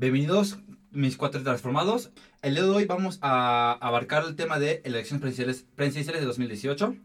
Bienvenidos, 0.00 0.56
mis 0.92 1.18
cuatro 1.18 1.42
transformados. 1.42 2.10
El 2.40 2.54
día 2.54 2.62
de 2.64 2.70
hoy 2.70 2.86
vamos 2.86 3.18
a 3.20 3.72
abarcar 3.86 4.24
el 4.24 4.34
tema 4.34 4.58
de 4.58 4.80
elecciones 4.86 5.20
presidenciales, 5.20 5.66
presidenciales 5.76 6.22
de 6.22 6.26
2018, 6.26 6.96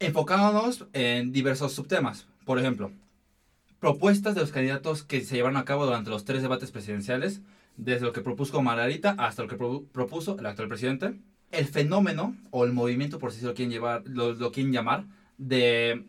enfocándonos 0.00 0.88
en 0.92 1.30
diversos 1.30 1.72
subtemas. 1.72 2.26
Por 2.44 2.58
ejemplo, 2.58 2.90
propuestas 3.78 4.34
de 4.34 4.40
los 4.40 4.50
candidatos 4.50 5.04
que 5.04 5.20
se 5.20 5.36
llevaron 5.36 5.56
a 5.56 5.64
cabo 5.64 5.86
durante 5.86 6.10
los 6.10 6.24
tres 6.24 6.42
debates 6.42 6.72
presidenciales, 6.72 7.42
desde 7.76 8.06
lo 8.06 8.12
que 8.12 8.22
propuso 8.22 8.60
Margarita 8.60 9.14
hasta 9.16 9.42
lo 9.42 9.48
que 9.48 9.54
pro- 9.54 9.84
propuso 9.92 10.36
el 10.36 10.46
actual 10.46 10.66
presidente. 10.66 11.14
El 11.52 11.66
fenómeno 11.66 12.36
o 12.50 12.64
el 12.64 12.72
movimiento, 12.72 13.20
por 13.20 13.30
si 13.30 13.44
lo 13.44 13.54
quieren, 13.54 13.70
llevar, 13.70 14.02
lo, 14.04 14.32
lo 14.34 14.50
quieren 14.50 14.72
llamar, 14.72 15.04
de 15.38 16.06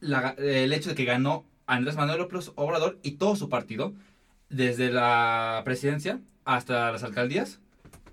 la- 0.00 0.34
el 0.36 0.74
hecho 0.74 0.90
de 0.90 0.94
que 0.94 1.06
ganó 1.06 1.46
Andrés 1.66 1.96
Manuel 1.96 2.18
López 2.18 2.52
Obrador 2.54 2.98
y 3.02 3.12
todo 3.12 3.34
su 3.34 3.48
partido, 3.48 3.94
desde 4.48 4.90
la 4.90 5.62
presidencia 5.64 6.20
hasta 6.44 6.90
las 6.90 7.02
alcaldías, 7.02 7.60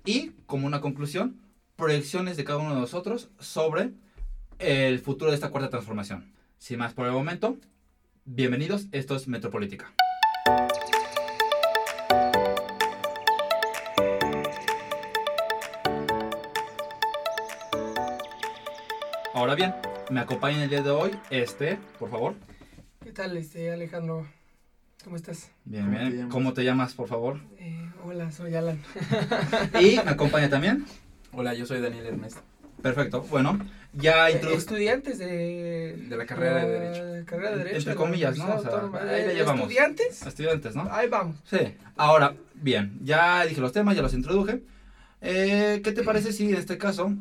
y 0.04 0.32
como 0.46 0.66
una 0.66 0.80
conclusión, 0.80 1.40
proyecciones 1.76 2.36
de 2.36 2.44
cada 2.44 2.58
uno 2.58 2.74
de 2.74 2.80
nosotros 2.80 3.30
sobre 3.38 3.92
el 4.58 4.98
futuro 5.00 5.30
de 5.30 5.34
esta 5.34 5.50
cuarta 5.50 5.70
transformación. 5.70 6.32
Sin 6.58 6.78
más 6.78 6.94
por 6.94 7.06
el 7.06 7.12
momento, 7.12 7.56
bienvenidos, 8.24 8.86
esto 8.92 9.16
es 9.16 9.28
Metropolítica. 9.28 9.92
Ahora 19.34 19.54
bien, 19.54 19.74
me 20.10 20.20
acompaña 20.20 20.64
el 20.64 20.70
día 20.70 20.82
de 20.82 20.90
hoy 20.90 21.10
este, 21.30 21.78
por 21.98 22.10
favor. 22.10 22.34
¿Qué 23.02 23.12
tal, 23.12 23.36
este 23.36 23.70
Alejandro? 23.70 24.26
¿Cómo 25.06 25.14
estás? 25.14 25.52
Bien, 25.64 25.84
¿Cómo 25.86 25.98
te 26.00 26.10
bien. 26.10 26.28
¿Cómo 26.30 26.52
te 26.52 26.64
llamas, 26.64 26.92
por 26.94 27.06
favor? 27.06 27.38
Eh, 27.60 27.88
hola, 28.04 28.32
soy 28.32 28.56
Alan. 28.56 28.82
Y 29.80 29.94
me 30.04 30.10
acompaña 30.10 30.50
también. 30.50 30.84
Hola, 31.32 31.54
yo 31.54 31.64
soy 31.64 31.80
Daniel 31.80 32.06
Ernesto. 32.06 32.40
Perfecto. 32.82 33.22
Bueno, 33.30 33.56
ya 33.92 34.28
Eh, 34.28 34.40
introdu- 34.42 34.56
estudiantes 34.56 35.18
de... 35.20 36.06
De 36.08 36.16
la 36.16 36.26
carrera 36.26 36.64
de 36.64 36.68
Derecho. 36.80 37.04
la 37.04 37.24
carrera 37.24 37.50
de 37.52 37.56
Derecho. 37.58 37.76
Entre 37.76 37.92
de 37.92 37.94
la 37.94 38.04
comillas, 38.04 38.36
¿no? 38.36 38.52
O 38.56 38.60
sea, 38.60 38.80
ahí 39.00 39.20
de- 39.20 39.26
la 39.28 39.32
llevamos. 39.34 39.60
¿Estudiantes? 39.62 40.26
estudiantes, 40.26 40.74
¿no? 40.74 40.88
Ahí 40.90 41.08
vamos. 41.08 41.36
Sí. 41.44 41.58
Ahora, 41.96 42.34
bien, 42.56 42.98
ya 43.04 43.46
dije 43.46 43.60
los 43.60 43.70
temas, 43.70 43.94
ya 43.94 44.02
los 44.02 44.12
introduje. 44.12 44.64
Eh, 45.20 45.82
¿Qué 45.84 45.92
te 45.92 46.02
parece 46.02 46.32
si 46.32 46.48
en 46.48 46.56
este 46.56 46.78
caso, 46.78 47.12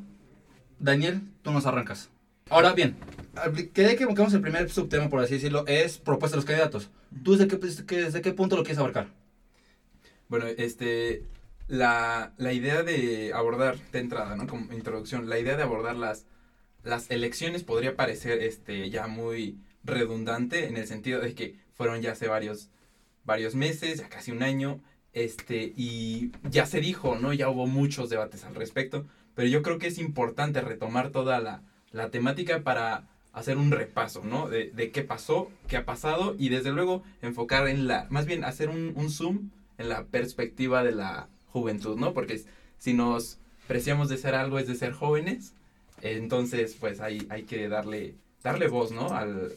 Daniel, 0.80 1.22
tú 1.44 1.52
nos 1.52 1.68
arrancas? 1.68 2.10
Ahora 2.50 2.74
bien, 2.74 2.96
quería 3.74 3.96
que 3.96 4.06
buscamos 4.06 4.34
el 4.34 4.42
primer 4.42 4.70
subtema, 4.70 5.10
por 5.10 5.22
así 5.22 5.36
decirlo, 5.36 5.66
es 5.68 5.98
propuesta 5.98 6.36
de 6.36 6.40
los 6.40 6.46
candidatos. 6.46 6.90
¿Tú 7.24 7.36
desde 7.36 7.86
qué, 7.86 7.98
desde 7.98 8.22
qué 8.22 8.32
punto 8.34 8.56
lo 8.56 8.64
quieres 8.64 8.80
abarcar? 8.80 9.08
Bueno, 10.28 10.48
este, 10.48 11.24
la, 11.68 12.34
la 12.38 12.54
idea 12.54 12.84
de 12.84 13.32
abordar, 13.34 13.78
de 13.92 14.00
entrada, 14.00 14.36
¿no? 14.36 14.48
Como 14.48 14.74
introducción, 14.74 15.30
la 15.30 15.40
idea 15.40 15.56
de 15.56 15.64
abordar 15.64 15.96
las, 15.96 16.26
las 16.84 17.10
elecciones 17.12 17.64
podría 17.64 17.96
parecer, 17.96 18.42
este, 18.42 18.90
ya 18.90 19.08
muy 19.08 19.60
redundante 19.84 20.68
en 20.68 20.78
el 20.78 20.88
sentido 20.88 21.22
de 21.22 21.36
que 21.36 21.60
fueron 21.74 22.02
ya 22.02 22.14
hace 22.14 22.28
varios, 22.28 22.70
varios 23.24 23.56
meses, 23.56 24.00
ya 24.00 24.10
casi 24.10 24.32
un 24.32 24.44
año, 24.44 24.82
este, 25.14 25.74
y 25.76 26.32
ya 26.44 26.66
se 26.66 26.80
dijo, 26.80 27.16
¿no? 27.16 27.34
Ya 27.34 27.50
hubo 27.50 27.68
muchos 27.68 28.10
debates 28.10 28.44
al 28.44 28.56
respecto, 28.56 29.06
pero 29.36 29.48
yo 29.48 29.62
creo 29.62 29.78
que 29.78 29.88
es 29.88 29.98
importante 29.98 30.62
retomar 30.62 31.10
toda 31.10 31.40
la, 31.40 31.62
la 31.92 32.10
temática 32.10 32.64
para 32.64 33.08
hacer 33.36 33.58
un 33.58 33.70
repaso, 33.70 34.24
¿no? 34.24 34.48
De, 34.50 34.72
de 34.72 34.90
qué 34.90 35.04
pasó, 35.04 35.52
qué 35.68 35.78
ha 35.78 35.86
pasado 35.86 36.36
y 36.40 36.50
desde 36.50 36.72
luego 36.72 37.04
enfocar 37.22 37.68
en 37.68 37.86
la, 37.86 38.08
más 38.10 38.26
bien 38.26 38.44
hacer 38.44 38.70
un, 38.70 38.94
un 38.96 39.12
zoom 39.12 39.50
en 39.78 39.90
la 39.90 40.06
perspectiva 40.06 40.84
de 40.84 40.94
la 40.94 41.28
juventud, 41.52 41.98
¿no? 41.98 42.14
Porque 42.14 42.42
si 42.80 42.94
nos 42.94 43.38
preciamos 43.68 44.10
de 44.10 44.18
ser 44.18 44.36
algo 44.36 44.58
es 44.58 44.68
de 44.68 44.76
ser 44.76 44.94
jóvenes, 44.94 45.54
entonces 46.02 46.76
pues 46.80 47.02
hay, 47.02 47.28
hay 47.30 47.44
que 47.44 47.68
darle, 47.68 48.16
darle 48.42 48.68
voz, 48.68 48.92
¿no? 48.92 49.10
Al, 49.10 49.52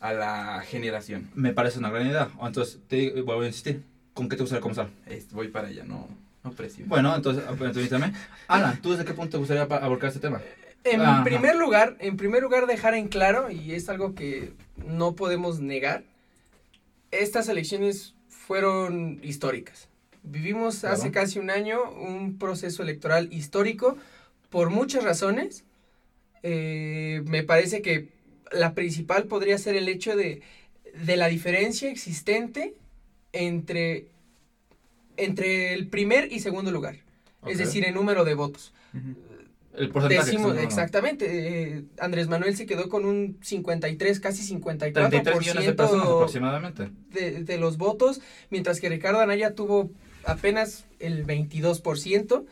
a 0.00 0.12
la 0.12 0.62
generación. 0.66 1.28
Me 1.34 1.52
parece 1.52 1.78
una 1.78 1.90
gran 1.90 2.06
idea. 2.06 2.28
Entonces, 2.42 2.80
te 2.88 3.22
vuelvo 3.22 3.42
a 3.42 3.46
insistir. 3.46 3.82
¿Con 4.14 4.28
qué 4.28 4.36
te 4.36 4.42
gustaría 4.42 4.60
comenzar? 4.60 4.90
Voy 5.30 5.48
para 5.48 5.68
allá, 5.68 5.84
no, 5.84 6.08
no 6.44 6.50
presiono. 6.52 6.88
Bueno, 6.88 7.14
entonces, 7.16 7.44
permítame. 7.58 8.12
Alan, 8.48 8.82
¿tú 8.82 8.90
desde 8.90 9.04
qué 9.04 9.14
punto 9.14 9.30
te 9.30 9.38
gustaría 9.38 9.62
abordar 9.62 10.08
este 10.08 10.20
tema? 10.20 10.40
En 10.84 11.00
Ajá. 11.00 11.24
primer 11.24 11.56
lugar, 11.56 11.96
en 12.00 12.16
primer 12.16 12.42
lugar 12.42 12.66
dejar 12.66 12.94
en 12.94 13.08
claro, 13.08 13.50
y 13.50 13.72
es 13.72 13.88
algo 13.88 14.14
que 14.14 14.52
no 14.86 15.14
podemos 15.14 15.60
negar, 15.60 16.02
estas 17.10 17.48
elecciones 17.48 18.14
fueron 18.28 19.20
históricas. 19.22 19.88
Vivimos 20.24 20.80
Claro. 20.80 20.94
hace 20.96 21.10
casi 21.10 21.38
un 21.38 21.50
año 21.50 21.78
un 21.90 22.38
proceso 22.38 22.82
electoral 22.82 23.28
histórico 23.32 23.96
por 24.50 24.70
muchas 24.70 25.04
razones. 25.04 25.64
Eh, 26.42 27.22
me 27.26 27.42
parece 27.42 27.82
que 27.82 28.08
la 28.50 28.74
principal 28.74 29.24
podría 29.24 29.58
ser 29.58 29.76
el 29.76 29.88
hecho 29.88 30.16
de, 30.16 30.42
de 31.04 31.16
la 31.16 31.28
diferencia 31.28 31.90
existente 31.90 32.74
entre, 33.32 34.06
entre 35.16 35.74
el 35.74 35.86
primer 35.88 36.32
y 36.32 36.40
segundo 36.40 36.70
lugar. 36.70 36.96
Es 37.46 37.58
decir, 37.58 37.84
en 37.84 37.94
número 37.94 38.24
de 38.24 38.34
votos. 38.34 38.72
Ujú. 38.94 39.16
El 39.74 39.88
porcentaje. 39.90 40.30
Decimos, 40.30 40.56
exactamente. 40.58 41.26
eh, 41.76 41.84
Andrés 41.98 42.28
Manuel 42.28 42.56
se 42.56 42.66
quedó 42.66 42.88
con 42.88 43.04
un 43.04 43.38
53, 43.42 44.20
casi 44.20 44.42
54% 44.54 44.92
33 44.92 45.38
millones 45.38 45.66
de 45.66 45.72
personas 45.72 46.06
aproximadamente. 46.06 46.90
de, 47.10 47.44
de 47.44 47.58
los 47.58 47.78
votos, 47.78 48.20
mientras 48.50 48.80
que 48.80 48.88
Ricardo 48.88 49.20
Anaya 49.20 49.54
tuvo 49.54 49.90
apenas 50.26 50.84
el 51.00 51.26
22% 51.26 52.44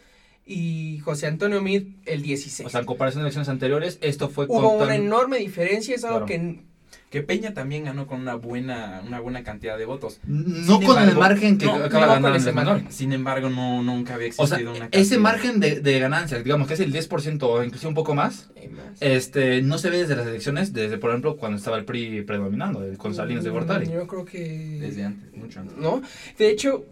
y 0.47 0.99
José 1.01 1.27
Antonio 1.27 1.61
Mid 1.61 1.89
el 2.07 2.23
16%. 2.25 2.67
O 2.67 2.71
sea, 2.71 2.81
en 2.81 2.87
comparación 2.87 3.21
a 3.23 3.27
elecciones 3.27 3.49
anteriores, 3.49 3.99
esto 4.01 4.29
fue 4.29 4.47
Hubo 4.47 4.73
una 4.73 4.97
enorme 4.97 5.39
diferencia, 5.39 5.95
es 5.95 6.05
algo 6.05 6.25
Claro. 6.25 6.27
que 6.27 6.65
Que 7.11 7.23
Peña 7.23 7.53
también 7.55 7.85
ganó 7.85 8.07
con 8.07 8.21
una 8.21 8.37
buena, 8.37 9.03
una 9.05 9.19
buena 9.19 9.43
cantidad 9.43 9.77
de 9.77 9.85
votos. 9.85 10.21
No 10.25 10.79
Sin 10.79 10.87
con 10.87 11.03
el 11.03 11.17
margen 11.17 11.59
que 11.59 11.67
no, 11.67 11.75
acaba 11.75 12.07
no 12.07 12.13
ganando 12.13 12.39
ese 12.39 12.53
margen. 12.53 12.87
Sin 12.93 13.13
embargo, 13.13 13.51
no, 13.51 13.83
nunca 13.83 14.15
había 14.15 14.29
O 14.37 14.47
sea, 14.47 14.59
existido 14.59 14.71
una 14.71 14.85
ese 14.93 15.17
cantidad. 15.17 15.19
margen 15.21 15.61
de, 15.61 15.81
de 15.81 15.99
ganancia, 15.99 16.41
digamos 16.41 16.69
que 16.69 16.75
es 16.75 16.81
el 16.81 16.93
10% 16.93 17.43
o 17.43 17.65
incluso 17.65 17.89
un 17.89 17.95
poco 17.95 18.15
más, 18.15 18.49
más. 18.55 19.03
este, 19.03 19.61
no 19.61 19.77
se 19.79 19.91
ve 19.91 19.99
desde 19.99 20.15
las 20.15 20.27
elecciones, 20.29 20.73
desde, 20.73 20.99
por 20.99 21.11
ejemplo, 21.11 21.37
cuando 21.37 21.59
estaba 21.59 21.77
el 21.79 21.85
PRI 21.85 22.23
predominando, 22.23 22.81
con 22.97 23.13
Salinas 23.13 23.43
de 23.43 23.51
Gortari. 23.51 23.87
Mm, 23.87 23.93
Yo 23.93 24.07
creo 24.07 24.25
que... 24.25 24.79
Desde 24.81 25.03
antes, 25.05 25.35
mucho 25.37 25.59
antes. 25.61 25.77
¿no? 25.79 26.03
De 26.39 26.49
hecho, 26.49 26.85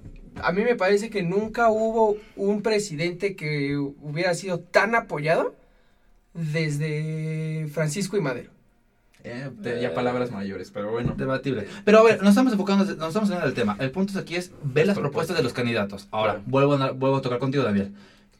a 0.42 0.50
mí 0.50 0.62
me 0.64 0.74
parece 0.74 1.10
que 1.10 1.22
nunca 1.22 1.70
hubo 1.70 2.16
un 2.34 2.62
presidente 2.62 3.36
que 3.36 3.76
hubiera 3.76 4.34
sido 4.34 4.58
tan 4.58 4.96
apoyado 4.96 5.54
desde 6.34 7.68
Francisco 7.72 8.16
y 8.16 8.20
Madero. 8.20 8.50
Eh, 9.24 9.50
te- 9.62 9.80
ya 9.80 9.94
palabras 9.94 10.30
mayores, 10.30 10.70
pero 10.70 10.90
bueno. 10.90 11.14
Debatible. 11.16 11.66
Pero 11.84 11.98
a 11.98 12.02
ver, 12.02 12.20
nos 12.20 12.30
estamos 12.30 12.52
enfocando, 12.52 12.84
nos 12.96 13.08
estamos 13.08 13.30
en 13.30 13.42
el 13.42 13.54
tema. 13.54 13.76
El 13.80 13.90
punto 13.90 14.18
aquí 14.18 14.36
es 14.36 14.52
ver 14.62 14.86
las 14.86 14.98
propuestas 14.98 15.36
de 15.36 15.42
los 15.42 15.52
candidatos. 15.52 16.08
Ahora, 16.10 16.34
Claro. 16.34 16.44
vuelvo, 16.46 16.74
a, 16.74 16.90
vuelvo 16.92 17.16
a 17.16 17.22
tocar 17.22 17.38
contigo, 17.38 17.64
Daniel. 17.64 17.92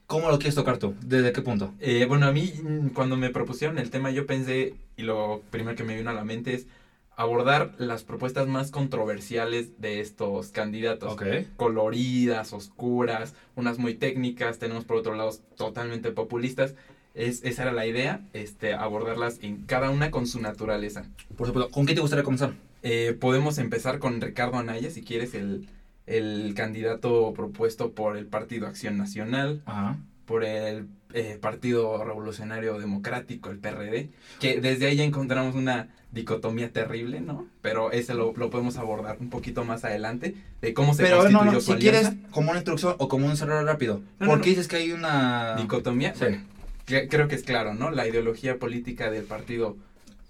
¿Cómo 0.06 0.30
lo 0.30 0.38
quieres 0.38 0.54
tocar 0.54 0.78
tú? 0.78 0.94
¿Desde 1.04 1.32
qué 1.32 1.42
punto? 1.42 1.74
Eh, 1.80 2.06
bueno, 2.08 2.26
a 2.26 2.32
mí 2.32 2.52
mm, 2.62 2.88
cuando 2.88 3.16
me 3.16 3.28
propusieron 3.30 3.78
el 3.78 3.90
tema 3.90 4.10
yo 4.10 4.24
pensé, 4.26 4.74
y 4.96 5.02
lo 5.02 5.42
primero 5.50 5.76
que 5.76 5.84
me 5.84 5.96
vino 5.96 6.08
a 6.10 6.14
la 6.14 6.24
mente 6.24 6.54
es 6.54 6.66
abordar 7.14 7.72
las 7.78 8.04
propuestas 8.04 8.46
más 8.46 8.70
controversiales 8.70 9.80
de 9.80 10.00
estos 10.00 10.48
candidatos. 10.50 11.12
Ok. 11.12 11.24
Coloridas, 11.56 12.52
oscuras, 12.52 13.34
unas 13.56 13.78
muy 13.78 13.94
técnicas, 13.94 14.58
tenemos 14.58 14.84
por 14.84 14.96
otro 14.96 15.14
lado 15.14 15.30
totalmente 15.56 16.10
populistas. 16.12 16.74
Es, 17.14 17.42
esa 17.44 17.62
era 17.62 17.72
la 17.72 17.86
idea, 17.86 18.20
este, 18.32 18.74
abordarlas 18.74 19.38
en 19.42 19.62
cada 19.62 19.90
una 19.90 20.10
con 20.10 20.26
su 20.26 20.40
naturaleza. 20.40 21.04
Por 21.36 21.46
supuesto, 21.48 21.70
¿con 21.70 21.84
qué 21.86 21.94
te 21.94 22.00
gustaría 22.00 22.22
comenzar? 22.24 22.52
Eh, 22.82 23.16
podemos 23.18 23.58
empezar 23.58 23.98
con 23.98 24.20
Ricardo 24.20 24.56
Anaya, 24.56 24.90
si 24.90 25.02
quieres, 25.02 25.34
el, 25.34 25.68
el 26.06 26.54
candidato 26.54 27.32
propuesto 27.34 27.90
por 27.92 28.16
el 28.16 28.26
Partido 28.26 28.66
Acción 28.68 28.96
Nacional, 28.96 29.62
Ajá. 29.66 29.96
por 30.26 30.44
el 30.44 30.86
eh, 31.12 31.38
Partido 31.40 32.04
Revolucionario 32.04 32.78
Democrático, 32.78 33.50
el 33.50 33.58
PRD, 33.58 34.10
que 34.38 34.60
desde 34.60 34.86
ahí 34.86 34.96
ya 34.96 35.04
encontramos 35.04 35.56
una 35.56 35.88
dicotomía 36.12 36.70
terrible, 36.72 37.20
¿no? 37.20 37.46
Pero 37.62 37.90
ese 37.92 38.14
lo, 38.14 38.32
lo 38.36 38.48
podemos 38.48 38.76
abordar 38.78 39.16
un 39.20 39.28
poquito 39.28 39.64
más 39.64 39.84
adelante, 39.84 40.34
de 40.62 40.72
cómo 40.72 40.94
se 40.94 41.02
Pero 41.02 41.18
constituyó 41.18 41.44
no, 41.46 41.52
no, 41.52 41.60
su 41.60 41.72
si 41.72 41.78
quieres, 41.78 42.12
como 42.30 42.50
una 42.50 42.60
introducción 42.60 42.94
o 42.98 43.08
como 43.08 43.26
un 43.26 43.36
cerrar 43.36 43.64
rápido. 43.64 44.02
No, 44.20 44.26
¿Por 44.28 44.40
qué 44.40 44.50
dices 44.50 44.68
que 44.68 44.76
hay 44.76 44.92
una... 44.92 45.56
Dicotomía, 45.56 46.14
Sí. 46.14 46.20
bueno, 46.20 46.42
creo 46.88 47.28
que 47.28 47.34
es 47.34 47.42
claro, 47.42 47.74
¿no? 47.74 47.90
La 47.90 48.06
ideología 48.06 48.58
política 48.58 49.10
del 49.10 49.24
partido 49.24 49.76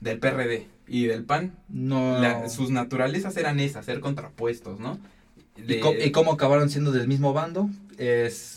del 0.00 0.18
PRD 0.18 0.66
y 0.86 1.06
del 1.06 1.24
PAN, 1.24 1.56
No... 1.68 2.18
la- 2.20 2.48
sus 2.48 2.70
naturalezas 2.70 3.36
eran 3.36 3.60
esas, 3.60 3.84
ser 3.86 4.00
contrapuestos, 4.00 4.78
¿no? 4.80 4.98
¿Y, 5.56 6.10
cómo 6.12 6.32
acabaron 6.32 6.70
siendo 6.70 6.92
del 6.92 7.08
mismo 7.08 7.32
bando? 7.32 7.68
Es... 7.98 8.54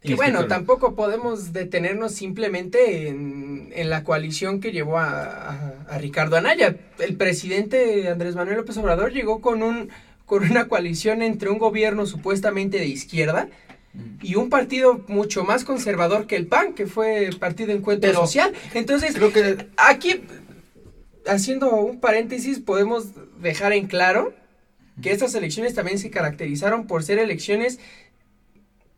Que 0.00 0.16
bueno, 0.16 0.46
tampoco 0.48 0.96
podemos 0.96 1.52
detenernos 1.52 2.12
simplemente 2.12 3.06
en, 3.06 3.70
en 3.72 3.88
la 3.88 4.02
coalición 4.02 4.58
que 4.60 4.72
llevó 4.72 4.98
a, 4.98 5.22
a- 5.50 5.74
a 5.88 5.98
Ricardo 5.98 6.36
Anaya. 6.36 6.74
El 6.98 7.16
presidente 7.16 8.08
Andrés 8.08 8.34
Manuel 8.34 8.56
López 8.56 8.76
Obrador 8.78 9.12
llegó 9.12 9.40
con 9.40 9.62
un 9.62 9.90
con 10.26 10.42
una 10.44 10.66
coalición 10.66 11.20
entre 11.22 11.50
un 11.50 11.58
gobierno 11.58 12.06
supuestamente 12.06 12.78
de 12.78 12.86
izquierda. 12.86 13.48
Y 14.22 14.36
un 14.36 14.48
partido 14.48 15.04
mucho 15.08 15.44
más 15.44 15.64
conservador 15.64 16.26
que 16.26 16.36
el 16.36 16.46
PAN, 16.46 16.72
que 16.74 16.86
fue 16.86 17.28
Partido 17.38 17.72
Encuentro 17.72 18.08
Pero- 18.10 18.20
Social. 18.22 18.52
Entonces, 18.74 19.14
Creo 19.14 19.32
que 19.32 19.66
aquí, 19.76 20.22
haciendo 21.26 21.70
un 21.76 22.00
paréntesis, 22.00 22.58
podemos 22.60 23.08
dejar 23.40 23.72
en 23.72 23.86
claro 23.86 24.34
que 25.02 25.12
estas 25.12 25.34
elecciones 25.34 25.74
también 25.74 25.98
se 25.98 26.10
caracterizaron 26.10 26.86
por 26.86 27.02
ser 27.02 27.18
elecciones 27.18 27.80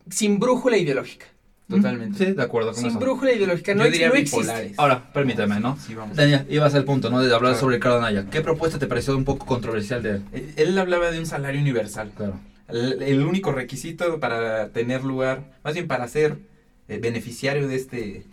sin 0.09 0.39
brújula 0.39 0.77
ideológica. 0.77 1.25
Totalmente. 1.67 2.23
Sí, 2.23 2.31
de 2.33 2.43
acuerdo 2.43 2.71
con 2.73 2.79
Sin 2.79 2.91
eso. 2.91 2.99
brújula 2.99 3.33
ideológica, 3.33 3.73
no, 3.73 3.85
Yo 3.85 3.91
diría 3.91 4.09
no 4.09 4.13
existe. 4.15 4.73
Ahora, 4.77 5.11
permíteme, 5.11 5.59
¿no? 5.59 5.77
Sí, 5.79 5.95
vamos. 5.95 6.15
Daniel, 6.15 6.45
ibas 6.47 6.75
al 6.75 6.83
punto, 6.85 7.09
¿no? 7.09 7.19
De 7.21 7.25
hablar 7.25 7.53
Claro. 7.53 7.59
sobre 7.59 7.77
Ricardo 7.77 7.97
Anaya. 7.97 8.27
¿Qué 8.29 8.41
propuesta 8.41 8.77
te 8.77 8.85
pareció 8.85 9.17
un 9.17 9.25
poco 9.25 9.47
controversial 9.47 10.03
de 10.03 10.09
él? 10.11 10.23
Él- 10.31 10.53
Él 10.57 10.77
hablaba 10.77 11.09
de 11.09 11.17
un 11.17 11.25
salario 11.25 11.59
universal. 11.59 12.11
Claro. 12.15 12.39
El, 12.67 13.23
único 13.23 13.51
requisito 13.51 14.19
para 14.19 14.69
tener 14.69 15.03
lugar, 15.03 15.59
más 15.63 15.75
bien 15.75 15.87
para 15.87 16.07
ser 16.07 16.39
eh, 16.87 16.97
beneficiario 16.97 17.67
de 17.67 17.75
este 17.75 18.23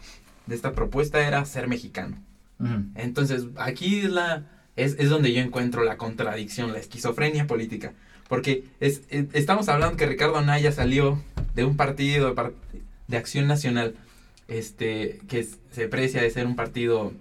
de 0.46 0.55
esta 0.55 0.73
propuesta 0.73 1.26
era 1.26 1.44
ser 1.44 1.69
mexicano. 1.69 2.17
Entonces, 2.94 3.46
aquí 3.56 4.00
es 4.00 4.11
la 4.11 4.46
es, 4.76 4.96
es 4.99 5.11
donde 5.11 5.32
yo 5.32 5.40
encuentro 5.40 5.82
la 5.82 5.96
contradicción, 5.96 6.73
la 6.73 6.79
esquizofrenia 6.79 7.49
política, 7.49 7.93
porque 8.29 8.64
es, 8.79 9.02
eh, 9.11 9.26
estamos 9.32 9.69
hablando 9.69 9.96
que 9.96 10.06
Ricardo 10.06 10.37
Anaya 10.37 10.70
salió 10.70 11.20
de 11.55 11.64
un 11.64 11.76
partido 11.76 12.32
de, 12.32 12.52
de 13.08 13.17
Acción 13.17 13.49
Nacional 13.49 13.96
este 14.49 15.20
que 15.29 15.46
se 15.73 15.88
precia 15.88 16.23
de 16.23 16.31
ser 16.31 16.46
un 16.46 16.56
partido 16.56 17.12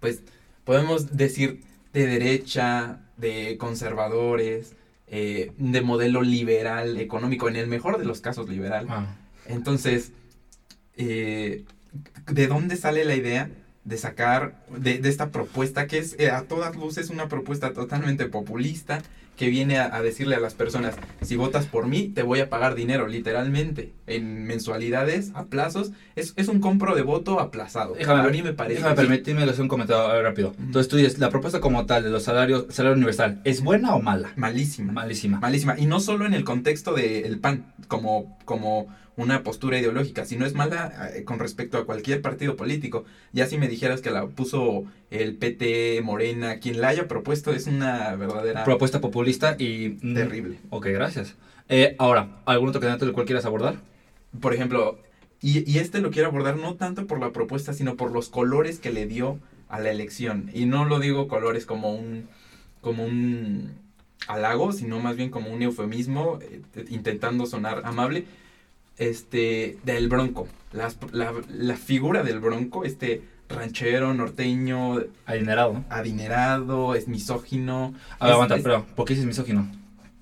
pues 0.00 0.22
podemos 0.64 1.16
decir 1.16 1.62
de 1.92 2.06
derecha, 2.06 3.00
de 3.16 3.56
conservadores, 3.58 4.74
eh, 5.10 5.52
de 5.56 5.80
modelo 5.80 6.22
liberal 6.22 6.98
económico, 6.98 7.48
en 7.48 7.56
el 7.56 7.66
mejor 7.66 7.98
de 7.98 8.04
los 8.04 8.20
casos 8.20 8.48
liberal. 8.48 8.86
Ah. 8.88 9.16
Entonces, 9.46 10.12
eh, 10.96 11.64
¿de 12.26 12.46
dónde 12.46 12.76
sale 12.76 13.04
la 13.04 13.16
idea 13.16 13.50
de 13.84 13.96
sacar 13.96 14.64
de, 14.68 14.98
de 14.98 15.08
esta 15.08 15.30
propuesta 15.30 15.86
que 15.86 15.98
es 15.98 16.14
eh, 16.18 16.30
a 16.30 16.42
todas 16.42 16.76
luces 16.76 17.08
una 17.08 17.28
propuesta 17.28 17.72
totalmente 17.72 18.26
populista 18.26 19.02
que 19.38 19.48
viene 19.48 19.78
a, 19.78 19.94
a 19.94 20.02
decirle 20.02 20.34
a 20.34 20.40
las 20.40 20.54
personas, 20.54 20.96
si 21.22 21.36
votas 21.36 21.66
por 21.66 21.86
mí, 21.86 22.08
te 22.08 22.22
voy 22.22 22.40
a 22.40 22.50
pagar 22.50 22.74
dinero, 22.74 23.06
literalmente, 23.06 23.92
en 24.06 24.44
mensualidades, 24.44 25.30
a 25.34 25.44
plazos. 25.44 25.92
Es, 26.16 26.34
es 26.36 26.48
un 26.48 26.60
compro 26.60 26.96
de 26.96 27.02
voto 27.02 27.40
aplazado. 27.40 27.94
Déjame, 27.94 28.28
a 28.28 28.30
mí 28.30 28.42
me 28.42 28.52
parece. 28.52 28.80
Déjame 28.80 28.96
permitirme 28.96 29.44
hacer 29.44 29.62
un 29.62 29.68
comentario 29.68 30.20
rápido. 30.22 30.54
Entonces 30.58 30.88
tú 30.88 30.96
dices, 30.96 31.18
la 31.18 31.30
propuesta 31.30 31.60
como 31.60 31.86
tal 31.86 32.02
de 32.02 32.10
los 32.10 32.24
salarios, 32.24 32.66
salario 32.70 32.96
universal, 32.96 33.40
¿es 33.44 33.62
buena 33.62 33.94
o 33.94 34.02
mala? 34.02 34.32
Malísima. 34.36 34.92
Malísima. 34.92 35.38
Malísima. 35.38 35.78
Y 35.78 35.86
no 35.86 36.00
solo 36.00 36.26
en 36.26 36.34
el 36.34 36.42
contexto 36.42 36.92
del 36.94 37.38
PAN, 37.38 37.72
como, 37.86 38.36
como 38.44 38.88
una 39.18 39.42
postura 39.42 39.78
ideológica, 39.78 40.24
sino 40.24 40.46
es 40.46 40.54
mala 40.54 41.10
eh, 41.12 41.24
con 41.24 41.40
respecto 41.40 41.76
a 41.76 41.84
cualquier 41.84 42.22
partido 42.22 42.54
político. 42.56 43.04
Ya 43.32 43.46
si 43.46 43.58
me 43.58 43.66
dijeras 43.66 44.00
que 44.00 44.12
la 44.12 44.26
puso 44.28 44.84
el 45.10 45.34
PT, 45.34 46.00
Morena, 46.02 46.60
quien 46.60 46.80
la 46.80 46.88
haya 46.88 47.08
propuesto 47.08 47.52
es 47.52 47.66
una 47.66 48.14
verdadera 48.14 48.62
Propuesta 48.62 49.00
populista 49.00 49.56
y... 49.58 49.98
terrible. 50.14 50.58
Ok, 50.70 50.86
gracias. 50.86 51.34
Eh, 51.68 51.96
ahora, 51.98 52.28
¿algún 52.46 52.68
otro 52.68 52.80
candidato 52.80 53.06
del 53.06 53.12
cual 53.12 53.26
quieras 53.26 53.44
abordar? 53.44 53.80
Por 54.40 54.54
ejemplo, 54.54 55.00
y, 55.40 55.68
y 55.68 55.78
este 55.78 56.00
lo 56.00 56.12
quiero 56.12 56.28
abordar 56.28 56.56
no 56.56 56.76
tanto 56.76 57.08
por 57.08 57.18
la 57.18 57.32
propuesta, 57.32 57.72
sino 57.72 57.96
por 57.96 58.12
los 58.12 58.28
colores 58.28 58.78
que 58.78 58.92
le 58.92 59.06
dio 59.06 59.40
a 59.68 59.80
la 59.80 59.90
elección. 59.90 60.48
Y 60.54 60.66
no 60.66 60.84
lo 60.84 61.00
digo 61.00 61.26
colores 61.26 61.66
como 61.66 61.92
un, 61.92 62.28
como 62.80 63.04
un 63.04 63.72
halago, 64.28 64.72
sino 64.72 65.00
más 65.00 65.16
bien 65.16 65.30
como 65.30 65.50
un 65.50 65.60
eufemismo, 65.60 66.38
eh, 66.40 66.62
intentando 66.88 67.46
sonar 67.46 67.82
amable. 67.84 68.26
Este, 68.98 69.78
del 69.84 70.08
bronco. 70.08 70.48
Las- 70.72 70.98
la, 71.12 71.32
la 71.48 71.76
figura 71.76 72.22
del 72.22 72.40
bronco, 72.40 72.84
este 72.84 73.22
ranchero, 73.48 74.12
norteño, 74.12 75.00
Adinerado, 75.24 75.72
¿no? 75.72 75.84
adinerado, 75.88 76.94
es 76.94 77.08
misógino. 77.08 77.94
A 78.18 78.26
ver, 78.26 78.30
Es- 78.30 78.34
aguanta, 78.34 78.56
es- 78.56 78.62
pero 78.62 78.84
¿por 78.94 79.06
qué 79.06 79.14
dices 79.14 79.26
misógino? 79.26 79.70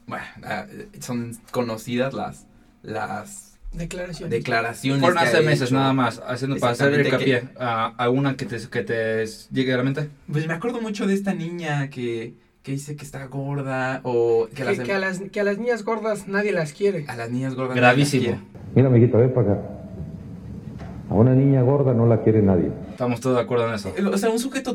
bueno, 0.06 0.24
ah, 0.44 0.66
son 1.00 1.36
conocidas 1.50 2.14
las, 2.14 2.46
las 2.84 3.58
Declaración. 3.72 4.30
declaraciones. 4.30 5.00
Fueron 5.00 5.18
hace 5.18 5.38
ha 5.38 5.42
meses 5.42 5.62
hecho. 5.68 5.74
nada 5.74 5.92
más, 5.92 6.22
haciendo 6.24 6.56
para 6.58 6.72
hacer 6.72 7.04
hincapié 7.04 7.48
a 7.58 7.86
alguna 7.98 8.36
que 8.36 8.46
te, 8.46 8.56
que 8.68 8.82
te 8.84 9.24
llegue 9.50 9.74
a 9.74 9.78
la 9.78 9.82
mente. 9.82 10.08
Pues 10.30 10.46
me 10.46 10.54
acuerdo 10.54 10.80
mucho 10.80 11.06
de 11.08 11.14
esta 11.14 11.34
niña 11.34 11.90
que, 11.90 12.34
que 12.66 12.72
dice 12.72 12.96
que 12.96 13.04
está 13.04 13.24
gorda 13.26 14.00
o 14.02 14.48
que, 14.48 14.56
que, 14.56 14.64
las, 14.64 14.80
que 14.80 14.92
a 14.92 14.98
las, 14.98 15.20
que 15.20 15.40
a 15.40 15.44
las 15.44 15.56
niñas 15.56 15.84
gordas 15.84 16.26
nadie 16.26 16.50
las 16.50 16.72
quiere. 16.72 17.04
a 17.06 17.14
las 17.14 17.30
niñas 17.30 17.54
gordas. 17.54 17.76
Gravísimo. 17.76 18.40
Mira, 18.74 18.88
amiguito, 18.88 19.18
ven 19.18 19.32
para 19.32 19.52
acá. 19.52 19.62
A 21.08 21.14
una 21.14 21.36
niña 21.36 21.62
gorda 21.62 21.94
no 21.94 22.06
la 22.06 22.24
quiere 22.24 22.42
nadie. 22.42 22.72
Estamos 22.90 23.20
todos 23.20 23.36
de 23.36 23.42
acuerdo 23.42 23.68
en 23.68 23.74
eso. 23.74 23.92
nadie. 23.96 24.12
O 24.12 24.18
sea, 24.18 24.30
un 24.30 24.40
sujeto 24.40 24.74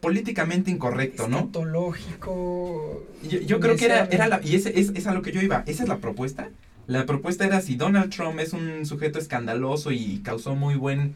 políticamente 0.00 0.70
incorrecto, 0.70 1.28
¿no? 1.28 1.40
Escatológico. 1.40 3.04
Yo, 3.28 3.38
yo 3.40 3.60
creo 3.60 3.76
que 3.76 3.84
era, 3.84 4.06
era 4.10 4.26
la, 4.26 4.40
y 4.42 4.54
ese 4.54 4.80
es, 4.80 4.88
es 4.94 5.06
a 5.06 5.12
lo 5.12 5.20
que 5.20 5.32
yo 5.32 5.42
iba, 5.42 5.62
esa 5.66 5.82
es 5.82 5.90
la 5.90 5.98
propuesta. 5.98 6.48
La 6.86 7.04
propuesta 7.04 7.44
era 7.44 7.60
si 7.60 7.76
Donald 7.76 8.14
Trump 8.14 8.40
es 8.40 8.54
un 8.54 8.86
sujeto 8.86 9.18
escandaloso 9.18 9.92
y 9.92 10.20
causó 10.24 10.54
muy 10.56 10.76
buen 10.76 11.12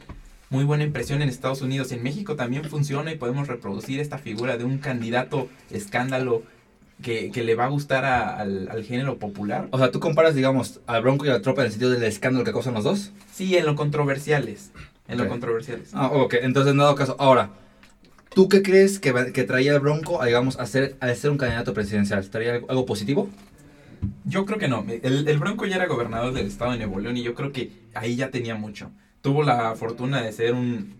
muy 0.55 0.65
buena 0.65 0.85
impresión 0.85 1.21
en 1.21 1.29
Estados 1.29 1.63
Unidos, 1.63 1.91
en 1.93 2.03
México 2.03 2.37
también 2.37 2.65
funciona 2.65 3.11
y 3.13 3.17
podemos 3.19 3.49
reproducir 3.49 3.99
esta 3.99 4.19
figura 4.19 4.57
de 4.57 4.63
un 4.65 4.79
candidato 4.79 5.49
escándalo 5.71 6.43
que, 7.03 7.33
que 7.33 7.43
le 7.43 7.57
va 7.57 7.65
a 7.65 7.69
gustar 7.69 8.05
a- 8.05 8.37
al, 8.39 8.69
al 8.71 8.85
género 8.85 9.19
popular. 9.19 9.67
O 9.73 9.79
sea, 9.79 9.91
tú 9.91 9.99
comparas, 9.99 10.37
digamos, 10.37 10.81
al 10.87 11.03
Bronco 11.03 11.27
y 11.27 11.29
a 11.29 11.33
la 11.33 11.43
tropa 11.43 11.63
en 11.63 11.67
el 11.67 11.73
sentido 11.73 11.91
del 11.91 12.05
escándalo 12.05 12.45
que 12.45 12.53
causan 12.53 12.75
los 12.75 12.85
dos. 12.85 13.11
Sí, 13.33 13.57
en 13.57 13.67
lo 13.67 13.75
controversiales. 13.75 14.71
En 15.09 15.19
lo 15.19 15.29
controversiales. 15.29 15.91
Ah, 15.93 16.07
ok, 16.07 16.35
entonces 16.43 16.71
en 16.73 16.79
dado 16.79 16.95
caso. 16.95 17.17
Ahora, 17.19 17.51
¿tú 18.33 18.49
qué 18.49 18.63
crees 18.63 19.01
que, 19.01 19.13
que 19.33 19.43
traía 19.43 19.75
el 19.75 19.81
Bronco, 19.81 20.23
a, 20.23 20.27
digamos, 20.27 20.59
a 20.61 20.67
ser, 20.67 20.97
a 21.01 21.13
ser 21.15 21.31
un 21.33 21.37
candidato 21.39 21.75
presidencial? 21.75 22.31
¿Traía 22.31 22.55
algo, 22.55 22.71
algo 22.71 22.87
positivo? 22.87 23.29
Yo 24.25 24.47
creo 24.47 24.59
que 24.59 24.69
no. 24.69 24.87
El, 25.03 25.27
el 25.29 25.39
Bronco 25.39 25.67
ya 25.67 25.77
era 25.77 25.87
gobernador 25.87 26.33
del 26.33 26.47
estado 26.47 26.71
de 26.71 26.79
Nuevo 26.79 27.01
León 27.01 27.17
y 27.17 27.23
yo 27.25 27.35
creo 27.35 27.51
que 27.53 27.73
ahí 27.95 28.15
ya 28.17 28.31
tenía 28.31 28.55
mucho. 28.55 28.91
Tuvo 29.25 29.43
la 29.43 29.75
fortuna 29.75 30.21
de 30.21 30.33
ser 30.33 30.53
un, 30.53 30.97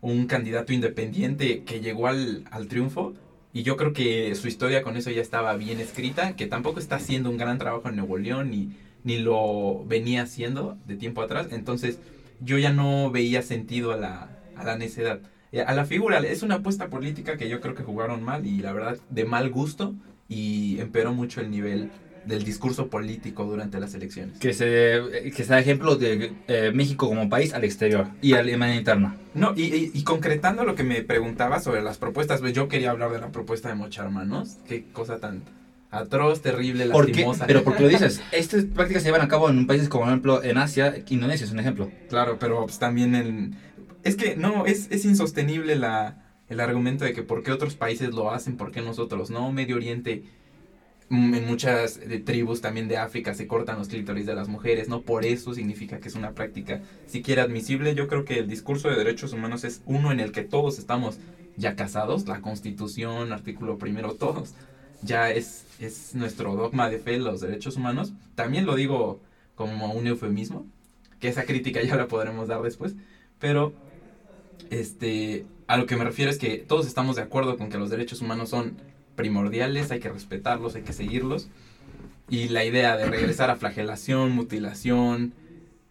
un 0.00 0.26
candidato 0.28 0.72
independiente 0.72 1.64
que 1.64 1.80
llegó 1.80 2.06
al, 2.06 2.44
al 2.52 2.68
triunfo 2.68 3.14
y 3.52 3.64
yo 3.64 3.76
creo 3.76 3.92
que 3.92 4.36
su 4.36 4.46
historia 4.46 4.82
con 4.82 4.96
eso 4.96 5.10
ya 5.10 5.20
estaba 5.20 5.56
bien 5.56 5.80
escrita, 5.80 6.36
que 6.36 6.46
tampoco 6.46 6.78
está 6.78 6.94
haciendo 6.94 7.28
un 7.28 7.38
gran 7.38 7.58
trabajo 7.58 7.88
en 7.88 7.96
Nuevo 7.96 8.18
León 8.18 8.52
ni, 8.52 8.70
ni 9.02 9.18
lo 9.18 9.84
venía 9.84 10.22
haciendo 10.22 10.78
de 10.86 10.94
tiempo 10.94 11.22
atrás. 11.22 11.48
Entonces 11.50 11.98
yo 12.40 12.56
ya 12.56 12.72
no 12.72 13.10
veía 13.10 13.42
sentido 13.42 13.90
a 13.90 13.96
la, 13.96 14.30
a 14.54 14.64
la 14.64 14.78
necedad. 14.78 15.18
Eh, 15.50 15.62
A 15.62 15.74
la 15.74 15.86
figura, 15.86 16.20
es 16.20 16.44
una 16.44 16.56
apuesta 16.56 16.88
política 16.88 17.36
que 17.36 17.48
yo 17.48 17.60
creo 17.60 17.74
que 17.74 17.82
jugaron 17.82 18.22
mal 18.22 18.46
y 18.46 18.58
la 18.60 18.72
verdad 18.72 18.98
de 19.10 19.24
mal 19.24 19.50
gusto 19.50 19.96
y 20.28 20.78
empeoró 20.78 21.12
mucho 21.14 21.40
el 21.40 21.50
nivel 21.50 21.90
del 22.26 22.42
discurso 22.44 22.88
político 22.88 23.44
durante 23.44 23.78
las 23.80 23.94
elecciones. 23.94 24.38
Que 24.38 24.52
se 24.52 24.96
eh, 24.96 25.32
que 25.34 25.44
sea 25.44 25.58
ejemplo 25.60 25.96
de 25.96 26.32
eh, 26.48 26.72
México 26.74 27.08
como 27.08 27.28
país 27.28 27.54
al 27.54 27.64
exterior 27.64 28.08
y 28.20 28.34
a 28.34 28.42
la 28.42 28.56
manera 28.56 28.76
interna. 28.78 29.16
No, 29.34 29.52
y, 29.56 29.62
y- 29.74 29.90
y 29.94 30.02
concretando 30.02 30.64
lo 30.64 30.74
que 30.74 30.82
me 30.82 31.02
preguntaba 31.02 31.60
sobre 31.60 31.82
las 31.82 31.98
propuestas, 31.98 32.40
pues 32.40 32.52
yo 32.52 32.68
quería 32.68 32.90
hablar 32.90 33.12
de 33.12 33.20
la 33.20 33.28
propuesta 33.30 33.68
de 33.68 33.76
Mochar 33.76 34.10
Manos. 34.10 34.56
Qué 34.66 34.84
cosa 34.92 35.18
tan 35.20 35.42
atroz, 35.90 36.42
terrible, 36.42 36.86
¿Por 36.88 37.06
qué? 37.06 37.12
lastimosa. 37.12 37.46
Pero 37.46 37.62
porque 37.64 37.82
lo 37.84 37.88
dices, 37.88 38.20
estas 38.32 38.64
prácticas 38.64 39.02
se 39.02 39.08
llevan 39.08 39.22
a 39.22 39.28
cabo 39.28 39.48
en 39.48 39.66
países 39.66 39.88
como, 39.88 40.02
por 40.04 40.10
ejemplo, 40.10 40.42
en 40.42 40.58
Asia, 40.58 40.94
Indonesia 41.08 41.44
es 41.46 41.52
un 41.52 41.60
ejemplo. 41.60 41.90
Claro, 42.08 42.38
pero 42.40 42.64
pues, 42.66 42.78
también 42.78 43.14
en... 43.14 43.56
Es 44.02 44.16
que 44.16 44.36
no, 44.36 44.66
es, 44.66 44.88
es 44.90 45.04
insostenible 45.04 45.74
la, 45.76 46.22
el 46.48 46.60
argumento 46.60 47.04
de 47.04 47.12
que 47.12 47.22
por 47.22 47.42
qué 47.42 47.52
otros 47.52 47.76
países 47.76 48.10
lo 48.10 48.30
hacen, 48.32 48.56
por 48.56 48.72
qué 48.72 48.80
nosotros 48.82 49.30
no. 49.30 49.50
Medio 49.52 49.76
Oriente, 49.76 50.24
en 51.08 51.46
muchas 51.46 51.98
eh, 51.98 52.18
tribus 52.18 52.60
también 52.60 52.88
de 52.88 52.96
África 52.96 53.32
se 53.34 53.46
cortan 53.46 53.78
los 53.78 53.88
clítoris 53.88 54.26
de 54.26 54.34
las 54.34 54.48
mujeres, 54.48 54.88
no 54.88 55.02
por 55.02 55.24
eso 55.24 55.54
significa 55.54 56.00
que 56.00 56.08
es 56.08 56.14
una 56.16 56.32
práctica 56.32 56.80
siquiera 57.06 57.44
admisible. 57.44 57.94
Yo 57.94 58.08
creo 58.08 58.24
que 58.24 58.40
el 58.40 58.48
discurso 58.48 58.88
de 58.88 58.96
derechos 58.96 59.32
humanos 59.32 59.64
es 59.64 59.82
uno 59.86 60.10
en 60.10 60.20
el 60.20 60.32
que 60.32 60.42
todos 60.42 60.78
estamos 60.78 61.18
ya 61.56 61.76
casados, 61.76 62.26
la 62.26 62.40
constitución, 62.40 63.32
artículo 63.32 63.78
primero, 63.78 64.14
todos. 64.14 64.54
Ya 65.02 65.30
es, 65.30 65.64
es 65.78 66.14
nuestro 66.14 66.56
dogma 66.56 66.90
de 66.90 66.98
fe 66.98 67.18
los 67.18 67.40
derechos 67.40 67.76
humanos. 67.76 68.12
También 68.34 68.66
lo 68.66 68.74
digo 68.74 69.20
como 69.54 69.92
un 69.92 70.06
eufemismo, 70.06 70.66
que 71.20 71.28
esa 71.28 71.44
crítica 71.44 71.82
ya 71.82 71.96
la 71.96 72.08
podremos 72.08 72.48
dar 72.48 72.62
después, 72.62 72.94
pero 73.38 73.72
este, 74.70 75.46
a 75.66 75.76
lo 75.76 75.86
que 75.86 75.96
me 75.96 76.04
refiero 76.04 76.30
es 76.30 76.38
que 76.38 76.58
todos 76.58 76.86
estamos 76.86 77.16
de 77.16 77.22
acuerdo 77.22 77.56
con 77.56 77.70
que 77.70 77.78
los 77.78 77.90
derechos 77.90 78.20
humanos 78.20 78.50
son 78.50 78.76
primordiales, 79.16 79.90
hay 79.90 80.00
que 80.00 80.10
respetarlos, 80.10 80.74
hay 80.76 80.82
que 80.82 80.92
seguirlos. 80.92 81.48
Y 82.28 82.48
la 82.48 82.64
idea 82.64 82.96
de 82.96 83.06
regresar 83.06 83.50
a 83.50 83.56
flagelación, 83.56 84.32
mutilación, 84.32 85.32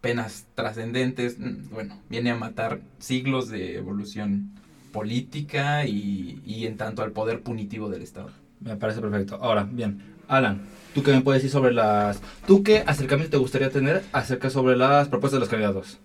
penas 0.02 0.46
trascendentes, 0.56 1.40
mm, 1.40 1.70
bueno, 1.72 2.00
viene 2.10 2.32
a 2.32 2.36
matar 2.36 2.80
siglos 3.00 3.50
de 3.50 3.76
evolución 3.78 4.52
política 4.92 5.86
y, 5.86 6.42
y 6.46 6.68
en 6.68 6.78
tanto 6.78 7.02
al 7.02 7.12
poder 7.12 7.42
punitivo 7.42 7.90
del 7.90 8.02
Estado. 8.02 8.30
Me 8.62 8.76
parece 8.78 9.02
perfecto. 9.02 9.38
Ahora, 9.42 9.68
bien, 9.70 10.02
Alan, 10.28 10.62
¿tú 10.94 11.04
qué 11.04 11.12
me 11.12 11.22
puedes 11.22 11.42
decir 11.42 11.52
sobre 11.52 11.74
las... 11.74 12.22
¿Tú 12.48 12.64
qué 12.64 12.84
acercamiento 12.86 13.32
te 13.32 13.38
gustaría 13.38 13.70
tener 13.70 14.04
acerca 14.12 14.50
sobre 14.50 14.76
las 14.76 15.08
propuestas 15.08 15.38
de 15.38 15.40
los 15.40 15.50
candidatos? 15.50 16.00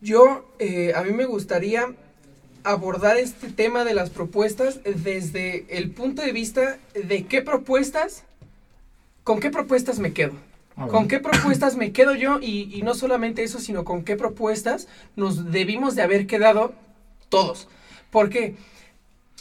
Yo, 0.00 0.52
eh, 0.58 0.92
a 0.94 1.02
mí 1.02 1.12
me 1.12 1.24
gustaría 1.24 1.94
abordar 2.64 3.16
este 3.16 3.48
tema 3.48 3.84
de 3.84 3.94
las 3.94 4.10
propuestas 4.10 4.80
desde 4.84 5.64
el 5.68 5.90
punto 5.90 6.22
de 6.22 6.32
vista 6.32 6.78
de 6.94 7.26
qué 7.26 7.42
propuestas, 7.42 8.24
con 9.24 9.40
qué 9.40 9.50
propuestas 9.50 9.98
me 9.98 10.12
quedo. 10.12 10.32
Ah, 10.76 10.86
¿Con 10.88 11.06
qué 11.06 11.20
propuestas 11.20 11.76
me 11.76 11.92
quedo 11.92 12.14
yo? 12.14 12.38
Y, 12.40 12.70
y 12.74 12.82
no 12.82 12.94
solamente 12.94 13.42
eso, 13.42 13.58
sino 13.58 13.84
con 13.84 14.04
qué 14.04 14.16
propuestas 14.16 14.88
nos 15.16 15.52
debimos 15.52 15.94
de 15.94 16.02
haber 16.02 16.26
quedado 16.26 16.72
todos. 17.28 17.68
¿Por 18.10 18.30
qué? 18.30 18.54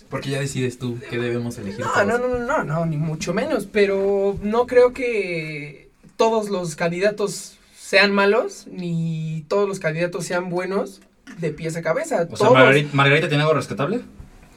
Porque 0.09 0.29
ya 0.29 0.41
decides 0.41 0.77
tú 0.77 0.99
qué 1.09 1.17
debemos 1.17 1.57
elegir. 1.57 1.79
No, 1.79 1.91
todos. 1.93 2.07
no, 2.07 2.17
no, 2.17 2.27
no, 2.27 2.39
no, 2.39 2.63
no, 2.63 2.85
ni 2.85 2.97
mucho 2.97 3.33
menos. 3.33 3.65
Pero 3.65 4.37
no 4.41 4.67
creo 4.67 4.91
que 4.91 5.89
todos 6.17 6.49
los 6.49 6.75
candidatos 6.75 7.57
sean 7.77 8.11
malos, 8.11 8.67
ni 8.69 9.45
todos 9.47 9.69
los 9.69 9.79
candidatos 9.79 10.25
sean 10.25 10.49
buenos 10.49 11.01
de 11.37 11.51
pies 11.51 11.75
a 11.75 11.81
cabeza. 11.81 12.27
O 12.29 12.35
sea, 12.37 12.49
Margarita, 12.49 12.89
¿Margarita 12.93 13.27
tiene 13.27 13.43
algo 13.43 13.55
rescatable? 13.55 14.01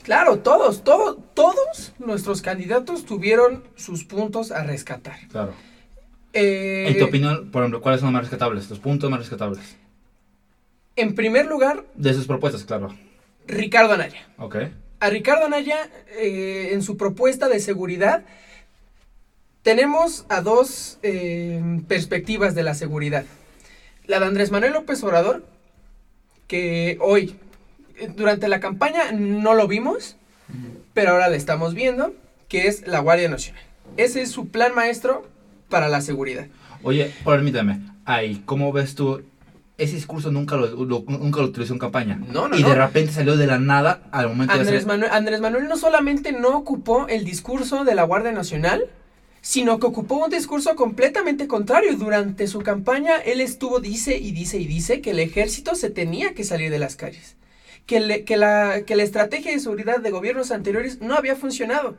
claro, 0.02 0.38
todos, 0.40 0.84
todos, 0.84 1.16
todos 1.34 1.92
nuestros 1.98 2.42
candidatos 2.42 3.06
tuvieron 3.06 3.64
sus 3.74 4.04
puntos 4.04 4.52
a 4.52 4.62
rescatar. 4.62 5.16
Claro. 5.30 5.54
Eh, 6.34 6.88
En 6.88 6.98
tu 6.98 7.04
opinión, 7.04 7.50
por 7.50 7.62
ejemplo, 7.62 7.80
¿cuáles 7.80 8.00
son 8.00 8.08
los 8.08 8.12
más 8.14 8.22
rescatables? 8.24 8.68
Los 8.68 8.80
puntos 8.80 9.08
más 9.10 9.20
rescatables. 9.20 9.76
En 10.96 11.14
primer 11.14 11.46
lugar, 11.46 11.84
De 11.94 12.12
sus 12.12 12.26
propuestas, 12.26 12.64
claro. 12.64 12.94
Ricardo 13.46 13.94
Anaya. 13.94 14.26
Ok. 14.38 14.56
a 15.00 15.10
Ricardo 15.10 15.46
Anaya 15.46 15.88
eh, 16.18 16.70
en 16.72 16.82
su 16.82 16.96
propuesta 16.96 17.48
de 17.48 17.60
seguridad 17.60 18.24
tenemos 19.62 20.26
a 20.28 20.40
dos 20.42 20.98
eh, 21.02 21.62
perspectivas 21.88 22.54
de 22.54 22.62
la 22.62 22.74
seguridad. 22.74 23.24
La 24.06 24.20
de 24.20 24.26
Andrés 24.26 24.50
Manuel 24.50 24.74
López 24.74 25.02
Obrador, 25.02 25.44
que 26.46 26.98
hoy, 27.00 27.36
eh, 27.98 28.08
durante 28.14 28.48
la 28.48 28.60
campaña 28.60 29.12
no 29.12 29.54
lo 29.54 29.66
vimos, 29.68 30.16
pero 30.92 31.12
ahora 31.12 31.28
la 31.28 31.36
estamos 31.36 31.74
viendo, 31.74 32.12
que 32.48 32.66
es 32.68 32.86
la 32.86 33.00
Guardia 33.00 33.28
Nacional. 33.28 33.62
Ese 33.96 34.22
es 34.22 34.30
su 34.30 34.48
plan 34.48 34.74
maestro 34.74 35.26
para 35.68 35.88
la 35.88 36.00
seguridad. 36.00 36.46
Oye, 36.82 37.12
permíteme. 37.24 37.80
Ahí, 38.04 38.42
¿cómo 38.44 38.72
ves 38.72 38.94
tú? 38.94 39.22
Ese 39.76 39.94
discurso 39.96 40.30
nunca 40.30 40.54
lo, 40.56 40.66
lo- 40.84 41.04
nunca 41.08 41.40
lo 41.40 41.46
utilizó 41.46 41.72
en 41.72 41.80
campaña. 41.80 42.20
No, 42.32 42.46
no, 42.48 42.56
y 42.56 42.62
de 42.62 42.68
no. 42.68 42.74
repente 42.74 43.12
salió 43.12 43.36
de 43.36 43.46
la 43.48 43.58
nada 43.58 44.02
al 44.12 44.28
momento 44.28 44.54
de 44.54 44.60
Andrés 44.60 44.78
hacer... 44.84 44.86
Manuel, 44.88 45.10
Andrés 45.12 45.40
Manuel 45.40 45.66
no 45.68 45.76
solamente 45.76 46.30
no 46.32 46.56
ocupó 46.56 47.08
el 47.08 47.24
discurso 47.24 47.82
de 47.84 47.94
la 47.96 48.04
Guardia 48.04 48.30
Nacional, 48.32 48.84
sino 49.44 49.78
que 49.78 49.86
ocupó 49.86 50.24
un 50.24 50.30
discurso 50.30 50.74
completamente 50.74 51.46
contrario. 51.46 51.96
Durante 51.96 52.46
su 52.46 52.60
campaña, 52.60 53.16
él 53.18 53.40
estuvo, 53.42 53.78
dice 53.80 54.16
y 54.16 54.32
dice 54.32 54.56
y 54.58 54.66
dice 54.66 55.02
que 55.02 55.10
el 55.10 55.18
ejército 55.20 55.74
se 55.74 55.90
tenía 55.90 56.34
que 56.34 56.44
salir 56.44 56.70
de 56.70 56.78
las 56.78 56.96
calles. 56.96 57.36
Que, 57.86 58.00
le- 58.00 58.24
que 58.24 58.36
la, 58.38 58.82
que 58.86 58.96
la 58.96 59.02
estrategia 59.04 59.52
de 59.52 59.60
seguridad 59.60 60.00
de 60.00 60.10
gobiernos 60.10 60.50
anteriores 60.50 61.00
no 61.02 61.14
había 61.14 61.36
funcionado. 61.36 61.96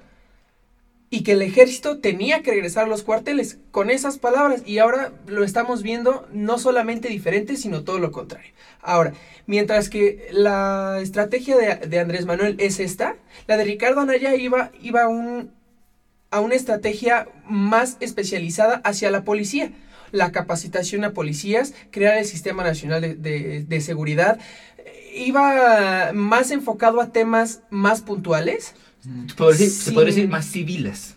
Y 1.11 1.23
que 1.23 1.33
el 1.33 1.41
ejército 1.43 1.99
tenía 1.99 2.41
que 2.41 2.51
regresar 2.51 2.85
a 2.85 2.89
los 2.89 3.03
cuarteles 3.03 3.59
con 3.71 3.89
esas 3.89 4.17
palabras. 4.17 4.63
Y 4.65 4.79
ahora 4.79 5.13
lo 5.27 5.43
estamos 5.43 5.83
viendo 5.83 6.27
no 6.33 6.57
solamente 6.57 7.07
diferente, 7.09 7.55
sino 7.57 7.83
todo 7.83 7.99
lo 7.99 8.11
contrario. 8.11 8.51
Ahora, 8.81 9.13
mientras 9.45 9.89
que 9.89 10.27
la 10.31 10.99
estrategia 11.01 11.55
de, 11.57 11.87
de 11.87 11.99
Andrés 11.99 12.25
Manuel 12.25 12.55
es 12.59 12.79
esta, 12.79 13.15
la 13.47 13.55
de 13.57 13.63
Ricardo 13.65 14.01
Anaya 14.01 14.35
iba, 14.35 14.71
iba 14.81 15.07
un, 15.07 15.51
a 16.31 16.39
una 16.41 16.55
estrategia 16.55 17.27
más 17.47 17.97
especializada 17.99 18.81
hacia 18.83 19.11
la 19.11 19.23
policía. 19.23 19.71
La 20.11 20.31
capacitación 20.31 21.03
a 21.03 21.11
policías, 21.11 21.73
crear 21.91 22.17
el 22.17 22.25
Sistema 22.25 22.63
Nacional 22.63 23.01
de, 23.01 23.15
de- 23.15 23.63
de 23.67 23.81
Seguridad, 23.81 24.39
eh, 24.77 25.13
iba 25.15 26.11
más 26.13 26.51
enfocado 26.51 27.01
a 27.01 27.11
temas 27.11 27.61
más 27.69 28.01
puntuales. 28.01 28.75
Se 29.27 29.35
podría 29.35 29.69
se 29.69 29.91
decir 29.91 30.27
más 30.29 30.45
civiles. 30.45 31.15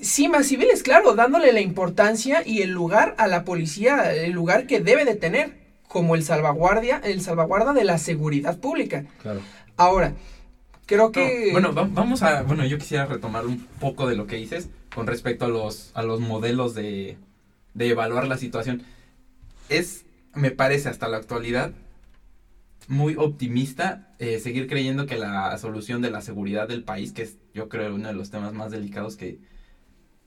Sí, 0.00 0.28
más 0.28 0.46
civiles, 0.48 0.82
claro, 0.82 1.14
dándole 1.14 1.52
la 1.52 1.60
importancia 1.60 2.42
y 2.46 2.62
el 2.62 2.70
lugar 2.70 3.14
a 3.16 3.26
la 3.26 3.44
policía, 3.44 4.12
el 4.12 4.32
lugar 4.32 4.66
que 4.66 4.80
debe 4.80 5.04
de 5.04 5.14
tener, 5.14 5.56
como 5.88 6.14
el 6.14 6.22
salvaguardia, 6.24 7.00
el 7.04 7.20
salvaguarda 7.22 7.72
de 7.72 7.84
la 7.84 7.96
seguridad 7.98 8.58
pública. 8.58 9.06
Claro. 9.22 9.40
Ahora, 9.76 10.12
creo 10.86 11.06
No, 11.06 11.12
que... 11.12 11.48
bueno, 11.52 11.74
va- 11.74 11.88
vamos 11.90 12.22
a. 12.22 12.42
Bueno, 12.42 12.64
yo 12.66 12.78
quisiera 12.78 13.06
retomar 13.06 13.46
un 13.46 13.58
poco 13.80 14.06
de 14.08 14.16
lo 14.16 14.26
que 14.26 14.36
dices 14.36 14.68
con 14.94 15.06
respecto 15.06 15.44
a 15.44 15.48
los, 15.48 15.90
a 15.94 16.02
los 16.02 16.20
modelos 16.20 16.74
de, 16.74 17.16
de 17.74 17.88
evaluar 17.88 18.26
la 18.28 18.36
situación. 18.38 18.82
Es, 19.68 20.04
me 20.34 20.50
parece, 20.50 20.88
hasta 20.88 21.08
la 21.08 21.16
actualidad, 21.18 21.72
muy 22.86 23.14
optimista 23.16 24.14
eh, 24.18 24.38
seguir 24.38 24.68
creyendo 24.68 25.06
que 25.06 25.16
la 25.16 25.56
solución 25.58 26.02
de 26.02 26.10
la 26.10 26.20
seguridad 26.20 26.68
del 26.68 26.84
país, 26.84 27.12
que 27.12 27.22
es, 27.22 27.38
yo 27.54 27.68
creo, 27.68 27.94
uno 27.94 28.08
de 28.08 28.14
los 28.14 28.30
temas 28.30 28.52
más 28.52 28.70
delicados 28.70 29.16
que, 29.16 29.38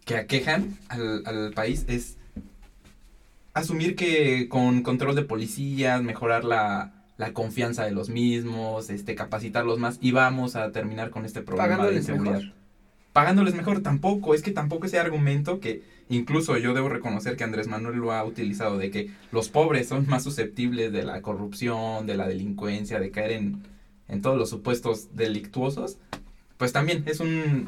que 0.05 0.15
aquejan 0.17 0.77
al, 0.89 1.23
al 1.25 1.53
país, 1.53 1.85
es 1.87 2.17
asumir 3.53 3.95
que 3.95 4.47
con 4.49 4.81
control 4.81 5.15
de 5.15 5.23
policías, 5.23 6.01
mejorar 6.01 6.43
la, 6.43 6.96
la 7.17 7.33
confianza 7.33 7.83
de 7.83 7.91
los 7.91 8.09
mismos, 8.09 8.89
este, 8.89 9.15
capacitarlos 9.15 9.79
más, 9.79 9.97
y 10.01 10.11
vamos 10.11 10.55
a 10.55 10.71
terminar 10.71 11.09
con 11.09 11.25
este 11.25 11.41
problema 11.41 11.67
de 11.67 11.73
Pagándoles 11.75 12.09
inseguridad. 12.09 12.39
mejor. 12.39 12.53
Pagándoles 13.13 13.55
mejor, 13.55 13.81
tampoco, 13.81 14.35
es 14.35 14.43
que 14.43 14.51
tampoco 14.51 14.85
ese 14.85 14.99
argumento 14.99 15.59
que 15.59 15.81
incluso 16.09 16.57
yo 16.57 16.75
debo 16.75 16.89
reconocer 16.89 17.35
que 17.35 17.43
Andrés 17.43 17.67
Manuel 17.67 17.97
lo 17.97 18.11
ha 18.11 18.23
utilizado, 18.23 18.77
de 18.77 18.91
que 18.91 19.09
los 19.31 19.49
pobres 19.49 19.87
son 19.87 20.07
más 20.07 20.23
susceptibles 20.23 20.91
de 20.91 21.03
la 21.03 21.21
corrupción, 21.23 22.05
de 22.05 22.15
la 22.15 22.27
delincuencia, 22.27 22.99
de 22.99 23.09
caer 23.09 23.31
en, 23.31 23.63
en 24.07 24.21
todos 24.21 24.37
los 24.37 24.49
supuestos 24.49 25.15
delictuosos, 25.15 25.97
pues 26.57 26.71
también 26.71 27.03
es 27.07 27.19
un... 27.19 27.67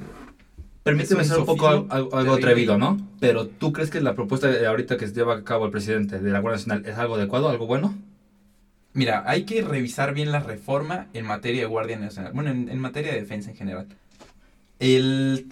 Permíteme 0.83 1.23
ser 1.23 1.39
un 1.39 1.45
poco 1.45 1.67
algo, 1.67 2.15
algo 2.15 2.33
atrevido, 2.33 2.77
¿no? 2.77 2.97
Pero 3.19 3.47
¿tú 3.47 3.73
crees 3.73 3.89
que 3.89 4.01
la 4.01 4.15
propuesta 4.15 4.47
de 4.47 4.65
ahorita 4.65 4.97
que 4.97 5.07
se 5.07 5.13
lleva 5.13 5.35
a 5.35 5.43
cabo 5.43 5.65
el 5.65 5.71
presidente 5.71 6.19
de 6.19 6.31
la 6.31 6.39
Guardia 6.39 6.57
Nacional 6.57 6.85
es 6.85 6.97
algo 6.97 7.15
adecuado, 7.15 7.49
algo 7.49 7.67
bueno? 7.67 7.95
Mira, 8.93 9.23
hay 9.27 9.43
que 9.43 9.61
revisar 9.61 10.13
bien 10.13 10.31
la 10.31 10.39
reforma 10.39 11.07
en 11.13 11.25
materia 11.25 11.61
de 11.61 11.67
Guardia 11.67 11.97
Nacional. 11.97 12.33
Bueno, 12.33 12.49
en, 12.49 12.69
en 12.69 12.79
materia 12.79 13.13
de 13.13 13.19
defensa 13.19 13.51
en 13.51 13.55
general. 13.55 13.87
El, 14.79 15.47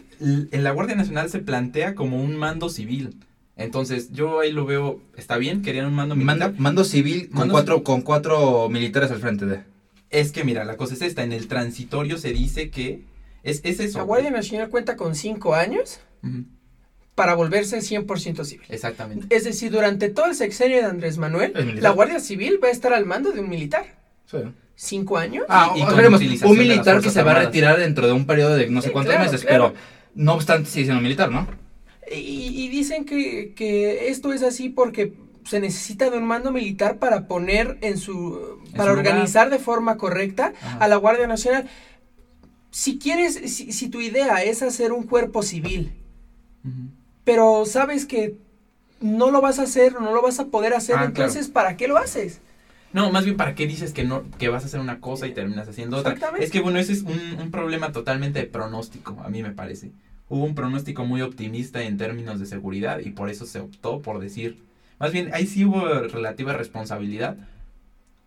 la 0.52 0.72
Guardia 0.72 0.96
Nacional 0.96 1.30
se 1.30 1.40
plantea 1.40 1.96
como 1.96 2.22
un 2.22 2.36
mando 2.36 2.70
civil. 2.70 3.18
Entonces, 3.56 4.12
yo 4.12 4.40
ahí 4.40 4.52
lo 4.52 4.66
veo, 4.66 5.02
está 5.16 5.38
bien, 5.38 5.62
querían 5.62 5.88
un 5.88 5.94
mando 5.94 6.16
militar. 6.16 6.38
Mando, 6.38 6.62
mando 6.62 6.84
civil 6.84 7.30
con 7.30 7.40
Mando 7.40 7.54
cuatro, 7.54 7.84
con 7.84 8.02
cuatro 8.02 8.70
militares 8.70 9.12
al 9.12 9.20
frente 9.20 9.46
de... 9.46 9.64
Es 10.10 10.32
que 10.32 10.44
mira, 10.44 10.64
la 10.64 10.78
cosa 10.78 10.94
es 10.94 11.02
esta, 11.02 11.24
en 11.24 11.34
el 11.34 11.48
transitorio 11.48 12.18
se 12.18 12.32
dice 12.34 12.70
que 12.70 13.04
es, 13.44 13.62
es 13.64 13.80
eso. 13.80 13.98
La 13.98 14.04
Guardia 14.04 14.32
Nacional 14.32 14.70
cuenta 14.70 14.96
con 14.96 15.16
cinco 15.16 15.54
años 15.56 16.00
para 17.18 17.34
volverse 17.34 17.80
100% 17.80 18.44
civil. 18.46 18.66
Exactamente. 18.70 19.36
Es 19.36 19.44
decir, 19.44 19.72
durante 19.72 20.10
todo 20.10 20.28
el 20.28 20.36
sexenio 20.36 20.78
de 20.78 20.84
Andrés 20.86 21.18
Manuel, 21.18 21.52
la 21.82 21.90
Guardia 21.90 22.20
Civil 22.20 22.60
va 22.64 22.68
a 22.68 22.72
estar 22.72 22.94
al 22.94 23.08
mando 23.08 23.32
de 23.32 23.40
un 23.40 23.50
militar. 23.50 23.96
Sí. 24.30 24.38
¿Cinco 24.76 25.18
años? 25.18 25.44
Ah, 25.50 25.74
Y- 25.76 25.82
y 25.82 25.96
veremos, 25.96 26.22
un 26.44 26.58
militar 26.60 27.02
que 27.02 27.10
se 27.10 27.24
va 27.24 27.32
a 27.32 27.40
retirar 27.46 27.80
dentro 27.80 28.06
de 28.06 28.14
un 28.14 28.28
periodo 28.28 28.56
de 28.56 28.70
no 28.70 28.84
sé 28.84 28.90
Sí, 28.90 28.94
cuántos 28.94 29.16
claro, 29.16 29.32
meses, 29.32 29.44
claro. 29.48 29.74
pero 29.74 29.82
no 30.14 30.36
obstante 30.36 30.70
sigue 30.70 30.86
siendo 30.86 31.02
militar, 31.02 31.32
¿no? 31.32 31.48
Y, 32.12 32.18
y 32.64 32.70
dicen 32.70 33.04
que, 33.04 33.54
que 33.56 34.10
esto 34.10 34.32
es 34.32 34.44
así 34.44 34.70
porque 34.70 35.14
se 35.44 35.60
necesita 35.60 36.12
de 36.12 36.20
un 36.20 36.26
mando 36.26 36.52
militar 36.52 37.00
para 37.00 37.28
poner 37.28 37.80
en 37.82 37.98
su... 37.98 38.60
En 38.68 38.72
para 38.74 38.92
su 38.92 38.98
lugar. 38.98 39.08
organizar 39.14 39.50
de 39.50 39.58
forma 39.58 39.98
correcta 39.98 40.54
Ajá. 40.62 40.78
a 40.78 40.88
la 40.88 40.98
Guardia 40.98 41.26
Nacional. 41.26 41.68
Si 42.70 43.00
quieres, 43.00 43.34
si, 43.52 43.72
si 43.72 43.90
tu 43.90 44.02
idea 44.02 44.44
es 44.44 44.62
hacer 44.62 44.92
un 44.92 45.02
cuerpo 45.04 45.42
civil, 45.42 45.94
Ujú. 46.64 46.92
Pero 47.28 47.66
sabes 47.66 48.06
que 48.06 48.38
no 49.02 49.32
lo 49.32 49.42
vas 49.42 49.60
a 49.60 49.64
hacer, 49.64 50.00
no 50.00 50.14
lo 50.14 50.22
vas 50.22 50.40
a 50.40 50.46
poder 50.46 50.74
hacer, 50.74 50.96
Ah, 50.98 51.04
entonces 51.04 51.50
¿para 51.50 51.76
qué 51.76 51.90
lo 51.90 51.98
haces? 51.98 52.40
No, 52.94 53.12
más 53.12 53.26
bien, 53.26 53.36
¿para 53.36 53.54
qué 53.54 53.68
dices 53.68 53.92
que 53.92 54.06
no 54.06 54.24
que 54.40 54.48
vas 54.48 54.64
a 54.64 54.68
hacer 54.68 54.80
una 54.80 55.02
cosa 55.02 55.28
y 55.28 55.34
terminas 55.34 55.68
haciendo 55.68 55.98
otra? 55.98 56.14
Exactamente. 56.14 56.46
Es 56.46 56.52
que, 56.52 56.62
bueno, 56.62 56.80
ese 56.80 56.94
es 56.94 57.02
un, 57.04 57.38
un 57.38 57.52
problema 57.52 57.92
totalmente 57.92 58.40
de 58.40 58.46
pronóstico, 58.46 59.18
a 59.26 59.30
mí 59.30 59.44
me 59.44 59.52
parece. 59.52 59.92
Hubo 60.30 60.46
un 60.46 60.56
pronóstico 60.56 61.04
muy 61.04 61.22
optimista 61.22 61.84
en 61.84 61.98
términos 61.98 62.40
de 62.40 62.46
seguridad 62.46 63.00
y 63.00 63.10
por 63.10 63.30
eso 63.30 63.46
se 63.46 63.60
optó 63.60 64.02
por 64.02 64.20
decir... 64.20 64.64
Más 64.98 65.12
bien, 65.12 65.30
ahí 65.34 65.48
sí 65.48 65.66
hubo 65.66 65.86
relativa 65.86 66.54
responsabilidad, 66.54 67.36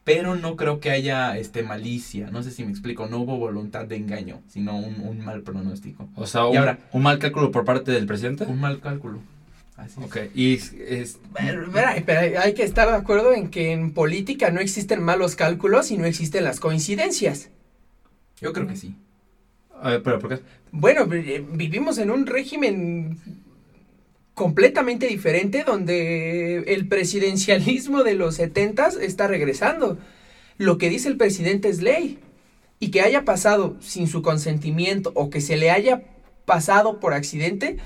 pero 0.05 0.35
no 0.35 0.57
creo 0.57 0.81
que 0.81 0.91
haya 0.91 1.37
este 1.37 1.63
malicia, 1.63 2.31
no 2.31 2.43
sé 2.43 2.51
si 2.51 2.65
me 2.65 2.71
explico, 2.71 3.07
no 3.07 3.19
hubo 3.19 3.37
voluntad 3.39 3.85
de 3.87 3.97
engaño, 3.97 4.41
sino 4.49 4.77
un, 4.77 5.01
un 5.01 5.21
mal 5.25 5.43
pronóstico. 5.43 6.09
O 6.17 6.27
sea, 6.27 6.43
Y 6.47 6.53
un, 6.53 6.57
ahora- 6.59 6.79
un 6.93 7.03
mal 7.03 7.19
cálculo 7.19 7.51
por 7.51 7.65
parte 7.65 7.93
del 7.93 8.07
presidente. 8.07 8.45
Un 8.45 8.61
mal 8.61 8.81
cálculo. 8.81 9.19
Así 9.77 9.99
es. 10.01 10.07
Ok, 10.07 10.17
y 10.35 10.55
es, 10.55 10.73
es- 10.75 11.19
Pero, 11.35 11.69
pero 11.73 11.87
hay- 11.89 12.01
pero 12.03 12.21
hay- 12.21 12.35
hay 12.35 12.55
que 12.55 12.65
estar 12.65 12.89
de 12.89 12.97
acuerdo 12.97 13.33
en 13.33 13.49
que 13.51 13.73
en 13.73 13.93
política 13.93 14.51
no 14.51 14.61
existen 14.61 15.03
malos 15.03 15.37
cálculos 15.37 15.91
y 15.91 15.97
no 15.99 16.05
existen 16.07 16.45
las 16.45 16.61
coincidencias. 16.61 17.51
Yo 18.41 18.53
creo 18.53 18.67
que 18.67 18.77
sí. 18.77 18.95
a 19.83 19.91
ver, 19.91 20.03
pero 20.03 20.19
¿por 20.19 20.29
qué? 20.37 20.43
Bueno, 20.73 21.07
vi- 21.07 21.39
vivimos 21.53 21.97
en 21.99 22.11
un 22.11 22.27
régimen 22.27 23.19
completamente 24.41 25.07
diferente 25.07 25.65
donde 25.67 26.61
el 26.67 26.89
presidencialismo 26.89 28.03
de 28.05 28.15
los 28.15 28.37
setentas 28.37 28.97
está 28.97 29.27
regresando. 29.29 29.99
Lo 30.57 30.79
que 30.79 30.89
dice 30.89 31.09
el 31.11 31.19
presidente 31.19 31.69
es 31.69 31.83
ley. 31.83 32.19
Y 32.79 32.91
que 32.91 33.03
haya 33.03 33.27
pasado 33.27 33.77
sin 33.81 34.09
su 34.09 34.23
consentimiento 34.23 35.13
o 35.15 35.29
que 35.29 35.43
se 35.43 35.59
le 35.59 35.71
haya 35.71 36.05
pasado 36.47 37.01
por 37.01 37.13
accidente, 37.13 37.77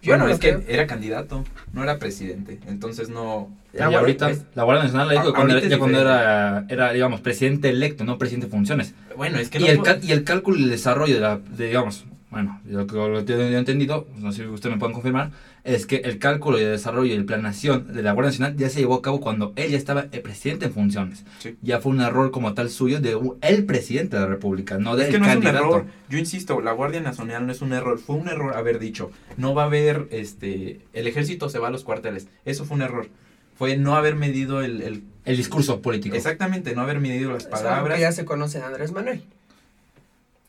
yo 0.00 0.12
bueno, 0.12 0.24
no 0.26 0.30
es 0.32 0.38
que 0.38 0.56
era 0.68 0.86
candidato, 0.86 1.44
no 1.74 1.82
era 1.82 1.98
presidente. 1.98 2.58
Entonces 2.66 3.10
no. 3.10 3.54
y 3.74 3.82
ahorita 3.82 4.30
es- 4.30 4.44
la 4.54 4.62
Guardia 4.64 4.84
Nacional 4.84 5.08
la 5.08 5.12
dijo 5.14 5.28
A- 5.28 5.34
cuando, 5.34 5.58
ya 5.58 5.76
era, 6.00 6.64
era, 6.70 6.92
digamos, 6.94 7.20
presidente 7.20 7.68
electo, 7.68 8.04
no 8.04 8.16
presidente 8.16 8.46
de 8.46 8.52
funciones. 8.52 8.94
Bueno, 9.14 9.38
es 9.38 9.50
que 9.50 9.58
y, 9.58 9.64
no 9.64 9.66
el 9.68 9.82
cal- 9.82 10.00
y 10.02 10.12
el 10.12 10.24
cálculo 10.24 10.56
y 10.58 10.62
el 10.62 10.70
desarrollo 10.70 11.14
de, 11.14 11.20
la, 11.20 11.36
de, 11.36 11.66
digamos, 11.66 12.06
bueno, 12.30 12.60
que 12.66 12.72
lo 12.72 12.86
que 12.86 13.32
yo 13.32 13.40
he 13.42 13.56
entendido, 13.58 14.08
no 14.18 14.32
sé 14.32 14.42
si 14.42 14.48
ustedes 14.48 14.74
me 14.74 14.78
pueden 14.80 14.94
confirmar, 14.94 15.30
es 15.64 15.86
que 15.86 15.96
el 15.96 16.18
cálculo 16.18 16.58
y 16.58 16.62
el 16.62 16.72
desarrollo 16.72 17.14
y 17.14 17.18
la 17.18 17.24
planeación 17.24 17.92
de 17.94 18.02
la 18.02 18.12
Guardia 18.12 18.30
Nacional 18.32 18.56
ya 18.56 18.68
se 18.68 18.80
llevó 18.80 18.96
a 18.96 19.02
cabo 19.02 19.20
cuando 19.20 19.54
él 19.56 19.70
ya 19.70 19.78
estaba 19.78 20.06
el 20.12 20.20
presidente 20.20 20.66
en 20.66 20.72
funciones. 20.74 21.24
Sí. 21.38 21.56
Ya 21.62 21.80
fue 21.80 21.92
un 21.92 22.02
error 22.02 22.30
como 22.30 22.52
tal 22.52 22.68
suyo 22.68 23.00
de 23.00 23.18
el 23.40 23.64
presidente 23.64 24.16
de 24.16 24.22
la 24.22 24.28
República, 24.28 24.76
no 24.78 24.94
del 24.94 25.06
Es 25.06 25.12
que 25.14 25.18
no 25.18 25.24
candidato. 25.26 25.56
es 25.58 25.64
un 25.64 25.68
error. 25.70 25.86
Yo 26.10 26.18
insisto, 26.18 26.60
la 26.60 26.72
Guardia 26.72 27.00
Nacional 27.00 27.46
no 27.46 27.52
es 27.52 27.62
un 27.62 27.72
error. 27.72 27.98
Fue 27.98 28.16
un 28.16 28.28
error 28.28 28.54
haber 28.56 28.78
dicho, 28.78 29.10
no 29.38 29.54
va 29.54 29.62
a 29.62 29.66
haber, 29.66 30.06
este, 30.10 30.80
el 30.92 31.06
ejército 31.06 31.48
se 31.48 31.58
va 31.58 31.68
a 31.68 31.70
los 31.70 31.82
cuarteles. 31.82 32.28
Eso 32.44 32.66
fue 32.66 32.76
un 32.76 32.82
error. 32.82 33.08
Fue 33.56 33.76
no 33.78 33.96
haber 33.96 34.16
medido 34.16 34.60
el, 34.62 34.82
el- 34.82 35.04
El 35.24 35.36
discurso 35.38 35.80
político. 35.80 36.14
exactamente, 36.14 36.74
no 36.74 36.82
haber 36.82 37.00
medido 37.00 37.32
las 37.32 37.44
palabras. 37.46 37.94
que 37.96 38.02
ya 38.02 38.12
se 38.12 38.26
conoce 38.26 38.58
de 38.58 38.64
Andrés 38.64 38.92
Manuel. 38.92 39.22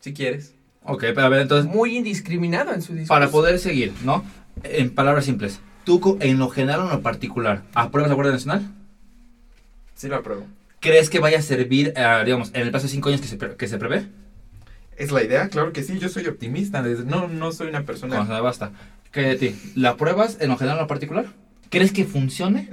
Si 0.02 0.14
quieres. 0.14 0.54
Ok, 0.84 1.02
pero 1.16 1.22
a 1.24 1.30
ver, 1.30 1.42
entonces, 1.42 1.72
Muy 1.74 1.96
indiscriminado 1.98 2.74
en 2.74 2.82
su 2.82 2.92
discurso. 2.94 3.08
para 3.14 3.30
poder 3.30 3.60
seguir, 3.60 3.94
¿no? 4.04 4.24
En 4.66 4.90
palabras 4.92 5.26
simples, 5.26 5.60
¿tú 5.84 6.00
co- 6.00 6.18
en 6.22 6.38
lo 6.40 6.50
general 6.50 6.82
o 6.82 6.84
en 6.86 6.90
lo 6.92 7.02
particular 7.02 7.64
apruebas 7.74 8.10
la 8.10 8.16
Guardia 8.16 8.34
Nacional? 8.34 8.64
Sí 9.96 10.08
lo 10.08 10.18
apruebo. 10.18 10.46
¿Crees 10.80 11.10
que 11.10 11.20
vaya 11.20 11.40
a 11.40 11.42
servir, 11.42 11.94
eh, 11.96 12.22
digamos, 12.26 12.52
en 12.54 12.62
el 12.62 12.72
plazo 12.72 12.88
de 12.88 12.92
cinco 12.94 13.10
años 13.10 13.22
que 13.22 13.28
se, 13.28 13.38
pre- 13.38 13.56
que 13.56 13.68
se 13.68 13.78
prevé? 13.78 14.08
Es 14.98 15.12
la 15.12 15.24
idea, 15.24 15.50
claro 15.50 15.74
que 15.74 15.84
sí. 15.84 16.00
Yo 16.00 16.10
soy 16.10 16.26
optimista. 16.28 16.82
No, 16.82 17.28
no 17.28 17.52
soy 17.52 17.68
una 17.70 17.84
persona. 17.84 18.18
Con 18.18 18.26
eso 18.32 18.44
basta. 18.44 18.72
¿Qué 19.12 19.22
de 19.22 19.36
ti? 19.36 19.56
¿La 19.76 19.92
apruebas 19.92 20.38
en 20.40 20.50
lo 20.50 20.58
general 20.58 20.78
o 20.78 20.80
en 20.82 20.84
lo 20.84 20.88
particular? 20.88 21.26
¿Crees 21.70 21.92
que 21.92 22.06
funcione? 22.06 22.70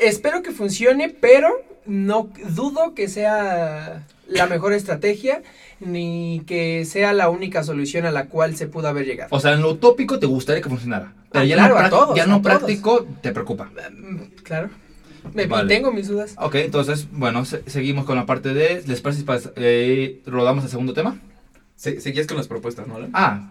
Espero 0.00 0.42
que 0.42 0.52
funcione, 0.52 1.08
pero 1.08 1.48
no 1.86 2.30
dudo 2.50 2.94
que 2.94 3.08
sea 3.08 4.06
la 4.26 4.46
mejor 4.46 4.72
estrategia 4.72 5.42
ni 5.80 6.42
que 6.46 6.84
sea 6.86 7.12
la 7.12 7.28
única 7.28 7.62
solución 7.62 8.06
a 8.06 8.10
la 8.10 8.26
cual 8.26 8.56
se 8.56 8.66
pudo 8.66 8.88
haber 8.88 9.04
llegado. 9.06 9.28
O 9.32 9.40
sea, 9.40 9.52
en 9.52 9.60
lo 9.62 9.70
utópico 9.72 10.18
te 10.18 10.26
gustaría 10.26 10.62
que 10.62 10.68
funcionara. 10.68 11.12
Pero 11.30 11.42
Ah, 11.42 11.46
ya, 11.46 11.56
claro, 11.56 11.74
no, 11.74 11.80
a 11.80 11.82
prac- 11.84 11.90
todos, 11.90 12.16
ya 12.16 12.22
a 12.22 12.26
no 12.26 12.40
todos. 12.40 12.58
práctico 12.58 13.06
te 13.20 13.32
preocupa. 13.32 13.66
Mm, 13.66 14.16
Claro. 14.42 14.70
Me, 15.32 15.46
Vale. 15.46 15.68
Tengo 15.74 15.90
mis 15.90 16.08
dudas. 16.08 16.34
Ok, 16.38 16.56
entonces, 16.56 17.08
bueno, 17.10 17.44
se- 17.46 17.62
seguimos 17.68 18.04
con 18.04 18.16
la 18.16 18.26
parte 18.26 18.52
de... 18.52 18.82
¿Les 18.86 19.00
parece 19.00 19.24
eh, 19.56 20.20
rodamos 20.26 20.64
al 20.64 20.70
segundo 20.70 20.92
tema? 20.92 21.18
Se- 21.76 22.00
seguías 22.00 22.26
con 22.26 22.36
las 22.36 22.46
propuestas, 22.46 22.86
¿no? 22.86 22.96
Ah, 23.14 23.50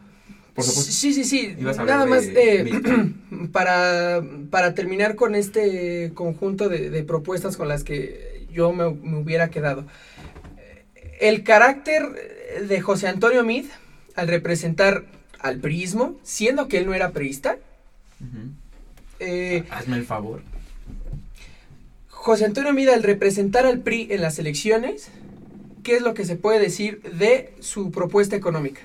por 0.54 0.64
supuesto. 0.64 0.92
Sí, 0.92 1.14
sí, 1.14 1.24
sí. 1.24 1.56
Nada 1.60 2.06
de 2.06 2.10
más 2.10 2.26
eh, 2.26 2.82
para, 3.52 4.22
para 4.50 4.74
terminar 4.74 5.16
con 5.16 5.36
este 5.36 6.12
conjunto 6.14 6.70
de, 6.70 6.90
de 6.90 7.04
propuestas 7.04 7.58
con 7.58 7.68
las 7.68 7.84
que 7.84 8.48
yo 8.52 8.72
me, 8.72 8.90
me 8.92 9.18
hubiera 9.18 9.50
quedado. 9.50 9.86
El 11.20 11.44
carácter 11.44 12.04
de 12.68 12.82
José 12.82 13.08
Antonio 13.08 13.44
Mid, 13.44 13.66
al 14.16 14.28
representar 14.28 15.06
al 15.40 15.60
priismo, 15.60 16.16
siendo 16.24 16.68
que 16.68 16.78
él 16.78 16.86
no 16.86 16.94
era 16.94 17.12
priista, 17.12 17.58
eh, 19.20 19.64
Hazme 19.70 19.98
el 19.98 20.06
favor. 20.06 20.42
José 22.10 22.46
Antonio 22.46 22.74
Mid, 22.74 22.90
al 22.90 23.04
representar 23.04 23.66
al 23.66 23.80
PRI 23.80 24.08
en 24.12 24.22
las 24.22 24.40
elecciones, 24.40 25.10
¿qué 25.84 25.98
es 25.98 26.02
lo 26.02 26.14
que 26.14 26.26
se 26.26 26.36
puede 26.36 26.60
decir 26.60 27.02
de 27.02 27.54
su 27.60 27.92
propuesta 27.92 28.36
económica? 28.36 28.82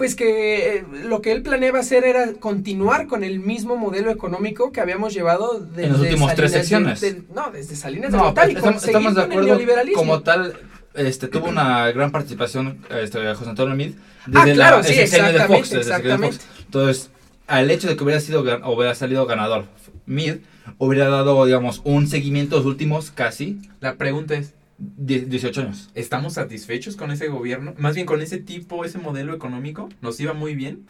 Pues 0.00 0.14
que 0.14 0.76
eh, 0.78 0.84
lo 1.04 1.20
que 1.20 1.30
él 1.30 1.42
planeaba 1.42 1.78
hacer 1.80 2.04
era 2.04 2.32
continuar 2.32 3.06
con 3.06 3.22
el 3.22 3.38
mismo 3.38 3.76
modelo 3.76 4.10
económico 4.10 4.72
que 4.72 4.80
habíamos 4.80 5.12
llevado 5.12 5.60
desde 5.60 5.84
En 5.84 5.92
las 5.92 6.00
últimas 6.00 6.34
tres 6.34 6.52
Salinas 6.52 7.00
de- 7.02 7.08
secciones. 7.08 7.28
de- 7.28 7.34
no, 7.34 7.50
desde 7.50 7.76
Salinas 7.76 8.10
de 8.10 8.16
No, 8.16 8.24
Gortari, 8.24 8.54
con- 8.54 8.74
estamos, 8.74 8.84
estamos 8.86 9.14
de 9.14 9.22
acuerdo. 9.22 9.58
Como 9.94 10.22
tal, 10.22 10.54
este, 10.94 11.28
tuvo 11.28 11.48
una 11.50 11.92
gran 11.92 12.10
participación 12.12 12.78
este, 12.98 13.34
José 13.34 13.50
Antonio 13.50 13.76
Mid. 13.76 13.92
Ah, 14.34 14.46
claro, 14.54 14.78
el 14.78 14.84
sí, 14.84 14.94
sexenio 14.94 15.26
de 15.26 15.32
exactamente, 15.32 15.58
Fox, 15.68 15.70
desde 15.70 15.78
de 15.78 15.84
Fox. 15.84 16.04
exactamente. 16.06 16.44
Entonces, 16.64 17.10
al 17.46 17.70
hecho 17.70 17.86
de 17.88 17.96
que 17.96 18.02
hubiera 18.04 18.20
sido 18.22 18.40
hubiera 18.40 18.94
salido 18.94 19.26
ganador 19.26 19.66
Mid, 20.06 20.36
hubiera 20.78 21.10
dado, 21.10 21.44
digamos, 21.44 21.82
un 21.84 22.06
seguimiento 22.06 22.56
los 22.56 22.64
últimos 22.64 23.10
casi 23.10 23.58
La 23.80 23.96
pregunta 23.96 24.34
es, 24.34 24.54
18 24.96 25.60
años. 25.60 25.90
¿estamos 25.94 26.34
satisfechos 26.34 26.96
con 26.96 27.10
ese 27.10 27.28
gobierno? 27.28 27.74
Más 27.78 27.94
bien 27.94 28.06
con 28.06 28.20
ese 28.22 28.38
tipo, 28.38 28.84
ese 28.84 28.98
modelo 28.98 29.34
económico. 29.34 29.88
¿Nos 30.00 30.18
iba 30.20 30.32
muy 30.32 30.54
bien? 30.54 30.86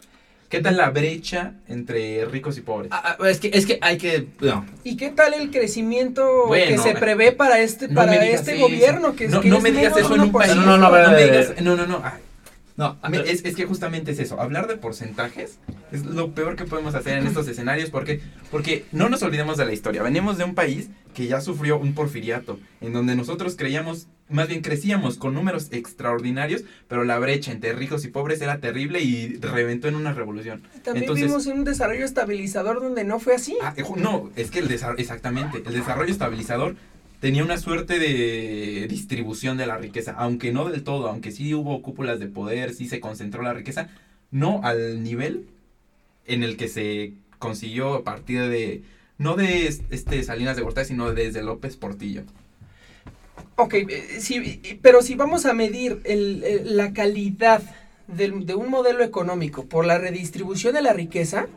¿Qué 0.49 0.59
tal 0.59 0.75
la 0.75 0.89
brecha 0.89 1.53
entre 1.67 2.25
ricos 2.25 2.57
y 2.57 2.61
pobres? 2.61 2.89
Ah, 2.93 3.15
ah, 3.19 3.29
es, 3.29 3.39
que, 3.39 3.51
es 3.53 3.65
que 3.65 3.77
hay 3.81 3.97
que... 3.97 4.27
no, 4.41 4.65
¿Y 4.83 4.97
qué 4.97 5.09
tal 5.09 5.33
el 5.33 5.49
crecimiento 5.49 6.47
Bueno, 6.47 6.65
que 6.67 6.77
se 6.77 6.93
prevé 6.93 7.31
para 7.31 7.59
este, 7.59 7.87
no 7.87 7.95
para 7.95 8.25
este 8.25 8.55
eso. 8.55 8.61
gobierno? 8.67 9.15
Que, 9.15 9.25
es- 9.25 9.31
No- 9.31 9.39
que 9.41 9.49
no 9.49 9.57
es 9.57 9.63
me 9.63 9.71
digas 9.71 9.95
eso 9.95 10.13
en 10.15 10.21
un 10.21 10.31
1%. 10.31 10.31
país. 10.33 10.55
No, 10.55 10.65
no, 10.65 10.77
no, 10.77 11.87
no, 11.87 12.03
Me- 13.09 13.19
Es, 13.19 13.45
es 13.45 13.55
que 13.55 13.65
justamente 13.65 14.11
es 14.11 14.19
eso, 14.19 14.39
hablar 14.41 14.67
de 14.67 14.77
porcentajes 14.77 15.59
es 15.91 16.05
lo 16.05 16.31
peor 16.31 16.55
que 16.55 16.65
podemos 16.65 16.95
hacer 16.95 17.17
en 17.17 17.27
estos 17.27 17.47
escenarios 17.47 17.89
porque, 17.89 18.21
porque 18.49 18.85
no 18.91 19.09
nos 19.09 19.21
olvidemos 19.23 19.57
de 19.57 19.65
la 19.65 19.73
historia, 19.73 20.01
venimos 20.03 20.37
de 20.37 20.45
un 20.45 20.55
país 20.55 20.89
que 21.13 21.27
ya 21.27 21.41
sufrió 21.41 21.77
un 21.77 21.93
porfiriato, 21.93 22.57
en 22.79 22.93
donde 22.93 23.15
nosotros 23.17 23.55
creíamos, 23.57 24.07
más 24.29 24.47
bien 24.47 24.61
crecíamos 24.61 25.17
con 25.17 25.33
números 25.33 25.67
extraordinarios, 25.71 26.63
pero 26.87 27.03
la 27.03 27.19
brecha 27.19 27.51
entre 27.51 27.73
ricos 27.73 28.05
y 28.05 28.07
pobres 28.07 28.39
era 28.41 28.59
terrible 28.59 29.01
y 29.01 29.35
reventó 29.35 29.89
en 29.89 29.95
una 29.95 30.13
revolución. 30.13 30.61
También 30.83 31.03
Entonces- 31.03 31.25
vimos 31.25 31.45
un 31.47 31.65
desarrollo 31.65 32.05
estabilizador 32.05 32.81
donde 32.81 33.03
no 33.03 33.19
fue 33.19 33.35
así. 33.35 33.57
Ah, 33.61 33.73
eh, 33.75 33.83
no, 33.97 34.29
es 34.37 34.49
que 34.51 34.59
el 34.59 34.69
desarrollo, 34.69 35.01
exactamente, 35.01 35.61
el 35.65 35.73
desarrollo 35.73 36.11
estabilizador 36.11 36.75
tenía 37.21 37.43
una 37.43 37.57
suerte 37.57 37.99
de 37.99 38.87
distribución 38.89 39.55
de 39.55 39.67
la 39.67 39.77
riqueza, 39.77 40.13
aunque 40.17 40.51
no 40.51 40.67
del 40.67 40.83
todo, 40.83 41.07
aunque 41.07 41.31
sí 41.31 41.53
hubo 41.53 41.81
cúpulas 41.81 42.19
de 42.19 42.27
poder, 42.27 42.73
sí 42.73 42.89
se 42.89 42.99
concentró 42.99 43.43
la 43.43 43.53
riqueza, 43.53 43.89
no 44.31 44.59
al 44.63 45.03
nivel 45.03 45.45
en 46.25 46.43
el 46.43 46.57
que 46.57 46.67
se 46.67 47.13
consiguió 47.39 47.93
a 47.93 48.03
partir 48.03 48.41
de, 48.49 48.81
no 49.19 49.35
de 49.35 49.67
este 49.67 50.23
Salinas 50.23 50.55
de 50.57 50.63
Gortari, 50.63 50.87
sino 50.87 51.13
desde 51.13 51.43
López 51.43 51.77
Portillo. 51.77 52.23
Ok, 53.55 53.75
eh, 53.75 54.17
sí, 54.19 54.59
eh, 54.63 54.79
pero 54.81 55.03
si 55.03 55.13
vamos 55.13 55.45
a 55.45 55.53
medir 55.53 56.01
el- 56.05 56.43
el- 56.43 56.75
la 56.75 56.91
calidad 56.91 57.61
de 58.07 58.55
un 58.55 58.69
modelo 58.69 59.03
económico 59.03 59.65
por 59.65 59.85
la 59.85 59.97
redistribución 59.97 60.73
de 60.73 60.81
la 60.81 60.91
riqueza, 60.91 61.47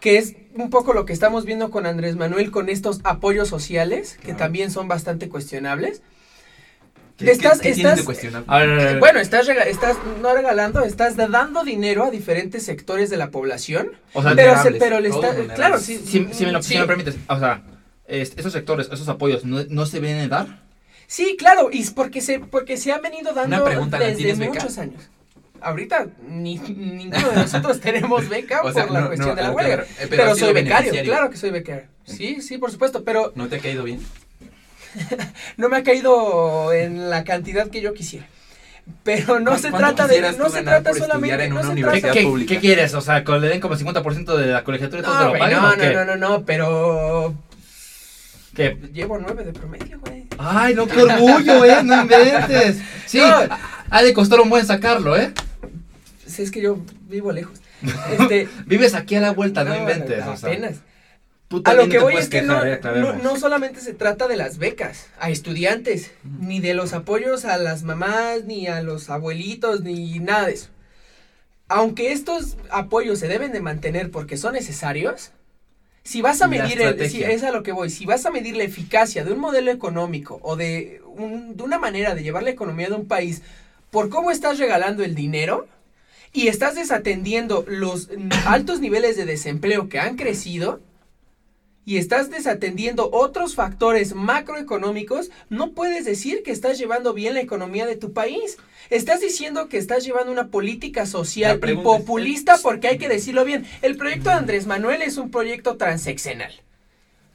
que 0.00 0.18
es 0.18 0.34
un 0.54 0.70
poco 0.70 0.92
lo 0.92 1.04
que 1.04 1.12
estamos 1.12 1.44
viendo 1.44 1.70
con 1.70 1.86
Andrés 1.86 2.16
Manuel 2.16 2.50
con 2.50 2.68
estos 2.68 3.00
apoyos 3.04 3.48
sociales, 3.48 4.16
que 4.18 4.26
Claro. 4.26 4.38
también 4.38 4.70
son 4.70 4.88
bastante 4.88 5.28
cuestionables. 5.28 6.02
¿Qué, 7.18 7.30
Estás- 7.30 7.60
qué- 7.60 7.72
qué 7.72 7.80
estás- 7.80 8.02
cuestionable? 8.02 8.46
A 8.46 8.58
ver, 8.58 8.68
a 8.70 8.74
ver, 8.74 8.80
a 8.88 8.90
ver. 8.92 8.98
Bueno, 9.00 9.20
estás, 9.20 9.46
rega- 9.46 9.62
estás 9.64 9.96
no 10.20 10.34
regalando, 10.34 10.84
estás 10.84 11.16
dando 11.16 11.64
dinero 11.64 12.04
a 12.04 12.10
diferentes 12.10 12.62
sectores 12.64 13.08
de 13.08 13.16
la 13.16 13.30
población, 13.30 13.92
o 14.12 14.22
sea, 14.22 14.34
pero, 14.34 14.62
se- 14.62 14.72
pero 14.72 15.00
le 15.00 15.08
está, 15.08 15.34
claro, 15.54 15.78
sí, 15.78 15.96
si, 16.04 16.28
si 16.32 16.44
me 16.44 16.52
lo, 16.52 16.62
si 16.62 16.74
me 16.74 16.80
lo 16.80 16.86
permites, 16.86 17.16
o 17.28 17.38
sea, 17.38 17.62
es- 18.06 18.34
esos 18.36 18.52
sectores, 18.52 18.88
esos 18.92 19.08
apoyos, 19.08 19.46
¿no, 19.46 19.64
no 19.70 19.86
se 19.86 19.98
vienen 20.00 20.26
a 20.26 20.28
dar? 20.28 20.62
Sí, 21.06 21.36
claro, 21.38 21.70
y 21.72 21.80
es 21.80 21.90
porque 21.90 22.20
se, 22.20 22.38
porque 22.40 22.76
se 22.76 22.92
han 22.92 23.00
venido 23.00 23.32
dando 23.32 23.56
Una 23.56 23.64
pregunta, 23.64 23.98
¿la 23.98 24.06
desde 24.08 24.34
beca? 24.34 24.52
muchos 24.52 24.76
años. 24.76 25.08
Ahorita 25.60 26.06
ni, 26.28 26.58
ninguno 26.58 27.30
de 27.30 27.36
nosotros 27.36 27.80
tenemos 27.80 28.28
beca 28.30 28.62
O 28.62 28.72
sea, 28.72 28.84
por 28.84 28.92
la 28.94 29.00
no, 29.02 29.06
cuestión 29.08 29.28
no, 29.30 29.34
de 29.36 29.42
la 29.42 29.48
que 29.50 29.54
huelga. 29.54 29.82
eh, 30.00 30.06
pero 30.08 30.34
sido 30.34 30.46
soy 30.46 30.54
becario, 30.54 30.92
claro 31.04 31.30
que 31.30 31.36
soy 31.36 31.50
becario. 31.50 31.84
Sí, 32.04 32.40
sí, 32.40 32.58
por 32.58 32.70
supuesto, 32.70 33.04
pero 33.04 33.32
¿No 33.34 33.48
te 33.48 33.56
ha 33.56 33.58
caído 33.58 33.82
bien? 33.84 34.00
no 35.56 35.68
me 35.68 35.76
ha 35.78 35.82
caído 35.82 36.72
en 36.72 37.10
la 37.10 37.24
cantidad 37.24 37.68
que 37.68 37.80
yo 37.80 37.92
quisiera. 37.94 38.26
Pero 39.02 39.40
no 39.40 39.50
¿Cuán- 39.50 39.60
se 39.62 39.72
trata 39.72 40.06
de 40.06 40.20
no 40.38 40.48
se 40.48 40.62
trata 40.62 40.94
solamente 40.94 41.44
en 41.44 41.50
no 41.50 41.56
una 41.56 41.62
se 41.62 41.68
¿Qué, 41.68 41.72
universidad 41.72 42.00
trata 42.02 42.18
qué- 42.20 42.24
pública. 42.26 42.54
qué 42.54 42.60
quieres? 42.60 42.94
O 42.94 43.00
sea, 43.00 43.24
que 43.24 43.32
le 43.32 43.48
den 43.48 43.60
como 43.60 43.74
el 43.74 43.80
50% 43.80 44.36
de 44.36 44.46
la 44.46 44.62
colegiatura 44.62 45.00
y 45.02 45.04
todo 45.04 45.18
te 45.18 45.24
no, 45.24 45.32
lo 45.32 45.38
paguen, 45.38 45.60
no, 45.60 45.68
o 45.70 45.74
qué? 45.76 45.92
no, 45.92 46.04
no, 46.04 46.16
no, 46.16 46.28
no, 46.28 46.44
pero 46.44 47.34
¿Qué? 48.54 48.78
llevo 48.92 49.18
nueve 49.18 49.44
de 49.44 49.52
promedio, 49.52 49.98
güey. 50.00 50.24
Ay, 50.38 50.74
no, 50.74 50.86
qué 50.86 51.02
orgullo, 51.02 51.64
¿eh? 51.64 51.82
No 51.82 52.02
inventes. 52.02 52.78
Sí, 53.06 53.18
No. 53.18 53.36
ha 53.90 54.02
de 54.02 54.12
costar 54.12 54.40
un 54.40 54.50
buen 54.50 54.66
sacarlo, 54.66 55.16
¿eh? 55.16 55.32
Si 56.36 56.42
es 56.42 56.50
que 56.50 56.60
yo 56.60 56.78
vivo 57.08 57.32
lejos. 57.32 57.60
Este, 58.18 58.48
Vives 58.66 58.94
aquí 58.94 59.14
a 59.16 59.20
la 59.20 59.32
vuelta, 59.32 59.64
no, 59.64 59.70
no, 59.70 59.80
inventes. 59.80 60.24
o 60.26 60.36
sea, 60.36 60.48
apenas. 60.50 60.76
A 61.64 61.74
lo 61.74 61.88
que 61.88 61.98
voy 62.00 62.16
es 62.16 62.28
que 62.28 62.40
quejar, 62.40 62.80
no, 62.82 62.90
eh, 62.90 63.00
no, 63.00 63.12
no 63.14 63.36
solamente 63.36 63.80
se 63.80 63.94
trata 63.94 64.26
de 64.26 64.36
las 64.36 64.58
becas 64.58 65.06
a 65.20 65.30
estudiantes, 65.30 66.10
ni 66.40 66.58
de 66.60 66.74
los 66.74 66.92
apoyos 66.92 67.44
a 67.44 67.56
las 67.58 67.84
mamás, 67.84 68.44
ni 68.46 68.66
a 68.66 68.82
los 68.82 69.10
abuelitos, 69.10 69.82
ni 69.82 70.18
nada 70.18 70.46
de 70.46 70.54
eso. 70.54 70.68
aunque 71.68 72.12
estos 72.12 72.56
apoyos 72.70 73.18
se 73.18 73.28
deben 73.28 73.52
de 73.52 73.60
mantener 73.60 74.10
porque 74.10 74.36
son 74.36 74.54
necesarios, 74.54 75.30
si 76.02 76.22
vas 76.22 76.40
a 76.42 76.48
medir, 76.48 76.80
el, 76.80 77.10
si, 77.10 77.22
es 77.24 77.42
a 77.44 77.50
lo 77.52 77.62
que 77.62 77.72
voy, 77.72 77.90
si 77.90 78.06
vas 78.06 78.24
a 78.26 78.30
medir 78.30 78.56
la 78.56 78.64
eficacia 78.64 79.24
de 79.24 79.32
un 79.32 79.38
modelo 79.40 79.70
económico 79.70 80.38
o 80.42 80.56
de, 80.56 81.00
un- 81.06 81.56
de 81.56 81.62
una 81.62 81.78
manera 81.78 82.14
de 82.14 82.22
llevar 82.22 82.42
la 82.44 82.50
economía 82.50 82.88
de 82.88 82.94
un 82.94 83.06
país 83.06 83.42
por 83.90 84.08
cómo 84.08 84.30
estás 84.30 84.58
regalando 84.58 85.02
el 85.04 85.14
dinero 85.14 85.66
y 86.32 86.48
estás 86.48 86.74
desatendiendo 86.74 87.64
los 87.66 88.08
altos 88.46 88.80
niveles 88.80 89.16
de 89.16 89.24
desempleo 89.24 89.88
que 89.88 89.98
han 89.98 90.16
crecido 90.16 90.80
y 91.86 91.98
estás 91.98 92.30
desatendiendo 92.30 93.08
otros 93.12 93.54
factores 93.54 94.12
macroeconómicos, 94.12 95.30
no 95.50 95.70
puedes 95.70 96.04
decir 96.04 96.42
que 96.42 96.50
estás 96.50 96.78
llevando 96.78 97.14
bien 97.14 97.34
la 97.34 97.40
economía 97.40 97.86
de 97.86 97.94
tu 97.94 98.12
país. 98.12 98.58
Estás 98.90 99.20
diciendo 99.20 99.68
que 99.68 99.78
estás 99.78 100.04
llevando 100.04 100.32
una 100.32 100.48
política 100.48 101.06
social 101.06 101.60
y 101.64 101.76
populista 101.76 102.58
porque 102.60 102.88
hay 102.88 102.98
que 102.98 103.08
decirlo 103.08 103.44
bien. 103.44 103.64
El 103.82 103.96
proyecto 103.96 104.30
de 104.30 104.34
Andrés 104.34 104.66
Manuel 104.66 105.00
es 105.00 105.16
un 105.16 105.30
proyecto 105.30 105.76
transeccional. 105.76 106.52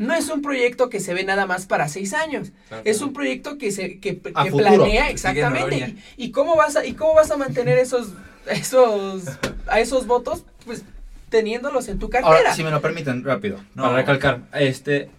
No 0.02 0.14
es 0.14 0.30
un 0.30 0.42
proyecto 0.42 0.90
que 0.90 1.00
se 1.00 1.14
ve 1.14 1.24
nada 1.24 1.46
más 1.46 1.66
para 1.68 1.88
seis 1.88 2.14
años. 2.14 2.52
Claro, 2.68 2.84
Es 2.86 2.98
claro. 2.98 3.08
un 3.08 3.14
proyecto 3.14 3.58
que 3.58 3.72
se 3.72 4.00
que, 4.00 4.20
que 4.20 4.32
A 4.34 4.46
futuro. 4.46 4.66
planea 4.76 5.10
exactamente. 5.10 5.84
en 5.84 5.98
Y, 6.18 6.26
y 6.26 6.32
cómo 6.32 6.56
vas 6.56 6.76
a 6.76 6.86
y 6.86 6.94
cómo 6.94 7.14
vas 7.16 7.30
a 7.32 7.38
mantener 7.38 7.78
esos 7.78 8.10
esos 8.50 9.24
a 9.68 9.80
esos 9.80 10.08
votos 10.08 10.44
pues 10.66 10.84
teniéndolos 11.30 11.88
en 11.88 12.00
tu 12.00 12.10
cartera. 12.10 12.36
Ahora, 12.38 12.54
si 12.56 12.64
me 12.64 12.72
lo 12.72 12.82
permiten, 12.82 13.24
rápido, 13.24 13.58
No. 13.76 13.84
para 13.84 13.96
recalcar, 13.98 14.42
este, 14.54 15.10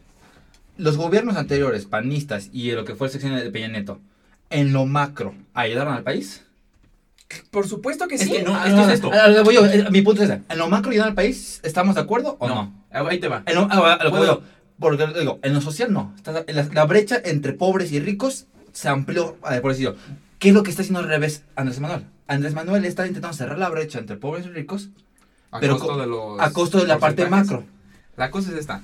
los 0.76 0.96
gobiernos 0.96 1.36
anteriores, 1.36 1.86
panistas 1.86 2.50
y 2.52 2.70
lo 2.72 2.84
que 2.84 2.94
fue 2.94 3.06
el 3.06 3.12
sexenio 3.12 3.38
de 3.42 3.50
Peña 3.50 3.68
Nieto, 3.68 4.00
en 4.50 4.72
lo 4.74 4.84
macro, 4.84 5.34
¿ayudaron 5.54 5.94
al 5.94 6.02
país? 6.02 6.44
Por 7.50 7.66
supuesto 7.66 8.08
que 8.08 8.16
Es 8.16 8.22
sí. 8.22 8.30
que 8.30 8.42
no, 8.42 8.54
Ah, 8.54 8.64
es 8.68 8.74
que 8.74 8.80
es 8.82 8.88
esto. 8.88 9.10
a 9.10 9.28
lo 9.28 9.36
que 9.36 9.40
voy 9.42 9.54
yo, 9.54 9.64
eh, 9.64 9.86
mi 9.90 10.02
punto 10.02 10.22
es 10.22 10.28
ese, 10.28 10.42
¿en 10.50 10.58
lo 10.58 10.68
macro 10.68 10.90
ayudaron 10.90 11.12
al 11.12 11.14
país? 11.16 11.60
¿Estamos 11.62 11.94
de 11.94 12.02
acuerdo 12.02 12.36
o 12.40 12.46
no? 12.48 12.74
Ah, 12.90 13.04
Ahí 13.08 13.18
te 13.18 13.28
va. 13.28 13.42
En 13.46 13.54
lo, 13.54 13.62
a, 13.70 13.94
a 13.94 14.04
lo 14.04 14.12
que 14.12 14.18
voy 14.18 14.26
yo, 14.26 14.42
porque 14.82 15.06
digo, 15.18 15.38
en 15.42 15.54
lo 15.54 15.60
social 15.62 15.90
no, 15.92 16.12
Está- 16.16 16.44
la, 16.46 16.62
la 16.72 16.84
brecha 16.84 17.20
entre 17.24 17.54
pobres 17.54 17.90
y 17.92 18.00
ricos 18.00 18.46
se 18.72 18.88
amplió, 18.90 19.38
eh, 19.50 19.60
por 19.60 19.70
decirlo, 19.72 19.96
¿qué 20.38 20.48
es 20.48 20.54
lo 20.54 20.62
que 20.62 20.70
está 20.70 20.82
haciendo 20.82 21.00
al 21.00 21.08
revés 21.08 21.44
Andrés 21.56 21.80
Manuel? 21.80 22.04
Andrés 22.26 22.52
Manuel 22.54 22.84
está 22.84 23.06
intentando 23.06 23.36
cerrar 23.36 23.58
la 23.58 23.68
brecha 23.70 23.98
entre 23.98 24.16
pobres 24.16 24.44
y 24.46 24.50
ricos 24.50 24.90
A 25.50 25.60
Pero 25.60 25.74
costo 25.78 25.94
co- 25.94 26.00
de 26.00 26.06
los 26.06 26.40
a 26.40 26.52
costo 26.52 26.78
de 26.80 26.86
la 26.86 26.98
parte 26.98 27.26
macro. 27.28 27.64
La 28.16 28.30
cosa 28.30 28.50
es 28.50 28.56
esta. 28.58 28.82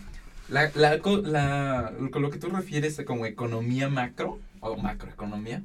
La, 0.48 0.70
la, 0.74 0.96
la- 0.96 1.92
con 2.10 2.22
lo 2.22 2.30
que 2.30 2.38
tú 2.38 2.48
refieres 2.48 3.00
como 3.06 3.26
economía 3.26 3.88
macro 3.90 4.38
o 4.60 4.76
macroeconomía, 4.76 5.62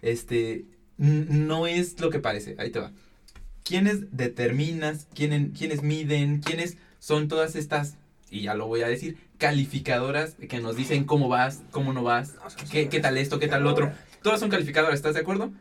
este, 0.00 0.64
no 0.98 1.66
es 1.66 2.00
lo 2.00 2.10
que 2.10 2.18
parece. 2.20 2.54
Ahí 2.58 2.70
te 2.70 2.78
va. 2.80 2.90
¿Quiénes 3.64 4.16
determinas, 4.16 5.06
quiénes, 5.14 5.56
quiénes 5.56 5.82
miden, 5.82 6.40
quiénes 6.40 6.76
son 6.98 7.28
todas 7.28 7.54
estas, 7.56 7.96
y 8.32 8.40
ya 8.42 8.54
lo 8.54 8.66
voy 8.66 8.80
a 8.80 8.88
decir, 8.88 9.18
calificadoras 9.36 10.36
que 10.48 10.58
nos 10.58 10.74
dicen 10.74 11.04
cómo 11.04 11.28
vas, 11.28 11.62
cómo 11.70 11.92
no 11.92 12.02
vas, 12.02 12.34
qué, 12.70 12.88
qué 12.88 12.98
tal 12.98 13.18
esto, 13.18 13.38
qué 13.38 13.46
tal 13.46 13.62
lo 13.62 13.70
otro? 13.70 13.92
Todas 14.22 14.40
son 14.40 14.48
calificadoras, 14.48 14.94
¿estás 14.94 15.14
de 15.14 15.20
acuerdo? 15.20 15.52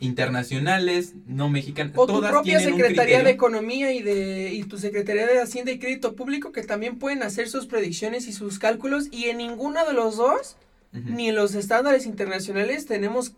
Internacionales, 0.00 1.14
no 1.26 1.48
mexicanas, 1.48 1.92
O 1.96 2.06
tu 2.06 2.14
todas 2.14 2.32
propia 2.32 2.58
tienen 2.58 2.74
un 2.74 2.80
Secretaría 2.80 3.22
de. 3.22 3.30
Economía 3.30 3.92
y 3.92 4.02
de 4.02 4.52
y 4.52 4.64
tu 4.64 4.76
Secretaría 4.76 5.26
de 5.26 5.40
Hacienda 5.40 5.70
y 5.70 5.78
Crédito 5.78 6.16
Público 6.16 6.50
que 6.50 6.62
también 6.64 6.98
pueden 6.98 7.22
hacer 7.22 7.48
sus 7.48 7.66
predicciones 7.66 8.26
y 8.26 8.32
sus 8.32 8.58
cálculos 8.58 9.06
y 9.12 9.26
en 9.26 9.38
ninguno 9.38 9.86
de 9.86 9.94
los 9.94 10.16
dos 10.16 10.56
ni 10.92 11.28
en 11.28 11.36
los 11.36 11.54
estándares 11.54 12.06
internacionales 12.06 12.86
tenemos 12.86 13.34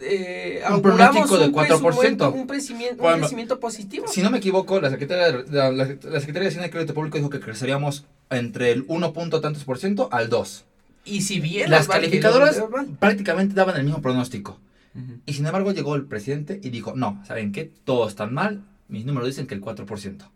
eh, 0.00 0.62
Un 0.70 0.82
pronóstico 0.82 1.38
de 1.38 1.46
un 1.46 1.52
4%. 1.52 1.80
crecimiento- 1.80 2.32
un 2.32 2.46
crecimiento, 2.46 2.94
un 2.96 3.00
Bueno, 3.00 3.18
crecimiento 3.18 3.60
positivo. 3.60 4.06
Si 4.08 4.22
no 4.22 4.30
me 4.30 4.38
equivoco, 4.38 4.80
la 4.80 4.90
Secretaría 4.90 5.32
de, 5.32 5.50
la, 5.52 5.70
la- 5.72 5.84
la 5.86 6.20
Secretaría 6.20 6.40
de 6.42 6.48
Hacienda 6.48 6.66
y 6.66 6.70
Crédito 6.70 6.94
Público 6.94 7.16
dijo 7.18 7.30
que 7.30 7.40
creceríamos 7.40 8.04
entre 8.30 8.72
el 8.72 8.84
1 8.88 9.12
punto 9.12 9.40
tantos 9.40 9.64
por 9.64 9.78
ciento 9.78 10.08
al 10.12 10.28
2. 10.28 10.64
y 11.04 11.22
si 11.22 11.38
bien 11.40 11.70
Las 11.70 11.86
calificadoras 11.88 12.60
prácticamente 12.98 13.54
daban 13.54 13.76
el 13.76 13.84
mismo 13.84 14.02
pronóstico. 14.02 14.58
Ujú. 14.94 15.20
Y 15.24 15.34
sin 15.34 15.46
embargo 15.46 15.70
llegó 15.72 15.94
el 15.94 16.04
presidente 16.06 16.58
y 16.62 16.70
dijo, 16.70 16.94
no, 16.96 17.22
¿saben 17.26 17.52
qué? 17.52 17.70
Todos 17.84 18.08
están 18.10 18.34
mal, 18.34 18.64
mis 18.88 19.04
números 19.04 19.28
dicen 19.28 19.46
que 19.46 19.54
el 19.54 19.60
4%. 19.60 20.30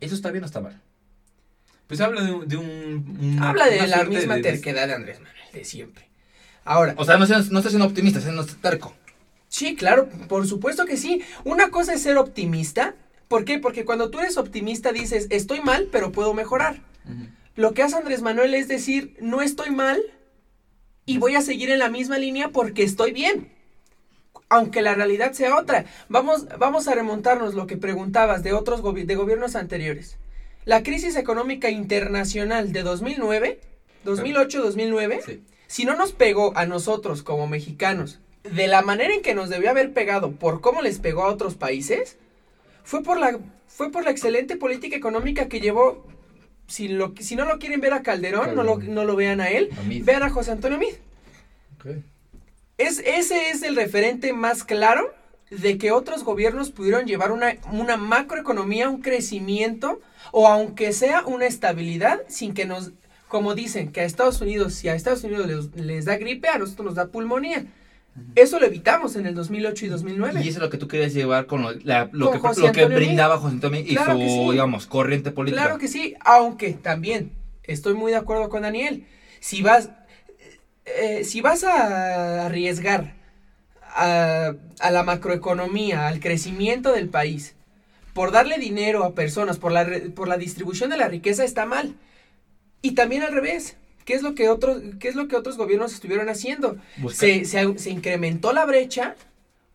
¿Eso 0.00 0.14
está 0.14 0.30
bien 0.30 0.44
o 0.44 0.46
está 0.46 0.60
mal? 0.60 0.80
Pues 1.88 2.00
habla 2.00 2.22
de 2.22 2.32
un... 2.32 2.48
de 2.48 2.56
un- 2.56 3.18
una- 3.20 3.50
habla 3.50 3.66
de 3.66 3.86
la 3.88 4.04
misma 4.04 4.36
de- 4.36 4.42
terquedad 4.42 4.86
de 4.86 4.94
Andrés 4.94 5.18
Manuel 5.18 5.36
de 5.52 5.64
siempre. 5.64 6.08
Ahora, 6.64 6.94
O 6.96 7.04
sea, 7.04 7.16
no, 7.18 7.26
seas- 7.26 7.50
no 7.50 7.60
siendo 7.62 7.86
optimista, 7.86 8.18
está 8.18 8.30
siendo 8.32 8.46
terco. 8.60 8.94
Sí, 9.48 9.74
claro, 9.76 10.08
por 10.28 10.46
supuesto 10.46 10.86
que 10.86 10.96
sí. 10.96 11.22
Una 11.44 11.70
cosa 11.70 11.92
es 11.94 12.02
ser 12.02 12.16
optimista. 12.16 12.94
¿Por 13.28 13.44
qué? 13.44 13.58
Porque 13.58 13.84
cuando 13.84 14.10
tú 14.10 14.20
eres 14.20 14.36
optimista 14.36 14.92
dices, 14.92 15.26
estoy 15.30 15.60
mal, 15.60 15.88
pero 15.90 16.12
puedo 16.12 16.34
mejorar. 16.34 16.80
Lo 17.56 17.72
que 17.74 17.82
hace 17.82 17.96
Andrés 17.96 18.22
Manuel 18.22 18.54
es 18.54 18.68
decir, 18.68 19.16
no 19.20 19.42
estoy 19.42 19.70
mal 19.70 20.00
y 21.04 21.18
voy 21.18 21.34
a 21.34 21.42
seguir 21.42 21.70
en 21.70 21.78
la 21.80 21.90
misma 21.90 22.18
línea 22.18 22.48
porque 22.50 22.82
estoy 22.82 23.12
bien. 23.12 23.50
Aunque 24.48 24.82
la 24.82 24.94
realidad 24.94 25.32
sea 25.32 25.56
otra. 25.56 25.86
Vamos, 26.08 26.46
vamos 26.58 26.86
a 26.88 26.94
remontarnos 26.94 27.54
lo 27.54 27.66
que 27.66 27.76
preguntabas 27.78 28.42
de 28.42 28.52
otros 28.52 28.82
gobi- 28.82 29.04
de 29.06 29.14
gobiernos 29.16 29.56
anteriores. 29.56 30.18
La 30.64 30.82
crisis 30.82 31.16
económica 31.16 31.70
internacional 31.70 32.72
de 32.72 32.82
2009, 32.82 33.60
2008-2009, 34.04 35.20
Sí. 35.24 35.42
Si 35.72 35.86
no 35.86 35.96
nos 35.96 36.12
pegó 36.12 36.52
a 36.54 36.66
nosotros 36.66 37.22
como 37.22 37.46
mexicanos 37.46 38.20
de 38.42 38.66
la 38.66 38.82
manera 38.82 39.14
en 39.14 39.22
que 39.22 39.34
nos 39.34 39.48
debió 39.48 39.70
haber 39.70 39.94
pegado 39.94 40.32
por 40.32 40.60
cómo 40.60 40.82
les 40.82 40.98
pegó 40.98 41.22
a 41.22 41.28
otros 41.28 41.54
países, 41.54 42.18
fue 42.84 43.02
por 43.02 43.18
la, 43.18 43.38
fue 43.68 43.90
por 43.90 44.04
la 44.04 44.10
excelente 44.10 44.56
política 44.56 44.96
económica 44.96 45.48
que 45.48 45.60
llevó. 45.60 46.06
Si, 46.66 46.88
lo, 46.88 47.14
si 47.18 47.36
no 47.36 47.46
lo 47.46 47.58
quieren 47.58 47.80
ver 47.80 47.94
a 47.94 48.02
Calderón, 48.02 48.54
no 48.54 48.62
lo, 48.64 48.80
no 48.80 49.06
lo 49.06 49.16
vean 49.16 49.40
a 49.40 49.48
él, 49.48 49.70
vean 50.04 50.22
a 50.22 50.28
José 50.28 50.50
Antonio 50.50 50.76
Mid. 50.76 50.92
Es, 52.76 52.98
ese 52.98 53.48
es 53.48 53.62
el 53.62 53.74
referente 53.74 54.34
más 54.34 54.64
claro 54.64 55.14
de 55.48 55.78
que 55.78 55.90
otros 55.90 56.22
gobiernos 56.22 56.70
pudieron 56.70 57.06
llevar 57.06 57.32
una, 57.32 57.56
una 57.72 57.96
macroeconomía, 57.96 58.90
un 58.90 59.00
crecimiento, 59.00 60.02
o 60.32 60.48
aunque 60.48 60.92
sea 60.92 61.24
una 61.24 61.46
estabilidad, 61.46 62.20
sin 62.28 62.52
que 62.52 62.66
nos, 62.66 62.92
como 63.32 63.54
dicen, 63.54 63.90
que 63.92 64.02
a 64.02 64.04
Estados 64.04 64.42
Unidos, 64.42 64.74
si 64.74 64.88
a 64.90 64.94
Estados 64.94 65.24
Unidos 65.24 65.46
les, 65.46 65.74
les 65.86 66.04
da 66.04 66.18
gripe, 66.18 66.48
a 66.48 66.58
nosotros 66.58 66.84
nos 66.84 66.94
da 66.96 67.06
pulmonía. 67.06 67.64
Eso 68.34 68.60
lo 68.60 68.66
evitamos 68.66 69.16
en 69.16 69.24
el 69.24 69.34
2008 69.34 69.86
y 69.86 69.88
2009. 69.88 70.40
Y 70.44 70.48
eso 70.48 70.58
es 70.58 70.62
lo 70.62 70.68
que 70.68 70.76
tú 70.76 70.86
querías 70.86 71.14
llevar 71.14 71.46
con 71.46 71.62
lo, 71.62 71.72
la- 71.72 72.10
lo 72.12 72.26
Con 72.26 72.34
que, 72.34 72.48
José 72.48 72.60
lo 72.60 72.72
que 72.72 72.84
brindaba 72.84 73.38
José 73.38 73.54
Antonio 73.54 73.80
y 73.80 73.94
Claro 73.94 74.12
su, 74.12 74.18
sí. 74.18 74.50
digamos, 74.50 74.86
corriente 74.86 75.30
política. 75.30 75.62
Claro 75.62 75.78
que 75.78 75.88
sí, 75.88 76.14
aunque 76.20 76.74
también 76.74 77.32
estoy 77.62 77.94
muy 77.94 78.10
de 78.12 78.18
acuerdo 78.18 78.50
con 78.50 78.62
Daniel. 78.62 79.06
Si 79.40 79.62
vas, 79.62 79.88
eh, 80.84 81.24
si 81.24 81.40
vas 81.40 81.64
a 81.64 82.44
arriesgar 82.44 83.14
a, 83.96 84.52
a 84.80 84.90
la 84.90 85.02
macroeconomía, 85.04 86.06
al 86.06 86.20
crecimiento 86.20 86.92
del 86.92 87.08
país, 87.08 87.54
por 88.12 88.30
darle 88.30 88.58
dinero 88.58 89.04
a 89.04 89.14
personas, 89.14 89.56
por 89.56 89.72
la, 89.72 89.86
por 90.14 90.28
la 90.28 90.36
distribución 90.36 90.90
de 90.90 90.98
la 90.98 91.08
riqueza, 91.08 91.44
está 91.44 91.64
mal. 91.64 91.94
Y 92.82 92.92
también 92.92 93.22
al 93.22 93.32
revés. 93.32 93.76
¿Qué 94.04 94.14
es 94.14 94.22
lo 94.22 94.34
que 94.34 94.48
otros, 94.48 94.82
qué 94.98 95.08
es 95.08 95.14
lo 95.14 95.28
que 95.28 95.36
otros 95.36 95.56
gobiernos 95.56 95.94
estuvieron 95.94 96.28
haciendo? 96.28 96.76
Se, 97.12 97.44
se, 97.44 97.78
se 97.78 97.90
incrementó 97.90 98.52
la 98.52 98.66
brecha 98.66 99.14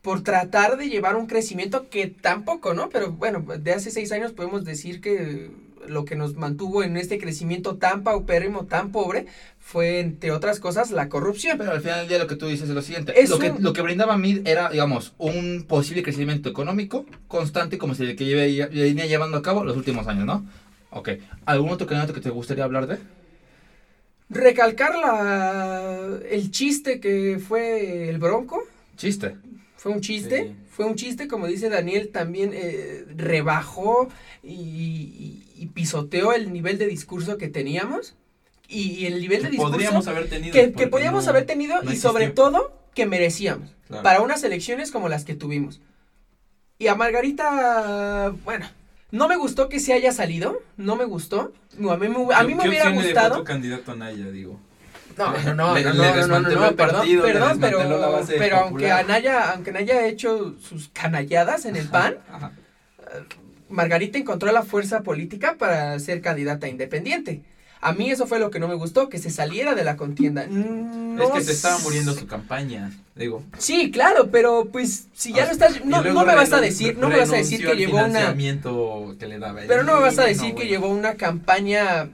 por 0.01 0.21
tratar 0.21 0.77
de 0.77 0.89
llevar 0.89 1.15
un 1.15 1.27
crecimiento 1.27 1.89
que 1.89 2.07
tampoco, 2.07 2.73
¿no? 2.73 2.89
Pero 2.89 3.11
bueno, 3.11 3.45
de 3.57 3.73
hace 3.73 3.89
seis 3.89 4.11
años 4.11 4.33
podemos 4.33 4.65
decir 4.65 4.99
que 4.99 5.49
lo 5.87 6.05
que 6.05 6.15
nos 6.15 6.35
mantuvo 6.35 6.83
en 6.83 6.97
este 6.97 7.17
crecimiento 7.17 7.77
tan 7.77 8.03
paupérrimo, 8.03 8.65
tan 8.65 8.91
pobre, 8.91 9.25
fue, 9.59 9.99
entre 9.99 10.31
otras 10.31 10.59
cosas, 10.59 10.91
la 10.91 11.09
corrupción. 11.09 11.57
Pero 11.57 11.71
al 11.71 11.81
final 11.81 11.99
del 11.99 12.09
día 12.09 12.17
lo 12.19 12.27
que 12.27 12.35
tú 12.35 12.47
dices 12.47 12.69
es 12.69 12.75
lo 12.75 12.81
siguiente. 12.81 13.19
Es 13.19 13.29
lo, 13.29 13.39
que, 13.39 13.53
lo 13.57 13.73
que 13.73 13.81
brindaba 13.81 14.17
Mid 14.17 14.47
era, 14.47 14.69
digamos, 14.69 15.13
un 15.17 15.65
posible 15.67 16.03
crecimiento 16.03 16.49
económico 16.49 17.05
constante 17.27 17.77
como 17.77 17.93
el 17.93 18.15
que 18.15 18.35
venía 18.35 19.05
llevando 19.05 19.37
a 19.37 19.41
cabo 19.41 19.63
los 19.63 19.77
últimos 19.77 20.07
años, 20.07 20.25
¿no? 20.25 20.45
Ok. 20.97 21.10
¿Algún 21.45 21.69
otro 21.69 21.88
candidato 21.88 22.13
que 22.13 22.21
te 22.21 22.29
gustaría 22.29 22.63
hablar 22.63 22.88
de? 22.88 22.97
Recalcar 24.29 24.95
la, 24.97 26.19
el 26.29 26.51
chiste 26.51 26.99
que 26.99 27.39
fue 27.39 28.10
el 28.10 28.17
Bronco, 28.17 28.62
Chiste. 28.97 29.38
fue 29.77 29.93
un 29.93 30.01
chiste, 30.01 30.43
Sí. 30.43 30.55
fue 30.69 30.86
un 30.86 30.95
chiste, 30.95 31.29
como 31.29 31.47
dice 31.47 31.69
Daniel, 31.69 32.10
también 32.10 32.51
eh, 32.53 33.05
rebajó 33.15 34.10
y, 34.43 34.53
y- 34.53 35.43
y 35.55 35.65
pisoteó 35.67 36.33
el 36.33 36.51
nivel 36.51 36.77
de 36.77 36.88
discurso 36.88 37.38
que 37.38 37.47
teníamos 37.47 38.15
y, 38.67 38.89
y 38.91 39.05
el 39.05 39.21
nivel 39.21 39.43
de 39.43 39.49
discurso 39.49 39.71
podríamos 39.71 40.07
haber 40.07 40.27
tenido. 40.29 40.53
que, 40.53 40.88
podíamos 40.88 41.23
no- 41.23 41.29
haber 41.29 41.45
tenido 41.45 41.81
no 41.81 41.91
y 41.91 41.95
sobre 41.95 42.29
todo 42.29 42.73
que 42.93 43.05
merecíamos 43.05 43.69
Claro. 43.88 44.03
para 44.03 44.21
unas 44.21 44.43
elecciones 44.43 44.91
como 44.91 45.07
las 45.07 45.23
que 45.23 45.36
tuvimos. 45.36 45.79
Y 46.79 46.88
a 46.88 46.95
Margarita, 46.95 48.33
bueno, 48.43 48.67
no 49.11 49.27
me 49.27 49.35
gustó 49.37 49.69
que 49.69 49.79
se 49.79 49.93
haya 49.93 50.11
salido, 50.11 50.61
no 50.77 50.95
me 50.95 51.05
gustó. 51.05 51.53
No, 51.77 51.91
A 51.91 51.97
mí, 51.97 52.07
me- 52.09 52.33
a 52.33 52.43
mí 52.43 52.55
me 52.55 52.63
¿Qué 52.63 52.69
hubiera 52.69 52.89
gustado. 52.89 53.37
tu 53.37 53.43
candidato 53.43 53.91
a 53.91 53.95
Naya, 53.95 54.29
digo? 54.31 54.59
No, 55.17 55.31
no, 55.31 55.53
no, 55.55 55.73
Le- 55.75 55.83
no, 55.83 55.93
le 55.93 55.95
no, 55.95 56.27
no, 56.27 56.39
no, 56.41 56.49
no, 56.49 56.75
perdón, 56.75 57.07
perdón, 57.23 57.59
pero, 57.59 57.79
pero 58.37 58.57
aunque. 58.57 58.91
Anaya, 58.91 59.51
aunque 59.53 59.71
Anaya 59.71 59.95
ha 59.95 60.05
hecho 60.07 60.55
sus 60.59 60.89
canalladas 60.89 61.65
en 61.65 61.75
el 61.75 61.87
PAN, 61.87 62.17
Ajá. 62.31 62.51
Margarita 63.69 64.17
encontró 64.17 64.51
la 64.51 64.63
fuerza 64.63 65.01
política 65.01 65.55
para 65.57 65.97
ser 65.99 66.21
candidata 66.21 66.67
independiente. 66.67 67.41
A 67.79 67.93
mí 67.93 68.09
eso 68.09 68.25
fue 68.25 68.39
lo 68.39 68.49
que 68.49 68.59
no 68.59 68.67
me 68.67 68.75
gustó, 68.75 69.09
que 69.09 69.19
se 69.19 69.29
saliera 69.29 69.75
de 69.75 69.83
la 69.83 69.97
contienda. 69.97 70.47
No 70.47 71.23
es 71.23 71.29
que 71.31 71.43
se 71.43 71.51
estaba 71.51 71.77
muriendo 71.79 72.13
su 72.13 72.27
campaña, 72.27 72.91
digo. 73.15 73.43
Sí, 73.57 73.91
claro, 73.91 74.29
pero 74.31 74.69
pues 74.71 75.07
si 75.13 75.33
ya 75.33 75.43
O 75.43 75.45
no 75.47 75.51
estás, 75.51 75.85
no, 75.85 76.01
me 76.01 76.35
vas 76.35 76.53
a 76.53 76.61
decir, 76.61 76.97
no 76.97 77.09
me 77.09 77.17
vas 77.17 77.31
a 77.31 77.37
decir 77.37 77.61
que 77.63 77.71
al 77.71 77.77
llevó 77.77 77.97
una, 78.03 78.35
que 78.35 79.27
le 79.27 79.39
daba 79.39 79.61
pero 79.67 79.83
no 79.83 79.95
me 79.95 80.01
vas 80.01 80.17
a 80.19 80.25
decir 80.25 80.55
que 80.55 80.63
no, 80.63 80.69
llevó 80.69 80.89
una 80.89 81.15
campaña 81.15 82.09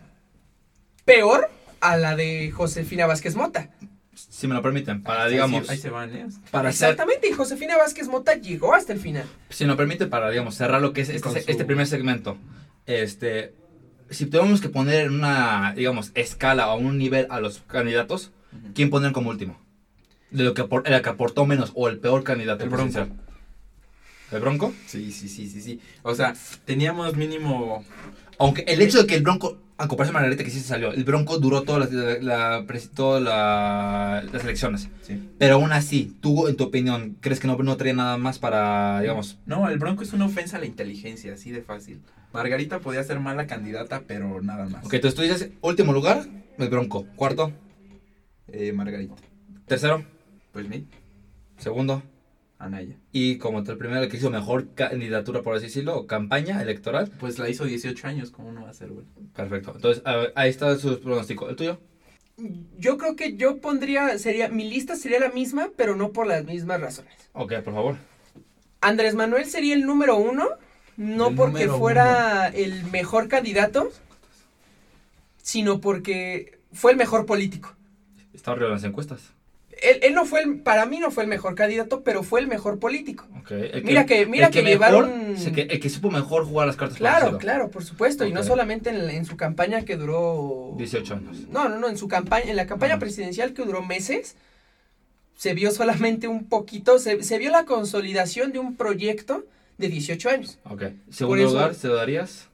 peor 1.06 1.49
a 1.80 1.97
la 1.97 2.15
de 2.15 2.52
Josefina 2.52 3.06
Vázquez 3.06 3.36
Mota. 3.36 3.69
Si 4.15 4.47
me 4.47 4.54
lo 4.54 4.62
permiten, 4.62 5.02
para, 5.02 5.28
digamos, 5.28 5.69
Ahí 5.69 5.78
se 5.78 5.89
van, 5.89 6.15
¿eh? 6.15 6.28
para 6.52 6.69
Exactamente, 6.69 7.28
y 7.30 7.32
Josefina 7.32 7.78
Vázquez 7.78 8.08
Mota 8.08 8.36
llegó 8.36 8.73
hasta 8.73 8.93
el 8.93 8.99
final. 8.99 9.26
si 9.49 9.63
me 9.63 9.69
lo 9.69 9.78
permite, 9.78 10.06
para, 10.08 10.30
digamos, 10.30 10.56
cerrar 10.56 10.82
lo 10.82 10.93
que 10.93 11.02
es 11.02 11.10
este, 11.10 11.43
este 11.47 11.65
primer 11.65 11.88
segmento, 11.88 12.38
este, 12.86 13.54
si 14.13 14.26
tenemos 14.26 14.62
que 14.62 14.69
poner 14.69 15.06
en 15.06 15.13
una, 15.13 15.73
digamos, 15.76 16.12
escala 16.15 16.71
o 16.73 16.78
un 16.78 16.97
nivel 16.97 17.28
a 17.30 17.39
los 17.39 17.60
candidatos. 17.67 18.32
¿quién 18.73 18.89
poner 18.89 19.12
como 19.12 19.30
último? 19.30 19.60
De 20.32 20.43
lo 20.43 20.54
que, 20.54 20.62
el 20.86 21.02
que 21.02 21.10
aportó 21.10 21.45
menos 21.45 21.71
o 21.76 21.88
el 21.89 21.99
peor 21.99 22.23
candidato 22.23 22.63
El 22.63 22.69
Bronco. 22.69 23.08
¿El 24.32 24.39
Bronco? 24.39 24.73
Sí, 24.88 25.12
sí, 25.12 25.30
sí, 25.30 25.47
sí, 25.47 25.62
sí. 25.62 25.80
O 26.02 26.15
sea, 26.15 26.34
teníamos 26.65 27.15
mínimo... 27.15 27.86
Aunque 28.39 28.63
el 28.67 28.82
hecho 28.82 29.02
de 29.02 29.08
que 29.08 29.15
el 29.15 29.21
Bronco, 29.21 29.60
a 29.78 29.88
comparación 29.88 30.14
de 30.14 30.20
Margarita 30.22 30.44
que 30.44 30.50
sí 30.52 30.60
se 30.60 30.68
salió, 30.68 30.92
el 30.92 31.04
Bronco 31.04 31.40
duró 31.40 31.64
todas 31.64 31.92
las, 31.92 32.22
la, 32.24 32.60
la- 32.60 32.68
presi- 32.68 32.90
todas 32.94 33.22
la- 33.22 34.24
las 34.32 34.44
elecciones. 34.44 34.90
Sí. 35.02 35.30
Pero 35.40 35.56
aún 35.56 35.72
así, 35.74 36.16
tú, 36.22 36.48
en 36.48 36.56
tu 36.56 36.66
opinión, 36.66 37.18
¿crees 37.22 37.40
que 37.40 37.48
no, 37.48 37.58
no 37.58 37.76
traía 37.78 37.94
nada 37.94 38.18
más 38.18 38.40
para, 38.40 39.02
digamos, 39.02 39.40
No, 39.46 39.68
el 39.70 39.80
Bronco 39.80 40.04
es 40.04 40.14
una 40.14 40.26
ofensa 40.26 40.58
a 40.58 40.60
la 40.60 40.66
inteligencia, 40.68 41.34
así 41.34 41.52
de 41.52 41.62
fácil. 41.62 42.02
Margarita 42.34 42.80
podía 42.80 43.04
ser 43.04 43.20
mala 43.20 43.46
candidata, 43.48 44.04
pero 44.08 44.42
nada 44.42 44.66
más. 44.68 44.86
Ok, 44.86 44.94
entonces 44.94 45.16
tú 45.16 45.22
dices, 45.24 45.50
último 45.62 45.94
lugar, 45.94 46.26
el 46.58 46.70
Bronco. 46.70 47.06
Cuarto, 47.16 47.52
Eh, 48.48 48.72
Margarita. 48.74 49.16
tercero, 49.66 50.04
Pues 50.52 50.68
mi, 50.70 50.86
segundo. 51.58 52.04
Anaya. 52.65 52.97
Y 53.12 53.38
como 53.38 53.60
el 53.60 53.78
primero 53.78 54.08
que 54.08 54.17
hizo 54.17 54.30
mejor 54.30 54.73
candidatura, 54.73 55.41
por 55.41 55.56
así 55.56 55.65
decirlo, 55.65 55.97
o 55.97 56.08
campaña 56.08 56.62
electoral. 56.62 57.12
Pues 57.19 57.39
la 57.39 57.49
hizo 57.49 57.65
18 57.65 58.08
años, 58.08 58.32
¿cómo 58.32 58.52
no 58.52 58.63
va 58.63 58.69
a 58.69 58.73
ser, 58.73 58.89
güey? 58.89 59.06
Perfecto. 59.36 59.73
Entonces, 59.76 60.04
a 60.06 60.15
ver, 60.15 60.34
ahí 60.36 60.49
está 60.49 60.78
su 60.78 60.99
pronóstico. 60.99 61.49
¿El 61.49 61.56
tuyo? 61.56 61.80
Yo 62.78 62.97
creo 62.97 63.15
que 63.15 63.36
yo 63.36 63.62
pondría, 63.62 64.17
sería, 64.17 64.49
mi 64.49 64.67
lista 64.67 64.95
sería 64.95 65.19
la 65.19 65.30
misma, 65.30 65.69
pero 65.78 65.95
no 65.95 66.12
por 66.12 66.26
las 66.26 66.45
mismas 66.45 66.82
razones. 66.82 67.13
Ok, 67.34 67.54
por 67.63 67.73
favor. 67.73 67.95
Andrés 68.82 69.15
Manuel 69.15 69.45
sería 69.45 69.76
el 69.76 69.86
número 69.86 70.17
uno, 70.17 70.49
no 70.97 71.30
El 71.30 71.36
porque 71.36 71.67
fuera 71.69 72.47
el 72.49 72.84
mejor 72.86 73.28
candidato, 73.28 73.91
sino 75.41 75.80
porque 75.80 76.60
fue 76.71 76.91
el 76.91 76.97
mejor 76.97 77.26
político. 77.26 77.76
Está 78.34 78.52
arriba 78.52 78.67
en 78.67 78.73
las 78.73 78.84
encuestas. 78.84 79.32
Él, 79.84 80.00
él 80.02 80.13
no 80.13 80.26
fue 80.26 80.41
el, 80.41 80.60
para 80.60 80.86
mí 80.86 81.00
no 81.00 81.12
fue 81.12 81.24
el 81.24 81.30
mejor 81.30 81.56
candidato, 81.56 82.02
pero 82.04 82.24
fue 82.24 82.39
el 82.39 82.48
mejor 82.48 82.80
político. 82.80 83.28
Ok. 83.41 83.52
El 83.52 83.84
Mira 83.84 84.06
que- 84.06 84.26
mira 84.26 84.50
que 84.50 84.62
mejor- 84.63 85.08
llevaron- 85.10 85.36
el 85.69 85.80
que 85.80 85.89
supo 85.89 86.10
mejor 86.10 86.46
jugar 86.46 86.67
las 86.67 86.76
cartas. 86.78 86.98
Claro, 86.98 87.17
decirlo. 87.26 87.39
claro, 87.39 87.69
por 87.72 87.84
supuesto, 87.84 88.26
y 88.26 88.32
no 88.32 88.43
solamente 88.43 88.89
en, 88.91 89.10
en 89.10 89.26
su 89.26 89.36
campaña 89.38 89.84
que 89.84 89.98
duró 89.98 90.74
18 90.78 91.15
años. 91.15 91.38
No, 91.50 91.67
no, 91.69 91.78
no, 91.80 91.89
en 91.89 91.98
su 91.98 92.08
campaña, 92.08 92.50
en 92.50 92.56
la 92.56 92.65
campaña 92.65 92.98
presidencial 93.00 93.54
que 93.54 93.63
duró 93.63 93.82
meses, 93.84 94.36
se 95.36 95.54
vio 95.54 95.72
solamente 95.72 96.28
un 96.28 96.46
poquito, 96.48 97.00
se, 97.00 97.22
se 97.24 97.38
vio 97.38 97.52
la 97.52 97.65
consolidación 97.65 98.52
de 98.54 98.60
un 98.60 98.76
proyecto 98.76 99.43
de 99.78 99.89
18 99.89 100.30
años. 100.30 100.60
Ok. 100.69 100.84
Segundo 101.12 101.43
eso- 101.43 101.54
lugar, 101.54 101.76
¿se 101.76 101.88
lo 101.88 101.96
darías? 101.96 102.48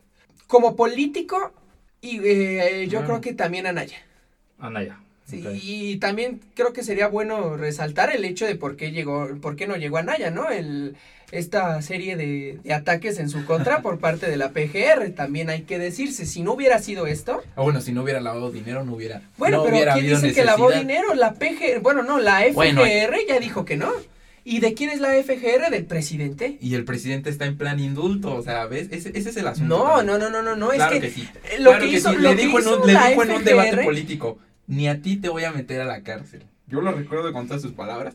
Como 0.47 0.75
político, 0.75 1.53
y 2.01 2.19
eh, 2.23 2.87
yo 2.89 3.03
creo 3.03 3.21
que 3.21 3.33
también 3.33 3.67
Anaya. 3.67 3.97
Anaya. 4.57 4.97
Sí. 5.29 5.43
Y 5.63 5.97
también 5.97 6.41
creo 6.55 6.73
que 6.73 6.83
sería 6.83 7.07
bueno 7.07 7.55
resaltar 7.57 8.13
el 8.15 8.25
hecho 8.25 8.45
de 8.45 8.55
por 8.55 8.75
qué 8.75 8.91
llegó, 8.91 9.29
por 9.41 9.55
qué 9.55 9.67
no 9.67 9.75
llegó 9.75 9.97
Anaya, 9.97 10.31
¿no? 10.31 10.49
El, 10.49 10.95
esta 11.31 11.79
serie 11.81 12.15
de, 12.15 12.57
de 12.63 12.73
ataques 12.73 13.19
en 13.19 13.29
su 13.29 13.45
contra 13.45 13.81
por 13.83 13.99
parte 13.99 14.29
de 14.29 14.37
la 14.37 14.49
PGR, 14.49 15.11
también 15.15 15.49
hay 15.49 15.61
que 15.61 15.77
decirse, 15.77 16.25
si 16.25 16.41
no 16.41 16.53
hubiera 16.53 16.79
sido 16.79 17.05
esto, 17.07 17.43
Ah, 17.55 17.61
bueno, 17.61 17.81
si 17.81 17.91
no 17.91 18.03
hubiera 18.03 18.19
lavado 18.19 18.51
dinero, 18.51 18.83
no 18.83 18.93
hubiera. 18.95 19.21
bueno, 19.37 19.57
no 19.57 19.63
pero 19.63 19.75
hubiera 19.75 19.93
¿quién 19.93 20.07
dice 20.07 20.33
que 20.33 20.43
lavó 20.43 20.71
dinero? 20.71 21.13
La 21.13 21.33
PGR, 21.33 21.79
bueno, 21.81 22.03
no, 22.03 22.19
la 22.19 22.41
FGR 22.41 22.53
Bueno, 22.53 22.81
ya 23.27 23.39
dijo 23.39 23.65
que 23.65 23.77
no. 23.77 23.91
¿Y 24.45 24.61
de 24.61 24.73
quién 24.73 24.89
es 24.89 24.99
la 24.99 25.09
FGR? 25.11 25.69
¿Del 25.69 25.85
presidente? 25.85 26.57
Y 26.59 26.73
el 26.73 26.83
presidente 26.85 27.29
está 27.29 27.45
en 27.45 27.57
plan 27.57 27.79
indulto, 27.79 28.33
o 28.33 28.41
sea, 28.41 28.65
¿ves? 28.65 28.87
Ese, 28.89 29.09
ese 29.13 29.29
es 29.29 29.37
el 29.37 29.45
asunto. 29.45 29.77
No, 29.77 29.97
también. 29.97 30.07
no, 30.07 30.17
no, 30.17 30.29
no, 30.29 30.41
no, 30.41 30.55
no, 30.55 30.69
claro 30.69 30.95
es 30.95 31.01
que, 31.01 31.07
que, 31.07 31.13
sí. 31.13 31.29
lo 31.59 31.71
Claro 31.71 31.83
que 31.85 31.91
que 31.91 31.97
hizo, 31.97 32.09
sí. 32.09 32.15
lo 32.15 32.33
Le 32.33 32.35
dijo, 32.41 32.59
en 32.59 32.67
un, 32.67 32.87
le 32.87 32.93
dijo 33.09 33.23
en 33.23 33.31
un 33.31 33.43
debate 33.43 33.83
político, 33.83 34.39
ni 34.69 34.87
a 34.87 35.01
ti 35.01 35.17
te 35.17 35.27
voy 35.27 35.43
a 35.43 35.51
meter 35.51 35.81
a 35.81 35.85
la 35.85 36.01
cárcel. 36.03 36.43
Yo 36.67 36.79
lo 36.79 36.91
recuerdo 36.93 37.33
con 37.33 37.47
todas 37.47 37.61
sus 37.61 37.73
palabras. 37.73 38.13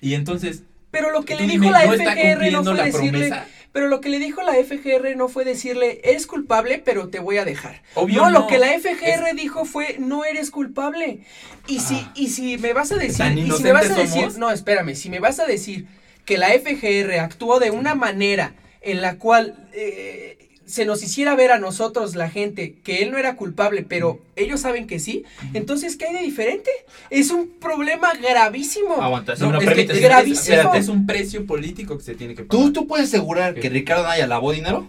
Y 0.00 0.12
entonces, 0.14 0.64
Pero 0.90 1.10
lo 1.12 1.24
que 1.24 1.36
le 1.36 1.42
dime, 1.46 1.52
dijo 1.66 1.70
la 1.70 1.86
¿no 1.86 1.94
está 1.94 2.12
FGR 2.12 2.52
no 2.52 2.64
fue 2.64 2.74
la 2.74 2.84
decirle, 2.84 3.10
promesa? 3.28 3.46
pero 3.72 3.88
lo 3.88 4.00
que 4.02 4.08
le 4.10 4.18
dijo 4.18 4.42
la 4.42 4.52
FGR 4.54 5.16
no 5.16 5.28
fue 5.28 5.44
decirle, 5.46 6.00
eres 6.04 6.26
culpable, 6.26 6.82
pero 6.84 7.08
te 7.08 7.20
voy 7.20 7.38
a 7.38 7.44
dejar. 7.46 7.82
Obvio 7.94 8.22
no, 8.22 8.30
lo 8.30 8.46
que 8.48 8.58
la 8.58 8.66
FGR 8.78 9.34
dijo 9.36 9.64
fue, 9.64 9.96
no 10.00 10.24
eres 10.26 10.50
culpable. 10.50 11.20
Y 11.68 11.78
si, 11.80 11.94
Ah. 11.94 12.12
y 12.16 12.28
si 12.28 12.58
me 12.58 12.72
vas 12.74 12.90
a 12.92 12.96
decir, 12.96 13.18
¿Tan 13.18 13.38
y 13.38 13.50
si 13.50 13.62
me 13.62 13.72
vas 13.72 13.88
a 13.88 13.94
decir, 13.94 14.22
somos? 14.22 14.36
no, 14.38 14.50
espérame, 14.50 14.94
si 14.96 15.08
me 15.08 15.20
vas 15.20 15.38
a 15.40 15.46
decir 15.46 15.86
que 16.26 16.36
la 16.36 16.48
FGR 16.50 17.20
actuó 17.20 17.58
de 17.60 17.70
una 17.70 17.94
manera 17.94 18.52
en 18.82 19.00
la 19.00 19.16
cual 19.16 19.68
eh, 19.72 20.41
se 20.72 20.86
nos 20.86 21.02
hiciera 21.02 21.34
ver 21.36 21.52
a 21.52 21.58
nosotros, 21.58 22.14
la 22.14 22.30
gente, 22.30 22.76
que 22.82 23.02
él 23.02 23.10
no 23.10 23.18
era 23.18 23.36
culpable, 23.36 23.84
pero 23.86 24.20
ellos 24.36 24.60
saben 24.60 24.86
que 24.86 24.98
sí, 24.98 25.22
entonces, 25.52 25.96
¿qué 25.96 26.06
hay 26.06 26.14
de 26.14 26.20
diferente? 26.22 26.70
Es 27.10 27.30
un 27.30 27.48
problema 27.60 28.12
gravísimo. 28.14 28.94
Aguanta, 29.02 29.34
No, 29.38 29.48
me 29.50 29.52
lo 29.52 29.60
es, 29.60 29.74
que 29.86 29.92
es, 29.92 30.00
gravísimo. 30.00 30.40
es- 30.40 30.48
espérate, 30.48 30.78
es 30.78 30.88
un 30.88 31.04
precio 31.06 31.44
político 31.46 31.98
que 31.98 32.04
se 32.04 32.14
tiene 32.14 32.34
que 32.34 32.44
pagar. 32.44 32.64
¿Tú, 32.64 32.72
¿Tú 32.72 32.86
puedes 32.86 33.08
asegurar 33.08 33.52
¿Qué? 33.54 33.60
que 33.60 33.68
Ricardo 33.68 34.04
Anaya 34.06 34.26
lavó 34.26 34.52
dinero? 34.52 34.88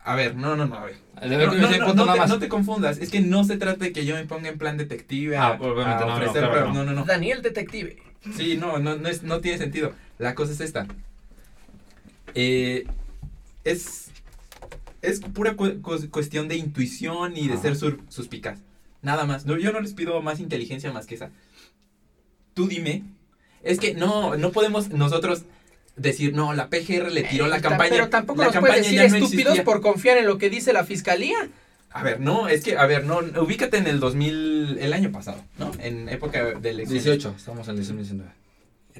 A 0.00 0.16
ver, 0.16 0.34
no, 0.34 0.56
no, 0.56 0.66
no, 0.66 0.74
a 0.74 0.84
ver. 0.84 0.96
No, 1.22 1.28
no, 1.28 1.94
no, 1.94 1.94
no 1.94 2.12
te, 2.12 2.26
no 2.26 2.38
te 2.40 2.48
confundas, 2.48 2.98
es 2.98 3.08
que 3.08 3.20
no 3.20 3.44
se 3.44 3.56
trata 3.56 3.84
de 3.84 3.92
que 3.92 4.04
yo 4.04 4.16
me 4.16 4.24
ponga 4.24 4.48
en 4.48 4.58
plan 4.58 4.76
detective 4.76 5.36
a, 5.36 5.46
Ah, 5.46 5.58
obviamente 5.60 5.92
a 5.92 6.00
no, 6.00 6.06
no, 6.08 6.14
ofrecer 6.16 6.42
claro 6.50 6.66
no, 6.72 6.84
no. 6.84 6.84
no, 6.86 6.92
no. 6.92 7.04
Daniel 7.04 7.40
Detective. 7.40 7.96
Sí, 8.36 8.56
no, 8.58 8.78
no, 8.80 8.96
no, 8.96 9.08
es, 9.08 9.22
no 9.22 9.40
tiene 9.40 9.58
sentido. 9.58 9.92
La 10.18 10.34
cosa 10.34 10.52
es 10.52 10.60
esta. 10.60 10.86
Eh, 12.34 12.84
es, 13.64 14.03
es 15.04 15.20
pura 15.20 15.54
cu- 15.54 15.80
cu- 15.82 16.10
cuestión 16.10 16.48
de 16.48 16.56
intuición 16.56 17.36
y 17.36 17.46
de 17.48 17.54
Ajá. 17.54 17.62
ser 17.62 17.76
sur- 17.76 18.00
suspicaz. 18.08 18.58
Nada 19.02 19.24
más. 19.24 19.44
No, 19.46 19.56
yo 19.58 19.72
no 19.72 19.80
les 19.80 19.92
pido 19.94 20.20
más 20.22 20.40
inteligencia 20.40 20.92
más 20.92 21.06
que 21.06 21.14
esa. 21.16 21.30
Tú 22.54 22.66
dime. 22.68 23.02
Es 23.62 23.78
que 23.78 23.94
no, 23.94 24.36
no 24.36 24.52
podemos 24.52 24.90
nosotros 24.90 25.42
decir, 25.96 26.34
no, 26.34 26.52
la 26.54 26.68
PGR 26.68 27.10
le 27.10 27.22
tiró 27.24 27.46
la 27.46 27.58
Eh, 27.58 27.60
ta- 27.60 27.68
campaña. 27.70 27.90
Pero 27.90 28.08
tampoco 28.08 28.42
la 28.42 28.48
nos 28.50 28.56
puedes 28.58 28.76
decir 28.78 28.98
no 29.10 29.16
estúpidos 29.16 29.60
por 29.60 29.80
confiar 29.80 30.18
en 30.18 30.26
lo 30.26 30.38
que 30.38 30.50
dice 30.50 30.72
la 30.72 30.84
fiscalía. 30.84 31.36
A 31.90 32.02
ver, 32.02 32.18
no, 32.20 32.48
es 32.48 32.64
que, 32.64 32.76
a 32.76 32.86
ver, 32.86 33.04
no, 33.04 33.20
ubícate 33.40 33.76
en 33.76 33.86
el 33.86 34.00
2000, 34.00 34.78
el 34.80 34.92
año 34.92 35.12
pasado, 35.12 35.40
¿no? 35.58 35.70
En 35.78 36.08
época 36.08 36.42
de 36.58 36.70
elecciones. 36.70 37.04
18, 37.04 37.34
estamos 37.36 37.68
en 37.68 37.76
2019. 37.76 38.30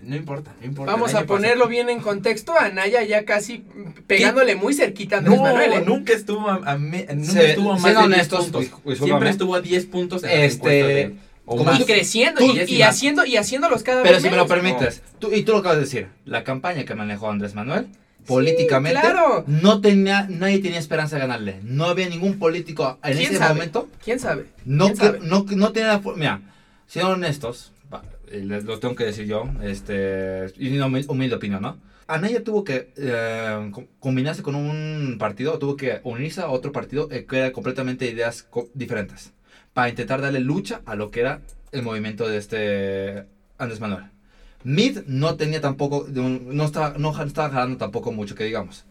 No 0.05 0.17
importa, 0.17 0.55
no 0.61 0.67
importa. 0.67 0.93
Vamos 0.93 1.11
a 1.11 1.13
pasado. 1.13 1.27
ponerlo 1.27 1.67
bien 1.69 1.89
en 1.89 2.01
contexto. 2.01 2.55
A 2.59 2.69
Naya 2.69 3.03
ya 3.05 3.25
casi 3.25 3.65
pegándole 4.07 4.55
muy 4.57 4.75
cerquita 4.75 5.17
a 5.17 5.19
Andrés 5.21 5.37
No, 5.39 5.43
Manuel. 5.45 5.73
¿eh? 5.73 5.83
nunca 5.87 6.13
estuvo 6.13 6.49
a, 6.49 6.57
a 6.65 6.79
me- 6.79 7.07
nunca 7.15 7.33
Se- 7.33 7.51
estuvo 7.51 7.73
a 7.73 7.79
más 7.79 7.83
sean 7.83 7.95
de 7.95 8.01
10 8.01 8.15
honestos, 8.15 8.41
puntos. 8.45 8.61
dis- 8.63 8.65
discúlpame. 8.71 9.07
Siempre 9.07 9.31
estuvo 9.31 9.55
a 9.55 9.61
10 9.61 9.87
puntos 9.87 10.25
en 10.25 10.31
las 10.31 10.39
Este, 10.41 10.79
encuestas 10.81 10.89
de- 10.89 11.17
o 11.47 11.57
como 11.57 11.71
más. 11.71 11.81
Y 11.81 11.85
creciendo 11.85 12.41
Tú- 12.41 12.53
y, 12.55 12.61
y 12.61 12.77
y 12.77 12.79
más. 12.81 12.89
haciendo 12.91 13.27
y 13.27 13.37
haciéndolos 13.37 13.83
cada 13.83 14.03
Pero 14.03 14.15
vez 14.15 14.23
si 14.23 14.31
me 14.31 14.37
lo 14.37 14.47
permites, 14.47 15.03
tú, 15.19 15.31
y 15.33 15.43
tú 15.43 15.53
lo 15.53 15.59
acabas 15.59 15.77
de 15.79 15.85
decir, 15.85 16.09
la 16.25 16.43
campaña 16.45 16.85
que 16.85 16.95
manejó 16.95 17.31
Andrés 17.31 17.55
Manuel, 17.55 17.87
políticamente, 18.27 19.01
claro. 19.01 19.45
no 19.47 19.81
tenía, 19.83 20.27
nadie 20.31 20.59
tenía 20.61 20.79
esperanza 20.79 21.17
de 21.17 21.21
ganarle. 21.23 21.61
No 21.63 21.85
había 21.85 22.09
ningún 22.09 22.39
político 22.39 22.99
en 23.05 23.13
¿Quién 23.19 23.29
ese 23.31 23.37
sabe? 23.39 23.55
momento. 23.55 23.89
¿Quién 24.03 24.19
sabe? 24.19 24.47
No, 24.65 24.87
¿Quién 24.87 24.99
que, 24.99 25.05
sabe? 25.07 25.19
no, 25.23 25.45
no 25.51 25.73
tenía 25.73 26.01
Mira, 26.17 26.41
siendo 26.87 27.13
honestos, 27.13 27.73
lo 28.33 28.79
tengo 28.79 28.95
que 28.95 29.05
decir 29.05 29.27
yo, 29.27 29.45
este, 29.63 30.47
y 30.59 30.77
una 30.77 30.87
humil- 30.89 31.07
humilde 31.09 31.37
opinión, 31.37 31.63
¿no? 31.63 31.79
Anaya 32.07 32.45
tuvo 32.45 32.65
que 32.65 32.93
eh, 32.97 33.71
co- 33.73 33.87
combinarse 33.99 34.43
con 34.43 34.55
un 34.55 35.17
partido, 35.19 35.59
tuvo 35.59 35.77
que 35.77 36.01
unirse 36.05 36.41
a 36.43 36.49
otro 36.49 36.71
partido 36.73 37.09
eh, 37.11 37.25
que 37.25 37.39
era 37.39 37.53
completamente 37.53 38.07
ideas 38.07 38.43
co- 38.43 38.69
diferentes, 38.75 39.33
para 39.73 39.89
intentar 39.89 40.21
darle 40.21 40.41
lucha 40.41 40.83
a 40.87 40.95
lo 40.95 41.11
que 41.11 41.21
era 41.21 41.41
el 41.73 41.83
movimiento 41.83 42.29
de 42.29 42.37
este 42.37 43.25
Andrés 43.59 43.81
Manuel. 43.81 44.05
Mid 44.65 45.01
no 45.07 45.37
tenía 45.37 45.61
tampoco, 45.61 46.07
no 46.11 46.65
estaba, 46.65 46.97
no 46.99 47.11
estaba 47.23 47.51
jalando 47.51 47.77
tampoco 47.77 48.13
mucho, 48.13 48.35
que 48.35 48.45
digamos. 48.45 48.85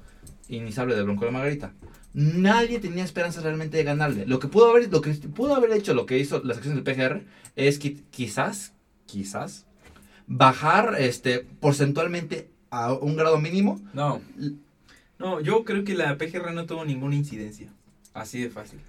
Y 0.47 0.59
ni 0.59 0.71
se 0.71 0.81
hable 0.81 0.95
de 0.95 1.01
Bronco 1.03 1.25
de 1.25 1.31
Margarita. 1.31 1.73
Nadie 2.13 2.79
tenía 2.79 3.03
esperanzas 3.03 3.43
realmente 3.43 3.77
de 3.77 3.83
ganarle. 3.83 4.27
Lo 4.27 4.37
que 4.37 4.47
pudo 4.47 4.69
haber, 4.69 4.91
lo 4.91 5.01
que 5.01 5.11
pudo 5.13 5.55
haber 5.55 5.71
hecho, 5.71 5.95
lo 5.95 6.05
que 6.05 6.19
hizo 6.19 6.41
las 6.43 6.57
acciones 6.57 6.83
del 6.83 6.95
PGR, 6.95 7.23
es 7.55 7.79
que 7.79 7.95
quizás, 8.11 8.72
quizás, 9.13 9.65
bajar 10.27 10.95
este 10.99 11.39
porcentualmente 11.59 12.49
a 12.71 12.93
un 12.93 13.15
grado 13.15 13.37
mínimo. 13.39 13.79
No. 13.93 14.21
No, 15.19 15.39
yo 15.39 15.63
creo 15.63 15.83
que 15.83 15.93
la 15.93 16.17
PGR 16.17 16.51
no 16.53 16.65
tuvo 16.65 16.83
ninguna 16.83 17.15
incidencia. 17.15 17.69
Así 18.15 18.41
de 18.41 18.49
fácil. 18.49 18.79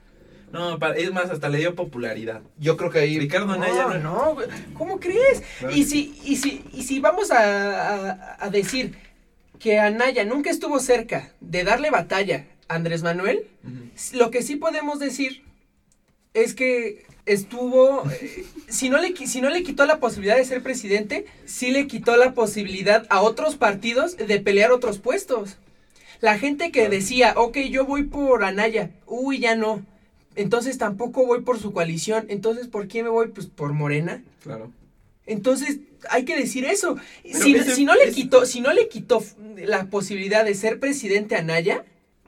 No, 0.50 0.78
es 0.94 1.12
más, 1.12 1.30
hasta 1.30 1.48
le 1.48 1.58
dio 1.58 1.74
popularidad. 1.74 2.40
Yo 2.58 2.76
creo 2.76 2.90
que 2.90 3.00
ahí... 3.00 3.18
Ricardo 3.18 3.52
Anaya 3.52 3.86
No, 3.88 3.98
no. 3.98 3.98
no, 3.98 4.34
güey, 4.34 4.48
¿cómo 4.74 4.98
crees? 5.00 5.42
Claro 5.58 5.74
Y 5.76 5.84
si, 5.84 6.18
y 6.24 6.36
si, 6.36 6.64
y 6.72 6.82
si 6.84 7.00
vamos 7.00 7.30
a, 7.30 8.12
a- 8.12 8.36
a 8.44 8.50
decir 8.50 8.94
que 9.58 9.78
Anaya 9.78 10.24
nunca 10.24 10.50
estuvo 10.50 10.78
cerca 10.80 11.32
de 11.40 11.64
darle 11.64 11.90
batalla 11.90 12.46
a 12.68 12.76
Andrés 12.76 13.02
Manuel, 13.02 13.46
lo 14.14 14.30
que 14.30 14.42
sí 14.42 14.56
podemos 14.56 14.98
decir 14.98 15.42
es 16.34 16.54
que 16.54 17.03
estuvo, 17.26 18.02
eh, 18.10 18.44
si 18.68 18.88
no, 18.90 19.00
le, 19.00 19.14
si 19.16 19.40
no 19.40 19.50
le 19.50 19.62
quitó 19.62 19.86
la 19.86 19.98
posibilidad 19.98 20.36
de 20.36 20.44
ser 20.44 20.62
presidente, 20.62 21.26
sí 21.46 21.70
le 21.70 21.86
quitó 21.86 22.16
la 22.16 22.32
posibilidad 22.34 23.06
a 23.10 23.22
otros 23.22 23.56
partidos 23.56 24.16
de 24.16 24.40
pelear 24.40 24.72
otros 24.72 24.98
puestos. 24.98 25.56
La 26.20 26.38
gente 26.38 26.70
que 26.70 26.88
decía, 26.88 27.34
ok, 27.36 27.58
yo 27.70 27.84
voy 27.86 28.04
por 28.04 28.44
Anaya, 28.44 28.90
uy, 29.06 29.38
ya 29.40 29.56
no. 29.56 29.84
Entonces 30.36 30.78
tampoco 30.78 31.26
voy 31.26 31.42
por 31.42 31.58
su 31.60 31.72
coalición. 31.72 32.26
Entonces, 32.28 32.66
¿por 32.66 32.88
qué 32.88 33.02
me 33.02 33.08
voy? 33.08 33.28
Pues 33.28 33.46
por 33.46 33.72
Morena. 33.72 34.22
Claro. 34.42 34.72
Entonces, 35.26 35.78
hay 36.10 36.24
que 36.24 36.36
decir 36.36 36.64
eso. 36.64 36.96
Si, 37.24 37.54
ese- 37.54 37.74
si 37.74 37.84
no 37.84 37.94
le 37.94 38.04
ese- 38.04 38.12
quitó, 38.14 38.44
si 38.46 38.60
no 38.60 38.72
le 38.72 38.88
quitó 38.88 39.22
la 39.56 39.86
posibilidad 39.86 40.44
de 40.44 40.54
ser 40.54 40.80
presidente 40.80 41.36
a 41.36 41.38
Anaya, 41.38 41.84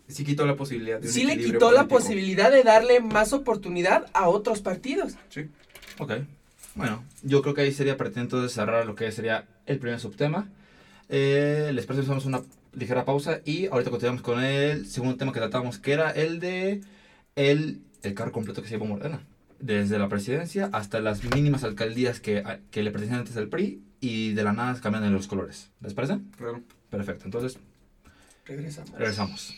Sí 0.08 0.24
quitó 0.24 0.46
la 0.46 0.56
posibilidad 0.56 1.00
de 1.00 1.08
un 1.08 1.12
sí 1.12 1.24
le 1.24 1.36
quitó 1.36 1.72
la 1.72 1.88
posibilidad 1.88 2.50
de 2.52 2.62
darle 2.62 3.00
más 3.00 3.32
oportunidad 3.32 4.06
a 4.12 4.28
otros 4.28 4.60
partidos. 4.60 5.14
Sí. 5.30 5.48
Ok. 5.98 6.12
Bueno, 6.74 7.02
yo 7.22 7.42
creo 7.42 7.54
que 7.54 7.62
ahí 7.62 7.72
sería 7.72 7.96
pertinente 7.96 8.48
cerrar 8.48 8.86
lo 8.86 8.94
que 8.94 9.10
sería 9.10 9.46
el 9.64 9.78
primer 9.78 9.98
subtema. 9.98 10.48
Eh, 11.08 11.70
les 11.72 11.86
parece 11.86 12.02
que 12.02 12.06
hacemos 12.06 12.26
una 12.26 12.42
ligera 12.72 13.04
pausa 13.04 13.40
y 13.44 13.66
ahorita 13.66 13.90
continuamos 13.90 14.22
con 14.22 14.42
el 14.44 14.86
segundo 14.86 15.16
tema 15.16 15.32
que 15.32 15.40
tratamos, 15.40 15.78
que 15.78 15.92
era 15.92 16.10
el 16.10 16.38
de 16.38 16.82
el, 17.34 17.80
el 18.02 18.14
cargo 18.14 18.32
completo 18.32 18.62
que 18.62 18.68
se 18.68 18.74
llevó 18.74 18.86
Morena. 18.86 19.22
Desde 19.58 19.98
la 19.98 20.08
presidencia 20.08 20.68
hasta 20.72 21.00
las 21.00 21.24
mínimas 21.34 21.64
alcaldías 21.64 22.20
que, 22.20 22.44
que 22.70 22.82
le 22.82 22.90
pertenecían 22.90 23.20
antes 23.20 23.34
del 23.34 23.48
PRI 23.48 23.82
y 24.00 24.34
de 24.34 24.44
la 24.44 24.52
nada 24.52 24.78
cambian 24.80 25.02
de 25.02 25.10
los 25.10 25.26
colores. 25.26 25.70
¿Les 25.80 25.94
parece? 25.94 26.18
Claro. 26.36 26.62
Perfecto, 26.90 27.24
entonces 27.24 27.58
Regresamos. 28.44 28.90
regresamos. 28.92 29.54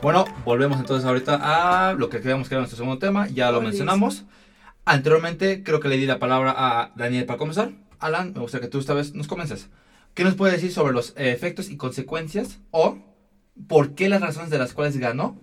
Bueno, 0.00 0.26
volvemos 0.44 0.78
entonces 0.78 1.04
ahorita 1.04 1.88
a 1.88 1.92
lo 1.94 2.08
que 2.08 2.20
creíamos 2.20 2.48
que 2.48 2.54
era 2.54 2.60
nuestro 2.60 2.76
segundo 2.76 3.00
tema. 3.00 3.26
Ya 3.28 3.50
lo 3.50 3.60
mencionamos. 3.60 4.26
Anteriormente 4.84 5.64
creo 5.64 5.80
que 5.80 5.88
le 5.88 5.96
di 5.96 6.06
la 6.06 6.20
palabra 6.20 6.54
a 6.56 6.92
Daniel 6.94 7.26
para 7.26 7.38
comenzar. 7.38 7.72
Alan, 7.98 8.32
me 8.32 8.40
gustaría 8.40 8.66
que 8.66 8.70
tú 8.70 8.78
esta 8.78 8.94
vez 8.94 9.14
nos 9.14 9.26
comiences. 9.26 9.70
¿Qué 10.14 10.22
nos 10.22 10.36
puede 10.36 10.52
decir 10.52 10.72
sobre 10.72 10.92
los 10.92 11.10
eh, 11.16 11.32
efectos 11.32 11.68
y 11.68 11.76
consecuencias 11.76 12.60
o 12.70 12.96
por 13.66 13.96
qué 13.96 14.08
las 14.08 14.20
razones 14.20 14.50
de 14.50 14.58
las 14.58 14.72
cuales 14.72 14.96
ganó 14.98 15.36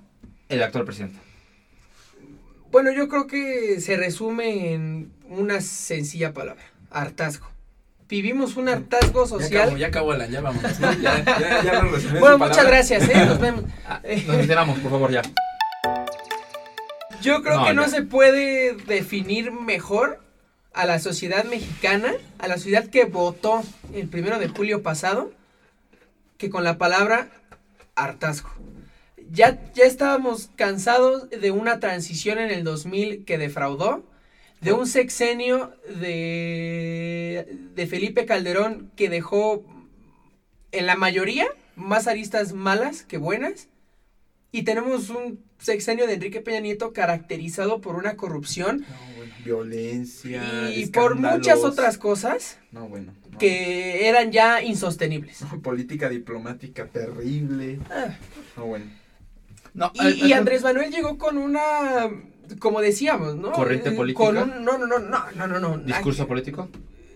el 0.48 0.63
actual 0.63 0.86
presidente? 0.86 1.20
Bueno, 2.72 2.94
yo 2.94 3.10
creo 3.10 3.28
que 3.28 3.82
se 3.82 3.98
resume 3.98 4.74
en 4.74 5.12
una 5.28 5.60
sencilla 5.60 6.34
palabra, 6.34 6.63
hartazgo. 6.91 7.55
Vivimos 8.08 8.56
un 8.56 8.70
hartazgo 8.70 9.24
Ya 9.24 9.28
social. 9.30 9.62
acabó, 9.63 9.78
ya 9.78 9.88
acabó 9.88 10.15
ya. 10.15 10.41
¿no? 10.41 10.54
Ya, 11.02 11.18
en 12.13 12.20
bueno, 12.20 12.38
muchas 12.38 12.65
gracias, 12.68 13.10
¿eh? 13.10 13.26
Nos 13.26 13.39
vemos. 13.39 13.63
Ah, 13.88 14.02
Nos 14.28 14.38
enteramos, 14.38 14.80
por 14.80 14.91
favor, 14.91 15.12
ya. 15.12 15.22
Yo 17.22 17.41
creo 17.44 17.58
No, 17.58 17.65
que 17.65 17.74
no 17.74 17.88
se 17.88 18.02
puede 18.04 18.74
definir 18.76 19.52
mejor 19.52 20.20
a 20.74 20.86
la 20.86 21.00
sociedad 21.00 21.44
mexicana, 21.46 22.13
a 22.39 22.48
la 22.48 22.56
sociedad 22.58 22.88
que 22.88 23.06
votó 23.06 23.63
el 23.94 24.08
primero 24.08 24.39
de 24.39 24.48
julio 24.48 24.84
pasado, 24.84 25.32
que 26.38 26.50
con 26.50 26.63
la 26.63 26.78
palabra 26.78 27.30
hartazgo. 27.96 28.50
Ya, 29.32 29.60
ya 29.74 29.86
estábamos 29.86 30.50
cansados 30.56 31.30
de 31.30 31.52
una 31.52 31.80
transición 31.80 32.38
en 32.39 32.52
el 32.52 32.63
2000 32.63 33.24
que 33.26 33.38
defraudó, 33.38 34.04
de 34.65 34.73
un 34.73 34.88
sexenio 34.88 35.73
de, 35.99 37.47
de 37.75 37.88
Felipe 37.88 38.25
Calderón 38.25 38.91
que 38.95 39.10
dejó 39.10 39.63
en 40.71 40.86
la 40.86 40.95
mayoría 40.95 41.47
más 41.75 42.08
aristas 42.08 42.54
malas 42.54 43.04
que 43.04 43.17
buenas. 43.17 43.69
Y 44.51 44.63
tenemos 44.63 45.10
un 45.10 45.43
sexenio 45.60 46.08
de 46.08 46.13
Enrique 46.13 46.39
Peña 46.39 46.62
Nieto 46.62 46.93
caracterizado 46.93 47.82
por 47.82 47.95
una 47.95 48.15
corrupción 48.15 48.86
No, 48.89 49.15
bueno, 49.17 49.34
Violencia. 49.43 50.69
y 50.73 50.86
por 50.88 51.15
muchas 51.15 51.60
otras 51.63 51.97
cosas 51.97 52.58
No, 52.71 52.88
bueno. 52.88 53.13
no. 53.32 53.38
que 53.38 54.08
eran 54.08 54.32
ya 54.32 54.62
insostenibles. 54.63 55.41
No, 55.41 55.62
política 55.62 56.08
diplomática 56.10 56.88
terrible. 56.88 57.80
Ah, 57.89 58.17
No, 58.56 58.65
bueno. 58.65 58.86
No, 59.73 59.91
Y, 59.93 60.08
eh, 60.08 60.15
y 60.28 60.32
eh, 60.32 60.36
Andrés 60.36 60.63
Manuel 60.63 60.89
llegó 60.89 61.17
con 61.17 61.38
una, 61.38 62.10
como 62.60 62.81
decíamos, 62.81 63.36
¿no? 63.36 63.51
Corriente 63.51 63.91
política. 63.91 64.25
Con 64.25 64.38
un, 64.38 64.63
no, 64.65 64.77
no, 64.77 64.88
no, 64.88 64.99
no, 64.99 65.31
no, 65.36 65.47
no, 65.47 65.60
no. 65.60 65.77
¿Discurso 65.79 66.27
político? 66.27 66.69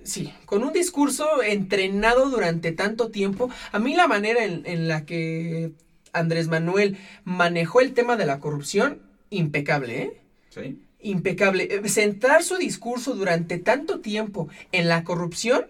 Sí, 0.03 0.33
con 0.45 0.63
un 0.63 0.73
discurso 0.73 1.43
entrenado 1.43 2.29
durante 2.29 2.71
tanto 2.71 3.09
tiempo. 3.09 3.49
A 3.71 3.79
mí 3.79 3.95
la 3.95 4.07
manera 4.07 4.43
en, 4.43 4.63
en 4.65 4.87
la 4.87 5.05
que 5.05 5.71
Andrés 6.13 6.47
Manuel 6.47 6.97
manejó 7.23 7.81
el 7.81 7.93
tema 7.93 8.15
de 8.15 8.25
la 8.25 8.39
corrupción, 8.39 9.01
impecable, 9.29 10.01
¿eh? 10.01 10.21
¿Sí? 10.49 10.79
impecable. 11.01 11.67
Eh, 11.71 11.89
Centrar 11.89 12.43
su 12.43 12.57
discurso 12.57 13.15
durante 13.15 13.57
tanto 13.57 13.99
tiempo 13.99 14.49
en 14.71 14.87
la 14.87 15.03
corrupción 15.03 15.67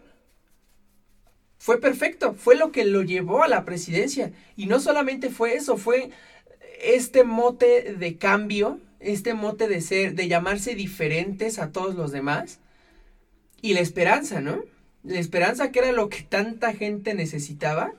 fue 1.57 1.79
perfecto, 1.79 2.33
fue 2.33 2.55
lo 2.55 2.71
que 2.71 2.85
lo 2.85 3.03
llevó 3.03 3.43
a 3.43 3.47
la 3.47 3.65
presidencia. 3.65 4.31
Y 4.55 4.67
no 4.67 4.79
solamente 4.79 5.29
fue 5.29 5.55
eso, 5.55 5.77
fue 5.77 6.09
este 6.81 7.23
mote 7.23 7.95
de 7.95 8.17
cambio, 8.17 8.79
este 8.99 9.33
mote 9.33 9.67
de 9.67 9.81
ser, 9.81 10.15
de 10.15 10.27
llamarse 10.27 10.75
diferentes 10.75 11.59
a 11.59 11.71
todos 11.71 11.95
los 11.95 12.11
demás. 12.11 12.59
Y 13.61 13.73
la 13.73 13.81
esperanza, 13.81 14.41
¿no? 14.41 14.63
La 15.03 15.19
esperanza 15.19 15.71
que 15.71 15.79
era 15.79 15.91
lo 15.91 16.09
que 16.09 16.21
tanta 16.23 16.73
gente 16.73 17.13
necesitaba 17.13 17.93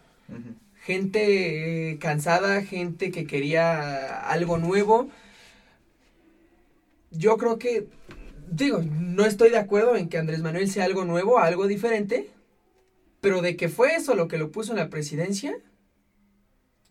gente 0.80 1.90
eh, 1.90 1.98
cansada, 1.98 2.62
gente 2.62 3.10
que 3.10 3.26
quería 3.26 4.28
algo 4.28 4.58
nuevo. 4.58 5.08
Yo 7.10 7.36
creo 7.36 7.58
que, 7.58 7.86
digo, 8.50 8.82
no 8.82 9.26
estoy 9.26 9.50
de 9.50 9.58
acuerdo 9.58 9.96
en 9.96 10.08
que 10.08 10.18
Andrés 10.18 10.40
Manuel 10.40 10.70
sea 10.70 10.84
algo 10.84 11.04
nuevo, 11.04 11.38
algo 11.38 11.66
diferente, 11.66 12.30
pero 13.20 13.42
de 13.42 13.56
que 13.56 13.68
fue 13.68 13.94
eso 13.94 14.14
lo 14.14 14.28
que 14.28 14.38
lo 14.38 14.50
puso 14.50 14.72
en 14.72 14.78
la 14.78 14.90
presidencia, 14.90 15.56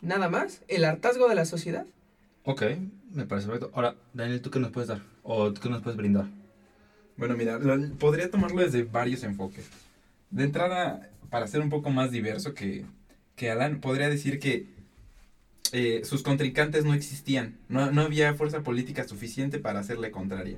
nada 0.01 0.29
más, 0.29 0.61
el 0.67 0.85
hartazgo 0.85 1.27
de 1.27 1.35
la 1.35 1.45
sociedad. 1.45 1.85
Ok, 2.45 2.63
me 3.11 3.25
parece 3.25 3.47
perfecto. 3.47 3.71
Ahora, 3.73 3.95
Daniel, 4.13 4.41
¿tú 4.41 4.51
qué 4.51 4.59
nos 4.59 4.71
puedes 4.71 4.89
dar? 4.89 5.01
¿O 5.23 5.53
qué 5.53 5.69
nos 5.69 5.81
puedes 5.81 5.97
brindar? 5.97 6.25
Bueno, 7.17 7.35
mira, 7.35 7.59
podría 7.99 8.29
tomarlo 8.29 8.61
desde 8.61 8.83
varios 8.83 9.23
enfoques. 9.23 9.69
De 10.29 10.43
entrada, 10.43 11.09
para 11.29 11.47
ser 11.47 11.61
un 11.61 11.69
poco 11.69 11.89
más 11.89 12.11
diverso 12.11 12.53
que, 12.53 12.85
que 13.35 13.51
Alan, 13.51 13.81
podría 13.81 14.09
decir 14.09 14.39
que 14.39 14.67
eh, 15.71 16.01
sus 16.05 16.23
contrincantes 16.23 16.85
no 16.85 16.93
existían. 16.93 17.57
No, 17.67 17.91
no 17.91 18.01
había 18.01 18.33
fuerza 18.35 18.61
política 18.61 19.07
suficiente 19.07 19.59
para 19.59 19.79
hacerle 19.79 20.11
contraria. 20.11 20.57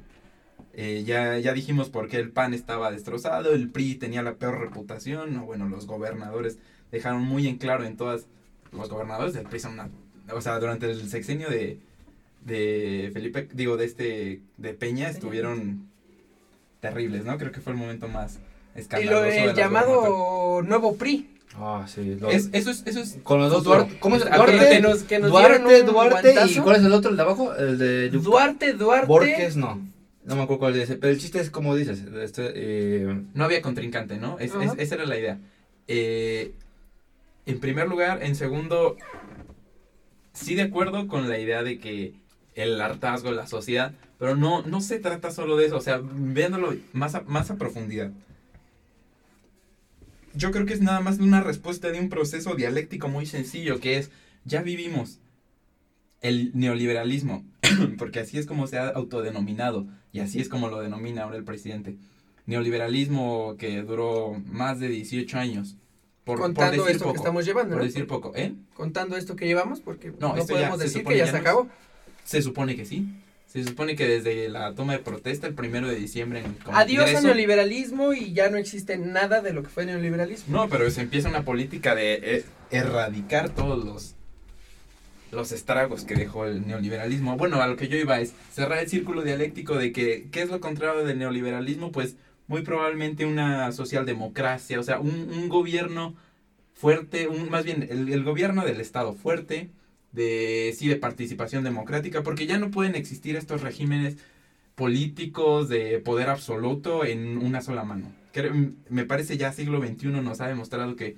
Eh, 0.74 1.04
ya, 1.06 1.38
ya 1.40 1.54
dijimos 1.54 1.90
por 1.90 2.08
qué 2.08 2.18
el 2.18 2.32
PAN 2.32 2.54
estaba 2.54 2.92
destrozado, 2.92 3.54
el 3.54 3.70
PRI 3.70 3.96
tenía 3.96 4.24
la 4.24 4.36
peor 4.36 4.60
reputación, 4.60 5.34
no, 5.34 5.46
bueno, 5.46 5.68
los 5.68 5.86
gobernadores 5.86 6.60
dejaron 6.92 7.24
muy 7.24 7.48
en 7.48 7.58
claro 7.58 7.84
en 7.84 7.98
todas, 7.98 8.28
los 8.72 8.90
gobernadores 8.90 9.34
del 9.34 9.48
PRI 9.48 9.60
son 9.60 9.74
una, 9.74 9.90
o 10.34 10.40
sea, 10.40 10.60
durante 10.60 10.90
el 10.90 11.10
sexenio 11.10 11.50
de, 11.50 11.80
de 12.46 13.10
Felipe, 13.14 13.48
digo, 13.54 13.78
de 13.78 13.86
este, 13.86 14.42
de 14.58 14.74
Peña, 14.74 15.10
estuvieron 15.10 15.88
terribles, 16.80 17.26
¿no? 17.26 17.38
Creo 17.38 17.52
que 17.52 17.62
fue 17.62 17.74
el 17.74 17.80
momento 17.80 18.08
más 18.08 18.40
Y 18.76 18.80
escandaloso 18.80 19.24
lo, 19.24 19.30
de 19.32 19.44
el 19.46 19.54
llamado 19.56 20.62
nuevo 20.64 20.96
PRI. 20.96 21.28
Ah, 21.56 21.86
sí. 21.88 22.16
lo- 22.20 22.30
Es- 22.32 22.50
eso 22.54 22.72
es, 22.72 22.84
eso 22.88 23.02
es 23.02 23.20
con 23.24 23.40
los 23.40 23.52
dos. 23.52 23.64
Duarte. 23.64 23.98
¿Cómo 24.00 24.16
es? 24.16 24.24
Duarte, 24.26 24.70
que 24.70 24.80
nos- 24.80 25.04
que 25.04 25.20
nos 25.20 25.30
Duarte, 25.30 25.84
Duarte. 25.84 26.34
¿Y 26.48 26.56
cuál 26.60 26.78
es 26.78 26.84
el 26.84 26.94
otro, 26.94 27.12
el 27.12 27.18
de 27.18 27.22
abajo? 27.24 27.54
El 27.56 27.78
de 27.78 28.12
Yuc- 28.12 28.22
Duarte, 28.22 28.74
Duarte. 28.74 29.08
Borges, 29.08 29.58
no. 29.58 29.80
No 30.24 30.36
me 30.36 30.44
acuerdo 30.44 30.60
cuál 30.60 30.74
dice. 30.76 30.96
Pero 30.98 31.12
el 31.12 31.20
chiste 31.20 31.40
es 31.40 31.50
como 31.52 31.76
dices. 31.76 32.04
Este, 32.24 32.52
eh, 32.56 33.22
No 33.34 33.44
había 33.44 33.62
contrincante, 33.62 34.18
¿no? 34.18 34.40
Es- 34.40 34.54
es- 34.56 34.74
esa 34.78 34.96
era 34.96 35.06
la 35.06 35.18
idea. 35.18 35.40
Eh, 35.88 36.54
en 37.46 37.60
primer 37.60 37.88
lugar, 37.90 38.24
en 38.24 38.36
segundo, 38.36 38.96
sí 40.34 40.56
de 40.56 40.62
acuerdo 40.64 41.08
con 41.08 41.28
la 41.28 41.38
idea 41.38 41.64
de 41.64 41.80
que 41.80 42.14
el 42.56 42.80
hartazgo, 42.82 43.32
la 43.32 43.48
sociedad, 43.48 43.94
pero 44.20 44.36
no, 44.36 44.62
no 44.64 44.82
se 44.82 45.00
trata 45.00 45.32
solo 45.32 45.56
de 45.58 45.66
eso, 45.68 45.78
o 45.78 45.82
sea, 45.82 46.02
viéndolo 46.04 46.76
más 46.94 47.16
a, 47.16 47.22
más 47.22 47.50
a 47.52 47.58
profundidad. 47.58 48.12
Yo 50.34 50.52
creo 50.52 50.66
que 50.66 50.74
es 50.74 50.82
nada 50.82 51.02
más 51.02 51.20
una 51.20 51.42
respuesta 51.42 51.92
de 51.92 52.00
un 52.00 52.10
proceso 52.10 52.56
dialéctico 52.56 53.08
muy 53.10 53.26
sencillo, 53.26 53.80
que 53.80 53.98
es, 53.98 54.12
ya 54.46 54.62
vivimos 54.62 55.20
el 56.22 56.52
neoliberalismo, 56.54 57.44
porque 57.98 58.22
así 58.22 58.38
es 58.38 58.46
como 58.46 58.68
se 58.68 58.78
ha 58.78 58.90
autodenominado 58.90 59.88
y 60.14 60.20
así 60.20 60.40
es 60.40 60.48
como 60.50 60.70
lo 60.70 60.80
denomina 60.80 61.24
ahora 61.24 61.38
el 61.38 61.44
presidente. 61.44 61.98
Neoliberalismo 62.46 63.56
que 63.58 63.82
duró 63.82 64.42
más 64.46 64.80
de 64.80 64.88
18 64.88 65.38
años. 65.38 65.76
Por, 66.24 66.38
por 66.38 66.46
Contando 66.48 66.84
decir 66.84 66.92
esto 66.96 67.06
poco, 67.06 67.14
que 67.14 67.18
estamos 67.18 67.46
llevando, 67.46 67.72
por 67.72 67.80
¿no? 67.80 67.86
decir 67.86 68.08
poco, 68.08 68.32
¿eh? 68.36 68.54
Contando 68.76 69.18
esto 69.18 69.36
que 69.36 69.48
llevamos, 69.48 69.82
porque 69.82 70.12
No, 70.20 70.30
no, 70.30 70.36
esto 70.38 70.54
ya 70.54 70.60
podemos 70.60 70.80
decir 70.80 71.04
que 71.04 71.18
ya 71.18 71.26
ya 71.26 71.32
se 71.32 71.38
es- 71.38 71.42
acabó. 71.42 71.68
Se 72.32 72.42
supone 72.42 72.78
que 72.78 72.86
sí. 72.86 73.08
Se 73.46 73.62
supone 73.66 73.98
que 73.98 74.08
desde 74.08 74.48
la 74.48 74.74
toma 74.74 74.94
de 74.94 75.00
protesta 75.00 75.48
el 75.48 75.54
primero 75.54 75.90
de 75.90 75.96
diciembre 75.96 76.40
en 76.40 76.56
Adiós 76.72 77.14
al 77.14 77.26
neoliberalismo 77.26 78.14
y 78.14 78.32
ya 78.32 78.50
no 78.50 78.56
existe 78.56 78.98
nada 78.98 79.42
de 79.42 79.52
lo 79.52 79.64
que 79.64 79.68
fue 79.68 79.86
neoliberalismo. 79.86 80.56
No, 80.56 80.70
pero 80.70 80.90
se 80.90 81.02
empieza 81.02 81.28
una 81.28 81.44
política 81.44 81.94
de 81.94 82.14
eh, 82.24 82.46
erradicar 82.70 83.50
todos 83.50 83.84
los 83.84 84.16
los 85.34 85.52
estragos 85.52 86.06
que 86.06 86.16
dejó 86.16 86.46
el 86.46 86.66
neoliberalismo. 86.66 87.36
Bueno, 87.36 87.62
a 87.62 87.68
lo 87.68 87.76
que 87.76 87.90
yo 87.90 87.98
iba 87.98 88.22
es 88.22 88.34
cerrar 88.54 88.80
el 88.80 88.88
círculo 88.90 89.24
dialéctico 89.24 89.76
de 89.76 89.92
que 89.92 90.28
¿qué 90.32 90.42
es 90.42 90.50
lo 90.50 90.62
contrario 90.62 91.04
del 91.04 91.20
neoliberalismo? 91.20 91.92
Pues 91.92 92.16
muy 92.48 92.62
probablemente 92.62 93.26
una 93.26 93.74
socialdemocracia, 93.74 94.80
o 94.80 94.84
sea, 94.84 95.02
un, 95.02 95.10
un 95.10 95.50
gobierno 95.50 96.16
fuerte, 96.74 97.28
un, 97.28 97.50
más 97.50 97.66
bien 97.66 97.86
el, 97.90 98.08
el 98.12 98.24
gobierno 98.24 98.64
del 98.64 98.80
Estado 98.80 99.14
fuerte, 99.14 99.70
de 100.12 100.74
sí 100.78 100.88
de 100.88 100.96
participación 100.98 101.64
democrática, 101.64 102.24
porque 102.24 102.48
ya 102.48 102.58
no 102.58 102.72
pueden 102.72 102.96
existir 102.96 103.36
estos 103.36 103.62
regímenes 103.62 104.18
políticos 104.76 105.70
de 105.70 106.00
poder 106.00 106.30
absoluto 106.30 107.06
en 107.06 107.38
una 107.38 107.62
sola 107.62 107.84
mano. 107.84 108.14
Me 108.90 109.06
parece 109.06 109.38
ya 109.38 109.52
siglo 109.52 109.82
XXI 109.82 110.08
nos 110.08 110.42
ha 110.42 110.48
demostrado 110.48 110.96
que 110.96 111.18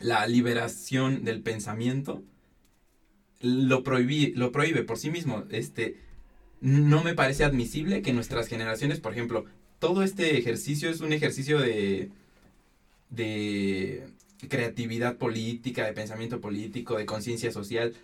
la 0.00 0.26
liberación 0.26 1.24
del 1.24 1.42
pensamiento 1.42 2.22
lo, 3.40 3.82
lo 3.84 4.52
prohíbe 4.52 4.82
por 4.82 4.98
sí 4.98 5.10
mismo. 5.10 5.44
Este, 5.50 5.96
no 6.60 7.04
me 7.04 7.14
parece 7.14 7.44
admisible 7.44 8.02
que 8.02 8.12
nuestras 8.12 8.48
generaciones, 8.48 9.00
por 9.00 9.12
ejemplo, 9.12 9.44
todo 9.78 10.02
este 10.02 10.38
ejercicio 10.38 10.88
es 10.88 11.00
un 11.00 11.12
ejercicio 11.12 11.60
de, 11.60 12.10
de 13.10 14.06
creatividad 14.48 15.16
política, 15.16 15.84
de 15.86 15.92
pensamiento 15.92 16.40
político, 16.40 16.96
de 16.96 17.06
conciencia 17.06 17.50
social. 17.50 17.94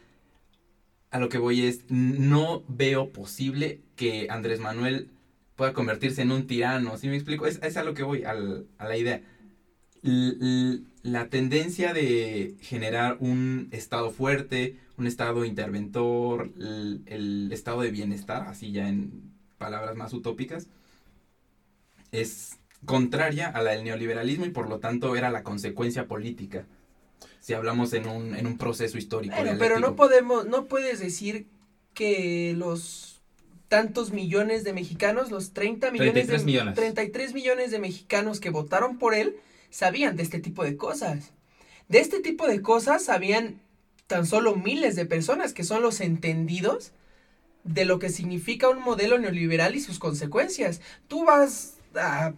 A 1.11 1.19
lo 1.19 1.29
que 1.29 1.39
voy 1.39 1.67
es, 1.67 1.85
no 1.89 2.63
veo 2.69 3.11
posible 3.11 3.81
que 3.97 4.29
Andrés 4.31 4.61
Manuel 4.61 5.11
pueda 5.57 5.73
convertirse 5.73 6.23
en 6.23 6.33
un 6.33 6.47
tirano, 6.47 6.97
¿sí 6.97 7.09
me 7.09 7.17
explico? 7.17 7.47
Es, 7.47 7.77
a 7.77 7.85
lo 7.85 7.95
que 7.95 8.03
voy, 8.03 8.25
a 8.25 8.35
la 8.35 8.97
idea. 8.97 9.23
La 10.03 11.29
tendencia 11.29 11.93
de 11.93 12.57
generar 12.61 13.19
un 13.21 13.69
estado 13.71 14.11
fuerte, 14.11 14.77
un 14.97 15.07
estado 15.07 15.45
interventor, 15.45 16.53
el 16.57 17.51
estado 17.53 17.83
de 17.83 17.91
bienestar, 17.91 18.47
así 18.49 18.73
ya 18.73 18.89
en 18.89 19.33
palabras 19.59 19.97
más 19.97 20.13
utópicas, 20.15 20.69
es 22.13 22.60
contraria 22.85 23.49
a 23.49 23.63
la 23.63 23.73
del 23.73 23.85
neoliberalismo 23.85 24.47
y 24.47 24.51
por 24.51 24.69
lo 24.69 24.79
tanto 24.79 25.17
era 25.17 25.31
la 25.31 25.43
consecuencia 25.43 26.07
política. 26.07 26.67
Si 27.41 27.55
hablamos 27.55 27.93
en 27.93 28.07
un, 28.07 28.35
en 28.35 28.47
un 28.47 28.59
proceso 28.59 28.99
histórico. 28.99 29.35
Bueno, 29.37 29.57
pero 29.59 29.81
no 29.81 29.97
podemos, 29.97 30.47
no 30.47 30.67
puedes 30.67 31.01
decir 31.01 31.47
que 31.95 32.55
los 32.57 33.21
tantos 33.69 34.13
millones 34.13 34.65
de 34.65 34.73
mexicanos, 34.73 35.31
los 35.31 35.53
30 35.53 35.91
millones 35.93 36.13
33 36.13 36.41
de 36.41 36.47
millones. 36.47 36.75
33 36.75 37.35
millones 37.35 37.71
de 37.71 37.79
mexicanos 37.79 38.41
que 38.41 38.51
votaron 38.51 38.99
por 38.99 39.15
él, 39.15 39.37
sabían 39.71 40.17
de 40.17 40.23
este 40.23 40.41
tipo 40.41 40.65
de 40.65 40.77
cosas. 40.77 41.33
De 41.89 42.01
este 42.01 42.21
tipo 42.21 42.47
de 42.47 42.63
cosas 42.63 43.05
sabían 43.05 43.61
tan 44.07 44.27
solo 44.27 44.57
miles 44.57 44.97
de 44.97 45.07
personas 45.07 45.53
que 45.53 45.65
son 45.65 45.83
los 45.83 46.01
entendidos 46.01 46.93
de 47.65 47.85
lo 47.85 47.99
que 47.99 48.09
significa 48.09 48.69
un 48.69 48.81
modelo 48.81 49.19
neoliberal 49.19 49.77
y 49.77 49.81
sus 49.81 49.99
consecuencias. 49.99 50.81
Tú 51.07 51.25
vas 51.25 51.75
a 51.95 52.35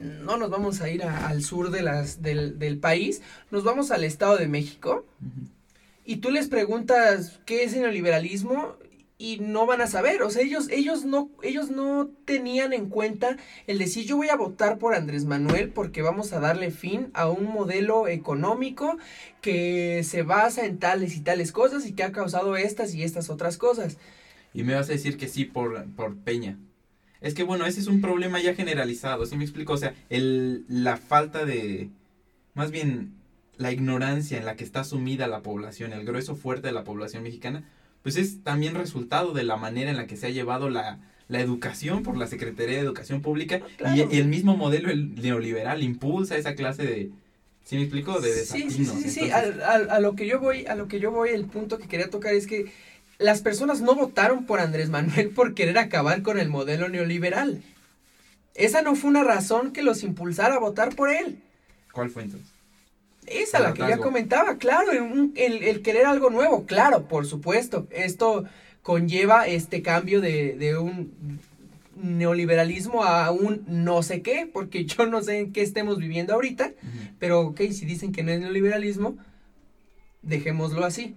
no 0.00 0.36
nos 0.36 0.50
vamos 0.50 0.80
a 0.80 0.88
ir 0.90 1.02
a- 1.04 1.28
al 1.28 1.42
sur 1.42 1.70
de 1.70 1.82
las, 1.82 2.22
del, 2.22 2.58
del 2.58 2.78
país, 2.78 3.22
nos 3.50 3.64
vamos 3.64 3.90
al 3.90 4.04
Estado 4.04 4.36
de 4.38 4.48
México 4.48 5.04
y 6.04 6.16
tú 6.16 6.30
les 6.30 6.48
preguntas 6.48 7.38
qué 7.44 7.64
es 7.64 7.74
el 7.74 7.82
neoliberalismo 7.82 8.76
y 9.18 9.38
no 9.38 9.66
van 9.66 9.82
a 9.82 9.86
saber, 9.86 10.22
o 10.22 10.30
sea, 10.30 10.40
ellos, 10.42 10.68
ellos, 10.70 11.04
no, 11.04 11.28
ellos 11.42 11.70
no 11.70 12.08
tenían 12.24 12.72
en 12.72 12.88
cuenta 12.88 13.36
el 13.66 13.76
decir 13.78 14.06
yo 14.06 14.16
voy 14.16 14.30
a 14.30 14.36
votar 14.36 14.78
por 14.78 14.94
Andrés 14.94 15.26
Manuel 15.26 15.68
porque 15.68 16.00
vamos 16.00 16.32
a 16.32 16.40
darle 16.40 16.70
fin 16.70 17.10
a 17.12 17.28
un 17.28 17.44
modelo 17.44 18.08
económico 18.08 18.96
que 19.42 20.02
se 20.04 20.22
basa 20.22 20.64
en 20.64 20.78
tales 20.78 21.14
y 21.16 21.20
tales 21.20 21.52
cosas 21.52 21.84
y 21.86 21.92
que 21.92 22.02
ha 22.02 22.12
causado 22.12 22.56
estas 22.56 22.94
y 22.94 23.02
estas 23.02 23.28
otras 23.28 23.58
cosas. 23.58 23.98
Y 24.54 24.62
me 24.62 24.74
vas 24.74 24.88
a 24.88 24.92
decir 24.92 25.18
que 25.18 25.28
sí 25.28 25.44
por, 25.44 25.84
por 25.94 26.16
Peña. 26.16 26.58
Es 27.20 27.34
que 27.34 27.42
bueno, 27.42 27.66
ese 27.66 27.80
es 27.80 27.86
un 27.86 28.00
problema 28.00 28.40
ya 28.40 28.54
generalizado, 28.54 29.26
¿sí 29.26 29.36
me 29.36 29.44
explico? 29.44 29.74
O 29.74 29.76
sea, 29.76 29.94
el, 30.08 30.64
la 30.68 30.96
falta 30.96 31.44
de, 31.44 31.90
más 32.54 32.70
bien, 32.70 33.12
la 33.58 33.72
ignorancia 33.72 34.38
en 34.38 34.46
la 34.46 34.56
que 34.56 34.64
está 34.64 34.84
sumida 34.84 35.26
la 35.26 35.42
población, 35.42 35.92
el 35.92 36.04
grueso 36.06 36.34
fuerte 36.34 36.68
de 36.68 36.72
la 36.72 36.84
población 36.84 37.22
mexicana, 37.22 37.64
pues 38.02 38.16
es 38.16 38.42
también 38.42 38.74
resultado 38.74 39.32
de 39.34 39.42
la 39.44 39.56
manera 39.56 39.90
en 39.90 39.98
la 39.98 40.06
que 40.06 40.16
se 40.16 40.28
ha 40.28 40.30
llevado 40.30 40.70
la, 40.70 40.98
la 41.28 41.40
educación 41.40 42.02
por 42.02 42.16
la 42.16 42.26
Secretaría 42.26 42.76
de 42.76 42.80
Educación 42.82 43.20
Pública 43.20 43.60
Claro. 43.76 44.08
y, 44.10 44.16
el 44.16 44.26
mismo 44.28 44.56
modelo 44.56 44.90
el 44.90 45.14
neoliberal 45.16 45.82
impulsa 45.82 46.38
esa 46.38 46.54
clase 46.54 46.84
de, 46.84 47.10
¿sí 47.64 47.76
me 47.76 47.82
explico? 47.82 48.18
De 48.20 48.32
Sí, 48.32 48.38
desatinos. 48.64 48.72
sí, 48.74 49.02
sí, 49.02 49.10
sí, 49.10 49.20
Entonces, 49.26 49.62
a, 49.62 50.00
lo 50.00 50.16
que 50.16 50.26
yo 50.26 50.40
voy, 50.40 50.64
a 50.64 50.74
lo 50.74 50.88
que 50.88 50.98
yo 50.98 51.10
voy, 51.10 51.28
el 51.30 51.44
punto 51.44 51.76
que 51.78 51.86
quería 51.86 52.08
tocar 52.08 52.32
es 52.32 52.46
que 52.46 52.72
las 53.20 53.42
personas 53.42 53.80
no 53.80 53.94
votaron 53.94 54.46
por 54.46 54.58
Andrés 54.60 54.90
Manuel 54.90 55.30
por 55.30 55.54
querer 55.54 55.78
acabar 55.78 56.22
con 56.22 56.38
el 56.40 56.48
modelo 56.48 56.88
neoliberal. 56.88 57.62
Esa 58.54 58.82
no 58.82 58.96
fue 58.96 59.10
una 59.10 59.22
razón 59.22 59.72
que 59.72 59.82
los 59.82 60.02
impulsara 60.02 60.56
a 60.56 60.58
votar 60.58 60.94
por 60.96 61.10
él. 61.10 61.38
¿Cuál 61.92 62.10
fue 62.10 62.24
entonces? 62.24 62.48
Esa, 63.26 63.58
El 63.58 63.64
la 63.64 63.74
que 63.74 63.80
ya 63.82 63.98
comentaba, 64.02 64.56
claro, 64.56 64.90
el, 64.92 65.32
el- 65.36 65.62
el 65.62 65.82
querer 65.82 66.06
algo 66.06 66.30
nuevo, 66.30 66.64
claro, 66.66 67.04
por 67.06 67.26
supuesto. 67.26 67.86
Esto 67.90 68.44
conlleva 68.82 69.46
este 69.46 69.82
cambio 69.82 70.20
de, 70.20 70.56
de 70.56 70.76
un 70.78 71.38
neoliberalismo 72.02 73.04
a 73.04 73.30
un 73.30 73.62
no 73.66 74.02
sé 74.02 74.22
qué, 74.22 74.48
porque 74.52 74.84
yo 74.86 75.06
no 75.06 75.22
sé 75.22 75.38
en 75.40 75.52
qué 75.52 75.62
estemos 75.62 75.98
viviendo 75.98 76.34
ahorita, 76.34 76.72
pero 77.18 77.40
ok, 77.40 77.60
si 77.72 77.84
dicen 77.84 78.10
que 78.12 78.22
no 78.22 78.32
es 78.32 78.40
neoliberalismo, 78.40 79.16
dejémoslo 80.22 80.84
así. 80.84 81.14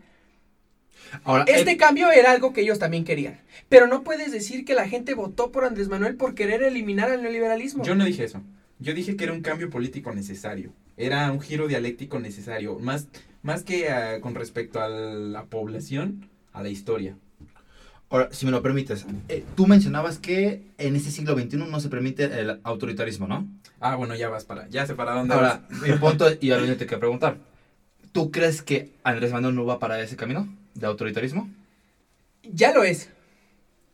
Ahora, 1.23 1.43
Este 1.47 1.71
el- 1.71 1.77
cambio 1.77 2.11
era 2.11 2.31
algo 2.31 2.53
que 2.53 2.61
ellos 2.61 2.79
también 2.79 3.03
querían, 3.03 3.39
pero 3.69 3.87
no 3.87 4.03
puedes 4.03 4.31
decir 4.31 4.65
que 4.65 4.73
la 4.73 4.87
gente 4.87 5.13
votó 5.13 5.51
por 5.51 5.65
Andrés 5.65 5.87
Manuel 5.89 6.15
por 6.15 6.35
querer 6.35 6.63
eliminar 6.63 7.09
al 7.11 7.21
neoliberalismo. 7.21 7.83
Yo 7.83 7.95
no 7.95 8.05
dije 8.05 8.23
eso. 8.23 8.41
Yo 8.79 8.93
dije 8.93 9.15
que 9.15 9.23
era 9.23 9.33
un 9.33 9.41
cambio 9.41 9.69
político 9.69 10.13
necesario. 10.13 10.73
Era 10.97 11.31
un 11.31 11.39
giro 11.41 11.67
dialéctico 11.67 12.19
necesario. 12.19 12.77
Más, 12.79 13.07
más 13.41 13.63
que 13.63 13.89
ah, 13.89 14.19
con 14.21 14.35
respecto 14.35 14.81
a 14.81 14.89
la 14.89 15.45
población, 15.45 16.29
a 16.51 16.61
la 16.63 16.69
historia. 16.69 17.15
ahora, 18.09 18.29
si 18.31 18.45
me 18.45 18.51
lo 18.51 18.61
permites, 18.61 19.05
eh, 19.29 19.43
tú 19.55 19.65
mencionabas 19.67 20.19
que 20.19 20.63
en 20.77 20.95
este 20.95 21.11
siglo 21.11 21.33
XXI 21.37 21.57
no 21.57 21.79
se 21.79 21.89
permite 21.89 22.25
el 22.25 22.59
autoritarismo, 22.63 23.27
¿no? 23.27 23.47
Ah, 23.79 23.95
bueno, 23.95 24.15
ya 24.15 24.29
vas 24.29 24.45
para. 24.45 24.67
Ya 24.69 24.85
sé 24.85 24.93
para 24.95 25.13
dónde 25.13 25.33
Ahora, 25.33 25.63
vas. 25.69 25.81
mi 25.81 25.91
punto, 25.97 26.27
y 26.39 26.51
ahora 26.51 26.65
yo 26.65 26.77
te 26.77 26.85
quiero 26.85 26.99
preguntar, 26.99 27.37
¿tú 28.11 28.31
crees 28.31 28.61
que 28.61 28.91
Andrés 29.03 29.31
Manuel 29.31 29.55
no 29.55 29.65
va 29.65 29.79
para 29.79 29.99
ese 30.01 30.15
camino 30.15 30.47
de 30.75 30.87
autoritarismo? 30.87 31.49
Ya 32.43 32.73
lo 32.73 32.83
es. 32.83 33.09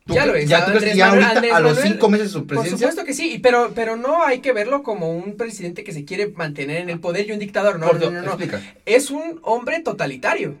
¿Tú 0.06 0.14
Ya 0.14 0.26
lo 0.26 0.34
es. 0.34 0.48
¿Ya 0.48 0.64
tú 0.64 0.72
crees 0.72 0.76
Andrés 0.78 0.92
que 0.92 0.98
ya 0.98 1.06
Manuel- 1.08 1.22
ahorita, 1.24 1.36
Andrés 1.38 1.52
a 1.54 1.60
los 1.60 1.74
Manuel- 1.76 1.92
cinco 1.92 2.08
meses 2.08 2.26
de 2.28 2.32
su 2.32 2.38
Por 2.40 2.46
presidencia? 2.48 2.88
supuesto 2.88 3.04
que 3.06 3.14
sí, 3.14 3.38
pero, 3.42 3.72
pero 3.74 3.96
no 3.96 4.24
hay 4.24 4.40
que 4.40 4.52
verlo 4.52 4.82
como 4.82 5.14
un 5.16 5.36
presidente 5.36 5.84
que 5.84 5.92
se 5.92 6.04
quiere 6.04 6.28
mantener 6.28 6.78
en 6.78 6.90
el 6.90 6.98
poder 7.00 7.28
y 7.28 7.32
un 7.32 7.38
dictador. 7.38 7.78
No, 7.78 7.86
Por 7.88 8.00
no, 8.00 8.10
no, 8.10 8.22
no. 8.22 8.38
Es 8.86 9.10
un 9.10 9.38
hombre 9.42 9.80
totalitario. 9.80 10.56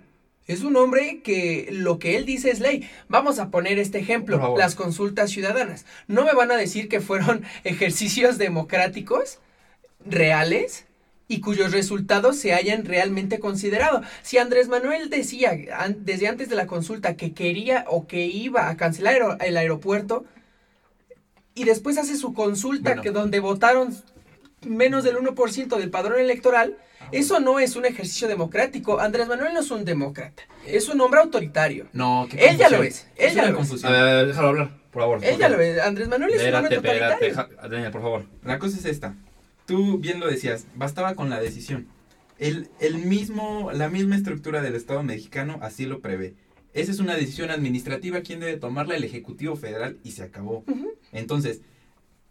Es 0.46 0.62
un 0.62 0.74
hombre 0.76 1.20
que 1.22 1.68
lo 1.70 1.98
que 2.00 2.16
él 2.16 2.26
dice 2.26 2.50
es 2.50 2.58
ley. 2.60 2.88
Vamos 3.08 3.38
a 3.38 3.50
poner 3.50 3.78
este 3.78 3.98
Por 3.98 4.02
ejemplo, 4.02 4.54
las 4.58 4.74
consultas 4.74 5.30
ciudadanas. 5.30 5.86
No 6.08 6.24
me 6.24 6.32
van 6.32 6.50
a 6.50 6.56
decir 6.56 6.88
que 6.88 7.00
fueron 7.00 7.42
ejercicios 7.64 8.36
democráticos 8.36 9.38
reales 10.04 10.86
y 11.30 11.40
cuyos 11.40 11.70
resultados 11.70 12.36
se 12.36 12.52
hayan 12.54 12.84
realmente 12.84 13.38
considerado. 13.38 14.02
Si 14.22 14.36
Andrés 14.38 14.66
Manuel 14.66 15.10
decía 15.10 15.52
an- 15.78 15.98
desde 16.04 16.26
antes 16.26 16.48
de 16.48 16.56
la 16.56 16.66
consulta 16.66 17.14
que 17.16 17.32
quería 17.34 17.84
o 17.88 18.08
que 18.08 18.26
iba 18.26 18.68
a 18.68 18.76
cancelar 18.76 19.38
el 19.40 19.56
aeropuerto 19.56 20.24
y 21.54 21.62
después 21.64 21.98
hace 21.98 22.16
su 22.16 22.34
consulta 22.34 22.90
Bueno. 22.90 23.02
que 23.02 23.12
donde 23.12 23.38
votaron 23.38 23.94
menos 24.66 25.04
del 25.04 25.16
1% 25.18 25.76
del 25.78 25.90
padrón 25.90 26.18
electoral, 26.18 26.76
eso 27.12 27.38
no 27.38 27.60
es 27.60 27.76
un 27.76 27.86
ejercicio 27.86 28.26
democrático. 28.26 28.98
Andrés 28.98 29.28
Manuel 29.28 29.54
no 29.54 29.60
es 29.60 29.70
un 29.70 29.84
demócrata, 29.84 30.42
es 30.66 30.88
un 30.88 31.00
hombre 31.00 31.20
autoritario. 31.20 31.86
No, 31.92 32.26
qué 32.28 32.44
Él 32.48 32.56
ya 32.58 32.68
lo 32.70 32.82
es, 32.82 33.06
él 33.16 33.28
ya 33.34 33.42
una 33.42 33.42
lo 33.42 33.48
es. 33.50 33.54
confusión. 33.56 33.94
A 33.94 34.02
ver, 34.02 34.26
déjalo 34.26 34.48
hablar, 34.48 34.70
por 34.90 35.02
favor. 35.02 35.24
Él 35.24 35.38
ya 35.38 35.48
lo 35.48 35.60
es, 35.60 35.78
Andrés 35.80 36.08
Manuel 36.08 36.32
es 36.34 36.42
un 36.42 36.54
hombre 36.56 36.80
ja- 37.34 37.48
Daniel, 37.68 37.92
por 37.92 38.02
favor. 38.02 38.24
La 38.44 38.58
cosa 38.58 38.76
es 38.78 38.84
esta. 38.84 39.14
Tú 39.70 39.98
bien 39.98 40.18
lo 40.18 40.26
decías, 40.26 40.66
bastaba 40.74 41.14
con 41.14 41.30
la 41.30 41.40
decisión. 41.40 41.86
El, 42.40 42.70
el 42.80 42.98
mismo, 42.98 43.70
la 43.72 43.88
misma 43.88 44.16
estructura 44.16 44.62
del 44.62 44.74
Estado 44.74 45.04
mexicano 45.04 45.60
así 45.62 45.86
lo 45.86 46.00
prevé. 46.00 46.34
esa 46.72 46.90
es 46.90 46.98
una 46.98 47.14
decisión 47.14 47.50
administrativa, 47.52 48.20
¿quién 48.22 48.40
debe 48.40 48.56
tomarla? 48.56 48.96
El 48.96 49.04
Ejecutivo 49.04 49.54
Federal 49.54 49.96
y 50.02 50.10
se 50.10 50.24
acabó. 50.24 50.64
Entonces, 51.12 51.60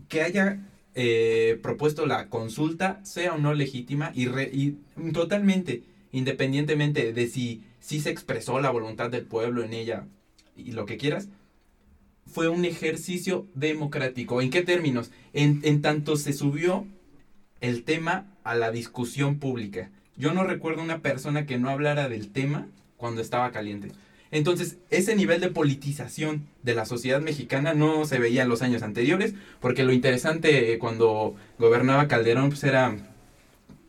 que 0.09 0.21
haya 0.21 0.67
eh, 0.95 1.57
propuesto 1.63 2.05
la 2.05 2.27
consulta, 2.27 2.99
sea 3.05 3.35
o 3.35 3.37
no 3.37 3.53
legítima, 3.53 4.11
y, 4.13 4.25
re- 4.25 4.51
y 4.51 4.77
totalmente, 5.13 5.83
independientemente 6.11 7.13
de 7.13 7.27
si, 7.27 7.63
si 7.79 8.01
se 8.01 8.09
expresó 8.09 8.59
la 8.59 8.69
voluntad 8.69 9.09
del 9.09 9.23
pueblo 9.25 9.63
en 9.63 9.71
ella 9.71 10.07
y 10.57 10.73
lo 10.73 10.85
que 10.85 10.97
quieras, 10.97 11.29
fue 12.27 12.49
un 12.49 12.65
ejercicio 12.65 13.47
democrático. 13.55 14.41
¿En 14.41 14.49
qué 14.49 14.61
términos? 14.61 15.09
En, 15.31 15.61
en 15.63 15.81
tanto 15.81 16.17
se 16.17 16.33
subió 16.33 16.85
el 17.61 17.83
tema 17.83 18.25
a 18.43 18.55
la 18.55 18.71
discusión 18.71 19.39
pública. 19.39 19.89
Yo 20.17 20.33
no 20.33 20.43
recuerdo 20.43 20.81
una 20.81 20.99
persona 20.99 21.45
que 21.45 21.57
no 21.57 21.69
hablara 21.69 22.09
del 22.09 22.31
tema 22.31 22.67
cuando 22.97 23.21
estaba 23.21 23.51
caliente. 23.51 23.89
Entonces, 24.31 24.77
ese 24.91 25.15
nivel 25.15 25.41
de 25.41 25.49
politización 25.49 26.47
de 26.61 26.75
la 26.75 26.85
sociedad 26.85 27.19
mexicana 27.19 27.73
no 27.73 28.05
se 28.05 28.19
veía 28.19 28.43
en 28.43 28.49
los 28.49 28.61
años 28.61 28.83
anteriores, 28.83 29.33
porque 29.59 29.83
lo 29.83 29.91
interesante 29.91 30.71
eh, 30.71 30.77
cuando 30.77 31.35
gobernaba 31.57 32.07
Calderón 32.07 32.49
pues 32.49 32.63
era 32.63 32.95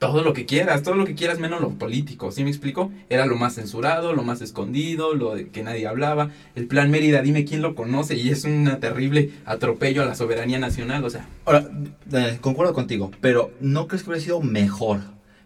todo 0.01 0.25
lo 0.25 0.33
que 0.33 0.47
quieras, 0.47 0.83
todo 0.83 0.95
lo 0.95 1.05
que 1.05 1.15
quieras 1.15 1.39
menos 1.39 1.61
lo 1.61 1.79
político, 1.79 2.33
¿sí 2.33 2.43
me 2.43 2.49
explico? 2.49 2.91
Era 3.11 3.27
lo 3.27 3.37
más 3.37 3.57
censurado, 3.57 4.15
lo 4.15 4.23
más 4.23 4.41
escondido, 4.41 5.15
lo 5.15 5.35
de 5.35 5.51
que 5.51 5.63
nadie 5.63 5.87
hablaba. 5.87 6.31
El 6.55 6.67
plan 6.67 6.91
Mérida, 6.91 7.21
dime 7.21 7.45
quién 7.45 7.61
lo 7.61 7.75
conoce 7.75 8.17
y 8.17 8.31
es 8.31 8.45
un 8.45 8.79
terrible 8.81 9.31
atropello 9.45 10.03
a 10.03 10.07
la 10.07 10.15
soberanía 10.15 10.59
nacional, 10.59 11.05
o 11.05 11.11
sea, 11.11 11.29
Ahora, 11.45 11.71
eh, 12.15 12.39
concuerdo 12.41 12.73
contigo, 12.73 13.11
pero 13.21 13.53
¿no 13.61 13.89
crees 13.89 14.03
que 14.03 14.09
hubiera 14.09 14.25
sido 14.25 14.41
mejor 14.41 15.01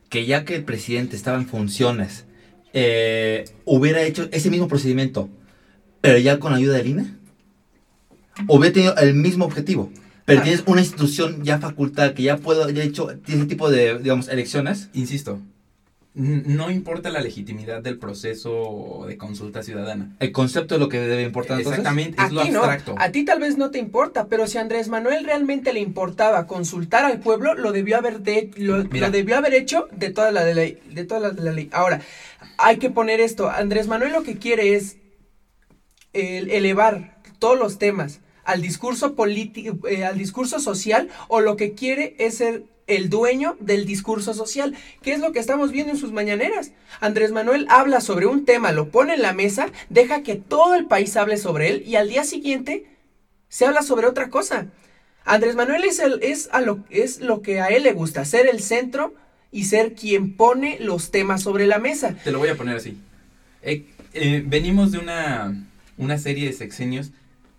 que 0.09 0.24
ya 0.24 0.44
que 0.44 0.55
el 0.55 0.62
presidente 0.62 1.16
estaba 1.16 1.36
en 1.36 1.46
funciones, 1.46 2.24
eh, 2.72 3.46
hubiera 3.64 4.02
hecho 4.02 4.28
ese 4.30 4.50
mismo 4.50 4.68
procedimiento, 4.68 5.28
pero 6.00 6.16
ya 6.18 6.38
con 6.38 6.55
ayuda 6.55 6.76
del 6.76 6.86
INE? 6.86 7.07
Hubiera 8.46 8.72
tenido 8.72 8.96
el 8.98 9.14
mismo 9.14 9.46
objetivo, 9.46 9.90
pero 10.25 10.41
Ah. 10.41 10.43
tienes 10.43 10.62
una 10.66 10.81
institución 10.81 11.43
ya 11.45 11.59
facultad 11.59 12.12
que 12.14 12.22
ya 12.22 12.37
puede, 12.39 12.72
ya 12.72 12.83
hecho 12.83 13.11
ese 13.11 13.45
tipo 13.47 13.70
de, 13.70 13.99
digamos, 13.99 14.29
elecciones. 14.29 14.89
insisto, 14.93 15.39
no 16.16 16.70
importa 16.70 17.11
la 17.11 17.20
legitimidad 17.20 17.83
del 17.83 17.99
proceso 17.99 19.05
de 19.09 19.16
consulta 19.16 19.64
ciudadana. 19.64 20.14
El 20.20 20.31
concepto 20.31 20.77
es 20.77 20.81
lo 20.81 20.89
que 20.89 21.01
debe 21.01 21.25
importar 21.25 21.59
entonces. 21.59 21.81
Exactamente, 21.81 22.20
A 22.22 22.27
es 22.27 22.33
lo 22.33 22.43
ti 22.43 22.51
no, 22.51 22.61
abstracto. 22.62 22.95
a 22.97 23.11
ti 23.11 23.25
tal 23.25 23.41
vez 23.41 23.59
no 23.59 23.72
te 23.72 23.79
importa, 23.81 24.29
pero 24.29 24.47
si 24.47 24.57
a 24.59 24.61
Andrés 24.61 24.87
Manuel 24.89 25.25
realmente 25.25 25.72
le 25.72 25.81
importaba 25.81 26.47
consultar 26.47 27.05
al 27.05 27.18
pueblo, 27.18 27.55
lo 27.55 27.72
debió 27.72 27.97
haber 27.97 28.20
de, 28.20 28.53
lo, 28.57 28.85
lo 28.85 29.11
debió 29.11 29.37
haber 29.37 29.55
hecho 29.55 29.89
de 29.91 30.11
toda 30.11 30.31
la 30.31 30.45
de 30.45 30.55
ley, 30.55 30.79
de 30.89 31.05
toda 31.05 31.18
la 31.20 31.31
de 31.31 31.43
la 31.43 31.51
ley. 31.51 31.68
Ahora, 31.72 32.01
hay 32.59 32.77
que 32.77 32.91
poner 32.91 33.18
esto, 33.20 33.51
Andrés 33.51 33.89
Manuel 33.89 34.12
lo 34.12 34.22
que 34.22 34.39
quiere 34.39 34.77
es 34.77 34.99
el- 36.12 36.49
elevar 36.53 37.20
todos 37.41 37.59
los 37.59 37.79
temas 37.79 38.20
al 38.45 38.62
discurso 38.62 39.14
político, 39.14 39.86
al 40.07 40.18
discurso 40.18 40.59
social, 40.59 41.09
o 41.28 41.40
lo 41.40 41.57
que 41.57 41.72
quiere 41.72 42.14
es 42.18 42.38
ser 42.38 42.64
el 42.86 43.09
dueño 43.09 43.57
del 43.61 43.86
discurso 43.86 44.34
social, 44.34 44.74
que 45.03 45.12
es 45.12 45.20
lo 45.20 45.32
que 45.32 45.38
estamos 45.38 45.72
viendo 45.72 45.92
en 45.92 45.99
sus 45.99 46.12
mañaneras. 46.12 46.72
Andrés 47.01 47.32
Manuel 47.32 47.66
habla 47.70 48.01
sobre 48.01 48.26
un 48.26 48.45
tema, 48.45 48.72
lo 48.72 48.90
pone 48.90 49.14
en 49.14 49.22
la 49.22 49.32
mesa, 49.32 49.68
deja 49.88 50.22
que 50.22 50.36
todo 50.36 50.74
el 50.74 50.86
país 50.86 51.16
hable 51.16 51.36
sobre 51.36 51.70
él 51.70 51.84
y 51.86 51.97
al 51.97 52.09
día 52.09 52.24
siguiente 52.24 52.86
se 53.49 53.66
habla 53.66 53.82
sobre 53.82 54.07
otra 54.07 54.28
cosa. 54.28 54.66
Andrés 55.24 55.55
Manuel 55.55 55.84
es, 55.84 55.99
el, 55.99 56.20
es, 56.22 56.49
a 56.53 56.61
lo, 56.61 56.80
es 56.90 57.20
lo 57.20 57.40
que 57.40 57.61
a 57.61 57.68
él 57.68 57.84
le 57.84 57.92
gusta, 57.92 58.24
ser 58.24 58.47
el 58.47 58.61
centro 58.61 59.14
y 59.51 59.64
ser 59.64 59.95
quien 59.95 60.36
pone 60.36 60.78
los 60.80 61.11
temas 61.11 61.42
sobre 61.42 61.66
la 61.66 61.78
mesa. 61.78 62.14
Te 62.24 62.32
lo 62.32 62.38
voy 62.38 62.49
a 62.49 62.57
poner 62.57 62.76
así. 62.76 62.99
Eh, 63.62 63.86
eh, 64.12 64.42
venimos 64.45 64.92
de 64.92 64.99
una, 64.99 65.64
una 65.97 66.18
serie 66.18 66.47
de 66.47 66.53
sexenios 66.53 67.12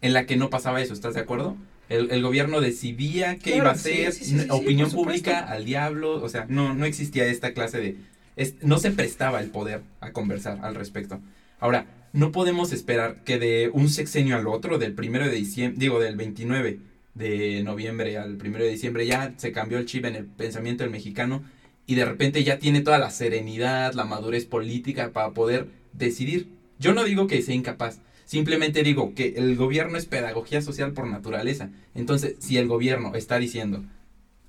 en 0.05 0.13
la 0.13 0.25
que 0.25 0.35
no 0.37 0.49
pasaba 0.49 0.81
eso, 0.81 0.93
¿estás 0.93 1.13
de 1.13 1.21
acuerdo? 1.21 1.57
El, 1.89 2.09
el 2.11 2.21
gobierno 2.21 2.61
decidía 2.61 3.35
qué 3.37 3.53
Claro, 3.53 3.57
iba 3.57 3.71
a 3.71 3.75
sí, 3.75 3.89
hacer, 3.91 4.13
sí, 4.13 4.25
sí, 4.25 4.39
sí, 4.39 4.39
sí, 4.41 4.47
opinión 4.49 4.89
pública 4.91 5.39
al 5.39 5.65
diablo, 5.65 6.21
o 6.23 6.29
sea, 6.29 6.45
no, 6.49 6.73
no 6.73 6.85
existía 6.85 7.25
esta 7.27 7.53
clase 7.53 7.79
de... 7.79 7.97
es- 8.35 8.55
no 8.61 8.77
se 8.79 8.91
prestaba 8.91 9.39
el 9.39 9.49
poder 9.51 9.81
a 10.01 10.11
conversar 10.11 10.59
al 10.63 10.75
respecto. 10.75 11.19
Ahora, 11.59 11.85
no 12.13 12.31
podemos 12.31 12.71
esperar 12.73 13.23
que 13.23 13.39
de 13.39 13.69
un 13.73 13.89
sexenio 13.89 14.35
al 14.37 14.47
otro, 14.47 14.77
del 14.77 14.93
primero 14.93 15.25
de 15.25 15.31
diciembre, 15.35 15.79
digo, 15.79 15.99
del 15.99 16.15
29 16.15 16.79
de 17.13 17.63
noviembre 17.63 18.17
al 18.17 18.35
primero 18.37 18.63
de 18.65 18.71
diciembre, 18.71 19.05
ya 19.05 19.33
se 19.37 19.51
cambió 19.51 19.77
el 19.77 19.85
chip 19.85 20.05
en 20.05 20.15
el 20.15 20.25
pensamiento 20.25 20.83
del 20.83 20.91
mexicano 20.91 21.43
y 21.87 21.95
de 21.95 22.05
repente 22.05 22.43
ya 22.43 22.57
tiene 22.59 22.81
toda 22.81 22.97
la 22.97 23.11
serenidad, 23.11 23.93
la 23.93 24.05
madurez 24.05 24.45
política 24.45 25.11
para 25.13 25.31
poder 25.31 25.67
decidir. 25.93 26.49
Yo 26.79 26.93
no 26.93 27.03
digo 27.03 27.27
que 27.27 27.41
sea 27.41 27.55
incapaz, 27.55 27.99
simplemente 28.25 28.83
digo 28.83 29.13
que 29.15 29.35
el 29.37 29.55
gobierno 29.55 29.97
es 29.97 30.05
pedagogía 30.05 30.61
social 30.61 30.91
por 30.93 31.07
naturaleza. 31.07 31.69
Entonces, 31.93 32.35
si 32.39 32.57
el 32.57 32.67
gobierno 32.67 33.15
está 33.15 33.37
diciendo, 33.39 33.83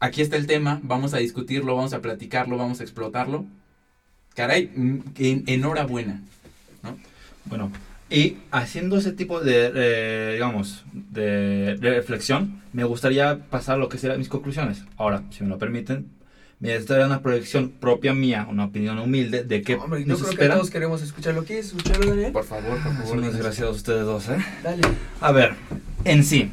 aquí 0.01 0.23
está 0.23 0.37
el 0.37 0.47
tema, 0.47 0.81
vamos 0.83 1.15
a 1.15 1.19
discutirlo, 1.19 1.77
vamos 1.77 1.93
a 1.93 2.01
platicarlo, 2.03 2.57
vamos 2.57 2.81
a 2.81 2.83
explotarlo, 2.83 3.47
caray, 4.35 4.71
mm, 4.75 4.99
en- 5.19 5.45
enhorabuena. 5.47 6.23
Bueno, 7.45 7.71
y 8.11 8.39
haciendo 8.51 8.97
ese 8.99 9.13
tipo 9.13 9.41
de, 9.41 9.71
eh, 9.75 10.31
digamos, 10.35 10.85
de 10.93 11.77
reflexión, 11.81 12.61
me 12.73 12.85
gustaría 12.85 13.39
pasar 13.51 13.77
a 13.77 13.79
lo 13.79 13.89
que 13.89 13.99
serán 13.99 14.19
mis 14.19 14.29
conclusiones. 14.29 14.85
Ahora, 14.97 15.23
si 15.31 15.43
me 15.45 15.49
lo 15.51 15.59
permiten, 15.59 16.07
me 16.59 16.77
gustaría 16.77 17.07
una 17.07 17.21
proyección 17.21 17.69
propia 17.71 18.15
mía, 18.15 18.47
una 18.51 18.65
opinión 18.65 18.99
humilde 18.99 19.45
de 19.45 19.63
qué 19.63 19.75
Hombre, 19.75 20.01
yo 20.01 20.07
nos 20.07 20.19
creo 20.21 20.29
que 20.31 20.35
espera. 20.37 20.55
todos 20.55 20.71
queremos 20.71 21.03
escucharlo. 21.03 21.45
¿Quieres 21.45 21.67
escucharlo, 21.67 22.07
Daniel? 22.11 22.33
Por 22.33 22.45
favor, 22.45 22.71
por 22.83 22.95
favor. 22.95 23.07
Son 23.07 23.21
desgraciados 23.23 23.77
ustedes 23.77 24.05
dos, 24.05 24.29
¿eh? 24.29 24.39
Dale. 24.63 24.83
A 25.21 25.33
ver, 25.33 25.55
en 26.05 26.25
sí. 26.25 26.51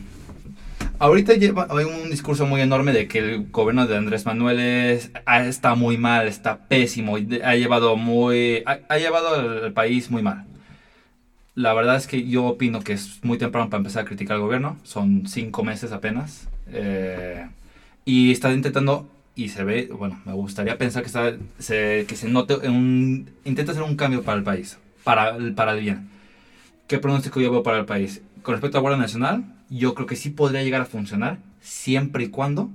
Ahorita 1.00 1.34
lleva, 1.34 1.68
hay 1.70 1.86
un 1.86 2.10
discurso 2.10 2.46
muy 2.46 2.62
enorme 2.62 2.94
de 2.94 3.08
que 3.08 3.20
el 3.20 3.48
gobierno 3.52 3.88
de 3.88 3.98
Andrés 3.98 4.26
Manuel 4.26 4.60
es- 4.60 5.12
está 5.46 5.76
muy 5.76 5.98
mal, 5.98 6.28
está 6.28 6.60
pésimo, 6.68 7.18
ha 7.44 7.56
llevado 7.56 7.96
muy, 7.98 8.64
ha, 8.66 8.80
ha 8.88 8.98
llevado 8.98 9.36
al, 9.36 9.64
al 9.66 9.74
país 9.74 10.12
muy 10.12 10.22
mal. 10.22 10.46
La 11.56 11.74
verdad 11.74 11.98
es 11.98 12.08
que 12.08 12.28
yo 12.28 12.46
opino 12.46 12.82
que 12.82 12.94
es 12.94 13.20
muy 13.24 13.38
temprano 13.38 13.70
para 13.70 13.80
empezar 13.80 14.04
a 14.04 14.06
criticar 14.08 14.36
al 14.36 14.42
gobierno, 14.42 14.78
son 14.84 15.28
cinco 15.28 15.64
meses 15.64 15.92
apenas, 15.92 16.48
eh, 16.72 17.48
y 18.06 18.32
está 18.32 18.52
intentando 18.54 19.08
y 19.36 19.50
se 19.50 19.64
ve, 19.64 19.90
bueno, 19.92 20.22
me 20.26 20.34
gustaría 20.34 20.78
pensar 20.78 21.02
que 21.02 21.08
está, 21.08 21.34
se, 21.60 22.06
que 22.08 22.16
se 22.16 22.30
note 22.30 22.56
un, 22.68 23.30
intenta 23.46 23.72
hacer 23.72 23.84
un 23.84 23.96
cambio 23.96 24.24
para 24.24 24.38
el 24.38 24.44
país, 24.44 24.78
para, 25.04 25.38
para 25.56 25.74
el 25.74 25.82
bien. 25.82 26.10
¿Qué 26.88 27.00
pronóstico 27.00 27.42
yo 27.42 27.52
veo 27.52 27.64
para 27.64 27.80
el 27.80 27.86
país? 27.86 28.22
Con 28.44 28.54
respecto 28.54 28.78
a 28.78 28.82
Guardia 28.82 29.02
Nacional, 29.02 29.46
yo 29.70 29.96
creo 29.96 30.06
que 30.06 30.16
sí 30.16 30.30
podría 30.30 30.64
llegar 30.64 30.82
a 30.82 30.86
funcionar 30.86 31.40
siempre 31.62 32.26
y 32.26 32.28
cuando 32.28 32.70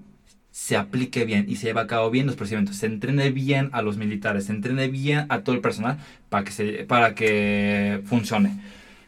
se 0.50 0.76
aplique 0.76 1.24
bien 1.24 1.44
y 1.48 1.56
se 1.56 1.68
lleve 1.68 1.80
a 1.80 1.86
cabo 1.86 2.10
bien 2.10 2.26
los 2.26 2.34
procedimientos, 2.34 2.76
se 2.76 2.86
entrene 2.86 3.30
bien 3.30 3.70
a 3.72 3.82
los 3.82 3.96
militares, 3.96 4.46
se 4.46 4.52
entrene 4.52 4.88
bien 4.88 5.26
a 5.28 5.40
todo 5.42 5.54
el 5.54 5.60
personal 5.60 5.98
para 6.28 6.44
que, 6.44 6.50
se, 6.50 6.84
para 6.84 7.14
que 7.14 8.02
funcione. 8.06 8.58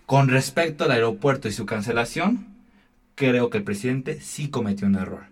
Con 0.06 0.28
respecto 0.28 0.84
al 0.84 0.92
aeropuerto 0.92 1.48
y 1.48 1.52
su 1.52 1.66
cancelación, 1.66 2.46
creo 3.16 3.50
que 3.50 3.58
el 3.58 3.64
presidente 3.64 4.20
sí 4.20 4.48
cometió 4.48 4.86
un 4.86 4.94
error. 4.94 5.29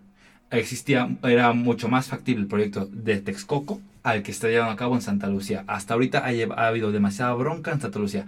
Existía, 0.51 1.09
era 1.23 1.53
mucho 1.53 1.89
más 1.89 2.09
factible 2.09 2.43
el 2.43 2.49
proyecto 2.49 2.89
de 2.91 3.21
Texcoco 3.21 3.81
al 4.03 4.23
que 4.23 4.31
está 4.31 4.49
llevando 4.49 4.73
a 4.73 4.77
cabo 4.77 4.95
en 4.95 5.03
Santa 5.03 5.27
Lucía. 5.27 5.65
Hasta 5.67 5.95
ahorita 5.95 6.25
ha, 6.25 6.67
habido 6.67 6.93
demasiada 6.93 7.35
bronca 7.35 7.73
en 7.73 7.81
Santa 7.81 7.99
Lucía, 7.99 8.27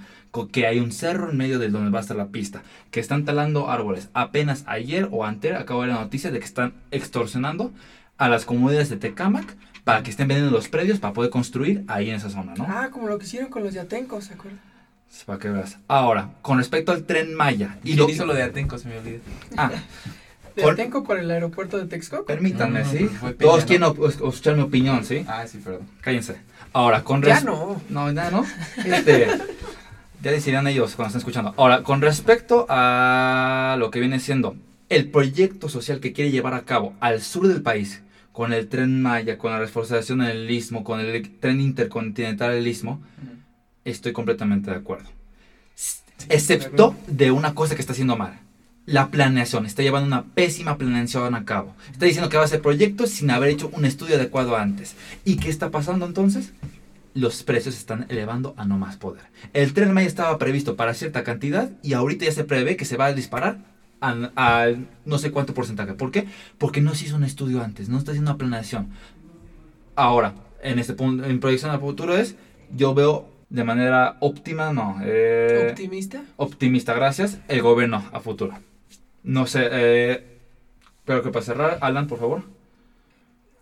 que 0.52 0.66
hay 0.66 0.78
un 0.78 0.92
cerro 0.92 1.30
en 1.30 1.38
medio 1.38 1.58
de 1.58 1.70
donde 1.70 1.90
va 1.90 2.00
a 2.00 2.02
estar 2.02 2.16
la 2.16 2.28
pista, 2.28 2.62
que 2.90 3.00
están 3.00 3.24
talando 3.24 3.70
árboles. 3.70 4.10
Apenas 4.12 4.64
ayer 4.66 5.08
o 5.10 5.24
antes 5.24 5.54
acabo 5.54 5.80
de 5.80 5.86
ver 5.86 5.96
la 5.96 6.02
noticia 6.02 6.30
de 6.30 6.38
que 6.38 6.44
están 6.44 6.74
extorsionando 6.90 7.72
a 8.18 8.28
las 8.28 8.44
comunidades 8.44 8.90
de 8.90 8.96
Tecámac 8.96 9.56
para 9.84 10.02
que 10.02 10.10
estén 10.10 10.28
vendiendo 10.28 10.54
los 10.54 10.68
predios 10.68 10.98
para 10.98 11.14
poder 11.14 11.30
construir 11.30 11.84
ahí 11.88 12.10
en 12.10 12.16
esa 12.16 12.28
zona, 12.28 12.54
¿no? 12.54 12.66
Ah, 12.68 12.90
como 12.92 13.08
lo 13.08 13.18
que 13.18 13.24
hicieron 13.24 13.48
con 13.48 13.62
los 13.64 13.72
de 13.72 13.80
Atenco, 13.80 14.20
¿se 14.20 14.34
acuerdan? 14.34 14.60
Para 15.24 15.38
que 15.38 15.48
veas. 15.48 15.78
Ahora, 15.88 16.30
con 16.42 16.58
respecto 16.58 16.92
al 16.92 17.04
tren 17.04 17.34
Maya. 17.34 17.78
Y 17.82 17.94
lo 17.94 18.08
hizo 18.08 18.26
lo 18.26 18.34
de 18.34 18.42
Atenco, 18.42 18.78
se 18.78 18.88
me 18.88 18.98
olvida. 18.98 19.20
Ah, 19.56 19.70
De 20.56 20.62
Por- 20.62 20.72
Atenco 20.74 21.04
por 21.04 21.18
el 21.18 21.30
aeropuerto 21.30 21.78
de 21.78 21.86
Texcoco. 21.86 22.24
permítanme, 22.24 22.80
No, 22.80 22.86
no, 22.86 22.90
¿sí? 22.92 23.08
Todos 23.38 23.64
quieren 23.64 23.88
escuchar 24.08 24.56
mi 24.56 24.62
opinión, 24.62 25.04
¿sí? 25.04 25.24
Ah, 25.28 25.46
sí, 25.46 25.58
perdón. 25.58 25.82
Cállense. 26.00 26.36
Ahora, 26.72 27.02
con 27.04 27.22
Ya 27.22 27.40
no. 27.40 27.80
No, 27.88 28.10
ya 28.12 28.30
no. 28.30 28.44
Este, 28.84 29.26
ya 30.22 30.30
decidirán 30.30 30.66
ellos 30.66 30.94
cuando 30.96 31.08
estén 31.08 31.18
escuchando. 31.20 31.54
Ahora, 31.56 31.82
con 31.82 32.00
respecto 32.00 32.66
a 32.68 33.76
lo 33.78 33.90
que 33.90 34.00
viene 34.00 34.18
siendo 34.20 34.56
el 34.88 35.08
proyecto 35.10 35.68
social 35.68 36.00
que 36.00 36.12
quiere 36.12 36.30
llevar 36.30 36.54
a 36.54 36.62
cabo 36.62 36.94
al 37.00 37.20
sur 37.22 37.46
del 37.48 37.62
país, 37.62 38.02
con 38.32 38.52
el 38.52 38.68
tren 38.68 39.02
Maya, 39.02 39.38
con 39.38 39.52
la 39.52 39.58
reforzación 39.58 40.20
del 40.20 40.50
Istmo, 40.50 40.82
con 40.84 41.00
el 41.00 41.38
tren 41.38 41.60
intercontinental 41.60 42.52
del 42.52 42.66
Istmo, 42.66 43.00
estoy 43.84 44.12
completamente 44.12 44.70
de 44.70 44.76
acuerdo. 44.76 45.08
Excepto 46.28 46.94
de 47.06 47.30
una 47.30 47.54
cosa 47.54 47.74
que 47.74 47.80
está 47.80 47.92
haciendo 47.92 48.16
mal. 48.16 48.38
La 48.90 49.10
planeación. 49.10 49.66
Está 49.66 49.82
llevando 49.82 50.06
una 50.06 50.24
pésima 50.24 50.76
planeación 50.76 51.34
a 51.34 51.44
cabo. 51.44 51.74
Está 51.92 52.06
diciendo 52.06 52.28
que 52.28 52.36
va 52.36 52.42
a 52.42 52.46
hacer 52.46 52.60
proyectos 52.60 53.10
sin 53.10 53.30
haber 53.30 53.50
hecho 53.50 53.70
un 53.72 53.84
estudio 53.84 54.16
adecuado 54.16 54.56
antes. 54.56 54.96
¿Y 55.24 55.36
qué 55.36 55.48
está 55.48 55.70
pasando 55.70 56.06
entonces? 56.06 56.52
los 57.12 57.42
precios 57.42 57.74
se 57.74 57.80
están 57.80 58.06
elevando 58.08 58.54
a 58.56 58.64
no 58.64 58.78
más 58.78 58.96
poder. 58.96 59.22
El 59.52 59.72
tren 59.72 59.92
Maya 59.92 60.06
estaba 60.06 60.38
previsto 60.38 60.76
para 60.76 60.94
cierta 60.94 61.24
cantidad 61.24 61.70
y 61.82 61.94
ahorita 61.94 62.24
ya 62.24 62.30
se 62.32 62.44
prevé 62.44 62.76
que 62.76 62.84
se 62.84 62.96
va 62.96 63.06
a 63.06 63.12
disparar 63.12 63.58
a, 64.00 64.30
a 64.36 64.68
no 65.04 65.18
sé 65.18 65.32
cuánto 65.32 65.52
porcentaje. 65.52 65.94
¿Por 65.94 66.12
qué? 66.12 66.28
Porque 66.56 66.80
no 66.80 66.94
se 66.94 67.06
hizo 67.06 67.16
un 67.16 67.24
estudio 67.24 67.62
antes, 67.64 67.88
no 67.88 67.98
está 67.98 68.12
haciendo 68.12 68.30
una 68.30 68.38
planeación. 68.38 68.90
Ahora, 69.96 70.34
en 70.62 70.78
este 70.78 70.94
punto, 70.94 71.24
en 71.24 71.40
proyección 71.40 71.72
al 71.72 71.80
futuro 71.80 72.16
es, 72.16 72.36
yo 72.76 72.94
veo 72.94 73.28
de 73.48 73.64
manera 73.64 74.16
óptima, 74.20 74.72
no. 74.72 74.98
eh, 75.02 75.66
¿Optimista? 75.70 76.22
optimista, 76.36 76.94
gracias, 76.94 77.40
el 77.48 77.60
gobierno 77.60 78.04
a 78.12 78.20
futuro. 78.20 78.54
No 79.22 79.46
sé, 79.46 79.68
eh, 79.70 80.24
pero 81.04 81.22
que 81.22 81.30
para 81.30 81.44
cerrar, 81.44 81.78
Alan, 81.80 82.06
por 82.06 82.18
favor. 82.18 82.44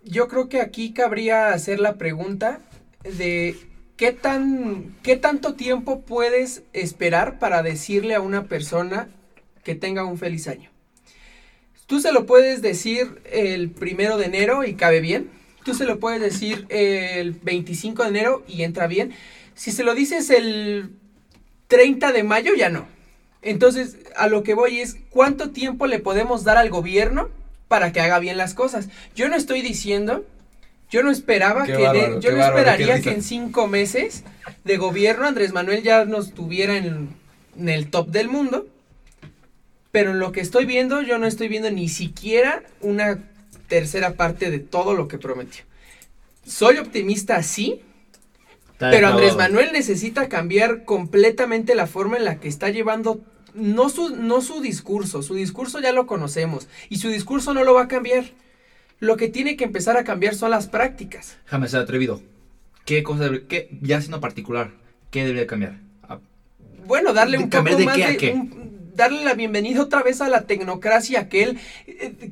Yo 0.05 0.29
creo 0.29 0.49
que 0.49 0.61
aquí 0.61 0.93
cabría 0.93 1.53
hacer 1.53 1.81
la 1.81 1.97
pregunta 1.97 2.61
de 3.03 3.57
qué 3.97 4.13
tan 4.13 4.95
qué 5.03 5.17
tanto 5.17 5.55
tiempo 5.55 6.03
puedes 6.03 6.63
esperar 6.73 7.39
para 7.39 7.63
decirle 7.63 8.15
a 8.15 8.21
una 8.21 8.45
persona 8.45 9.09
que 9.65 9.75
tenga 9.75 10.05
un 10.05 10.19
feliz 10.19 10.47
año. 10.49 10.71
Tú 11.87 12.01
se 12.01 12.13
lo 12.13 12.27
puedes 12.27 12.63
decir 12.63 13.21
el 13.31 13.71
primero 13.71 14.19
de 14.19 14.27
enero 14.27 14.65
y 14.65 14.75
cabe 14.75 15.01
bien. 15.01 15.31
Tú 15.65 15.75
se 15.75 15.85
lo 15.85 15.99
puedes 15.99 16.21
decir 16.21 16.67
el 16.69 17.33
25 17.33 18.03
de 18.03 18.09
enero 18.09 18.45
y 18.47 18.63
entra 18.63 18.87
bien. 18.87 19.13
Si 19.55 19.73
se 19.73 19.85
lo 19.85 19.95
dices 19.95 20.31
el 20.31 20.91
30 21.67 22.13
de 22.13 22.23
mayo, 22.23 22.55
ya 22.55 22.71
no. 22.71 22.87
Entonces, 23.43 23.97
a 24.16 24.28
lo 24.28 24.43
que 24.43 24.55
voy 24.55 24.80
es, 24.80 24.97
¿cuánto 25.11 25.51
tiempo 25.51 25.86
le 25.86 25.99
podemos 26.01 26.45
dar 26.45 26.57
al 26.57 26.70
gobierno 26.70 27.28
para 27.68 27.93
que 27.93 28.01
haga 28.01 28.18
bien 28.18 28.36
las 28.36 28.55
cosas? 28.55 28.89
Yo 29.14 29.28
no 29.28 29.36
estoy 29.36 29.62
diciendo, 29.62 30.24
yo 30.91 31.03
no 31.03 31.11
esperaba 31.11 31.64
Qué 31.64 31.72
que, 31.74 31.82
bárbaro, 31.82 32.14
de- 32.14 32.20
qué 32.20 32.26
yo 32.26 32.32
no 32.32 32.39
bárbaro, 32.39 32.59
esperaría 32.59 33.01
que 33.01 33.11
en 33.11 33.22
cinco 33.22 33.68
meses 33.68 34.24
de 34.64 34.76
gobierno 34.76 35.26
Andrés 35.26 35.53
Manuel 35.53 35.82
ya 35.82 36.05
nos 36.05 36.32
tuviera 36.32 36.76
en, 36.76 37.11
en 37.59 37.68
el 37.68 37.91
top 37.91 38.09
del 38.09 38.28
mundo. 38.28 38.66
Pero 39.91 40.11
en 40.11 40.18
lo 40.18 40.32
que 40.32 40.41
estoy 40.41 40.66
viendo, 40.66 41.01
yo 41.01 41.18
no 41.18 41.26
estoy 41.26 41.49
viendo 41.49 41.70
ni 41.70 41.89
siquiera 41.89 42.62
una 42.80 43.18
tercera 43.68 44.14
parte 44.14 44.51
de 44.51 44.59
todo 44.59 44.95
lo 44.95 45.09
que 45.09 45.18
prometió. 45.18 45.64
Soy 46.47 46.76
optimista, 46.78 47.43
sí, 47.43 47.80
pero 48.79 49.09
Andrés 49.09 49.37
Manuel 49.37 49.72
necesita 49.72 50.29
cambiar 50.29 50.85
completamente 50.85 51.74
la 51.74 51.87
forma 51.87 52.16
en 52.16 52.24
la 52.24 52.39
que 52.41 52.49
está 52.49 52.70
llevando, 52.70 53.20
no 53.55 53.89
su, 53.89 54.11
no 54.16 54.41
su 54.41 54.61
discurso, 54.61 55.22
su 55.22 55.35
discurso 55.35 55.81
ya 55.81 55.93
lo 55.93 56.07
conocemos 56.07 56.68
y 56.89 56.99
su 56.99 57.09
discurso 57.09 57.55
no 57.55 57.64
lo 57.64 57.74
va 57.74 57.83
a 57.83 57.89
cambiar. 57.89 58.24
Lo 59.01 59.16
que 59.16 59.29
tiene 59.29 59.57
que 59.57 59.64
empezar 59.64 59.97
a 59.97 60.05
cambiar 60.05 60.35
son 60.35 60.51
las 60.51 60.66
prácticas. 60.66 61.39
Déjame 61.45 61.68
ser 61.68 61.81
atrevido. 61.81 62.20
¿Qué 62.85 63.03
cosa 63.03 63.24
debe- 63.31 63.47
qué, 63.47 63.68
ya 63.81 64.01
siendo 64.01 64.20
particular, 64.20 64.70
qué 65.11 65.20
debería 65.24 65.47
cambiar? 65.47 65.79
Ah, 66.03 66.18
Bueno, 66.87 67.12
darle 67.12 67.37
¿De 67.39 67.45
un 67.45 67.51
poco 67.51 67.76
de 67.76 67.85
más 67.85 67.97
qué 67.97 68.05
a 68.05 68.09
de, 68.11 68.16
qué? 68.16 68.33
un- 68.33 68.93
darle 68.97 69.22
la 69.24 69.35
bienvenida 69.35 69.83
otra 69.83 70.03
vez 70.03 70.20
a 70.20 70.29
la 70.29 70.47
tecnocracia 70.47 71.29
que 71.29 71.43
él, 71.45 71.59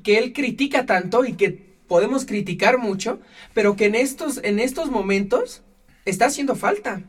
que 0.02 0.18
él 0.18 0.32
critica 0.32 0.86
tanto 0.86 1.24
y 1.24 1.34
que 1.34 1.50
podemos 1.86 2.24
criticar 2.24 2.78
mucho, 2.78 3.20
pero 3.54 3.76
que 3.76 3.84
en 3.86 3.94
estos, 3.94 4.40
en 4.42 4.58
estos 4.58 4.90
momentos 4.90 5.62
está 6.06 6.26
haciendo 6.26 6.56
falta. 6.56 7.02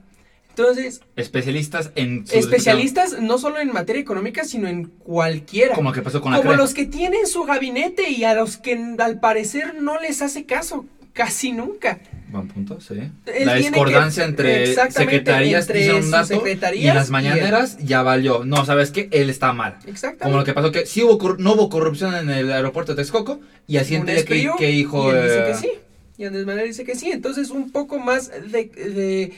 Entonces, 0.49 1.01
Especialistas 1.15 1.91
en 1.95 2.25
su 2.25 2.35
especialistas 2.35 3.21
no 3.21 3.37
solo 3.37 3.59
en 3.59 3.71
materia 3.71 4.01
económica, 4.01 4.43
sino 4.43 4.67
en 4.67 4.85
cualquiera. 4.85 5.75
Como 5.75 5.91
que 5.93 6.01
pasó 6.01 6.19
con 6.19 6.31
la 6.31 6.39
Como 6.39 6.49
CRE. 6.49 6.57
los 6.57 6.73
que 6.73 6.85
tienen 6.85 7.27
su 7.27 7.43
gabinete 7.43 8.09
y 8.09 8.23
a 8.23 8.33
los 8.33 8.57
que 8.57 8.95
al 8.97 9.19
parecer 9.19 9.75
no 9.79 9.99
les 10.01 10.23
hace 10.23 10.45
caso 10.45 10.85
casi 11.13 11.51
nunca. 11.51 11.99
Buen 12.29 12.47
punto, 12.47 12.81
sí. 12.81 12.95
Él 13.25 13.45
la 13.45 13.55
discordancia 13.55 14.23
que- 14.23 14.29
entre 14.29 14.75
secretarías 14.91 15.69
entre 15.69 16.01
dato 16.09 16.25
secretarías 16.27 16.83
y 16.85 16.87
en 16.89 16.95
las 16.95 17.09
y 17.09 17.11
mañaneras 17.11 17.77
ya 17.77 18.01
valió. 18.01 18.43
No, 18.43 18.65
¿sabes 18.65 18.91
qué? 18.91 19.09
Él 19.11 19.29
está 19.29 19.53
mal. 19.53 19.77
Exactamente. 19.85 20.23
Como 20.23 20.37
lo 20.37 20.43
que 20.43 20.53
pasó 20.53 20.71
que 20.71 20.85
sí 20.85 21.03
hubo 21.03 21.35
no 21.37 21.53
hubo 21.53 21.69
corrupción 21.69 22.15
en 22.15 22.29
el 22.29 22.51
aeropuerto 22.51 22.93
de 22.93 22.97
Texcoco 22.97 23.39
y 23.67 23.77
así 23.77 23.99
que, 24.01 24.49
que 24.57 24.67
dijo 24.67 25.11
y 25.11 25.15
él 25.15 25.23
dice 25.23 25.39
eh, 25.39 25.45
que 25.47 25.53
sí. 25.55 25.71
Y 26.17 26.25
Andrés 26.25 26.45
Manuel 26.45 26.67
dice 26.67 26.83
que 26.83 26.95
sí. 26.95 27.11
Entonces, 27.11 27.49
un 27.51 27.71
poco 27.71 27.99
más 27.99 28.29
de, 28.29 28.65
de, 28.65 29.33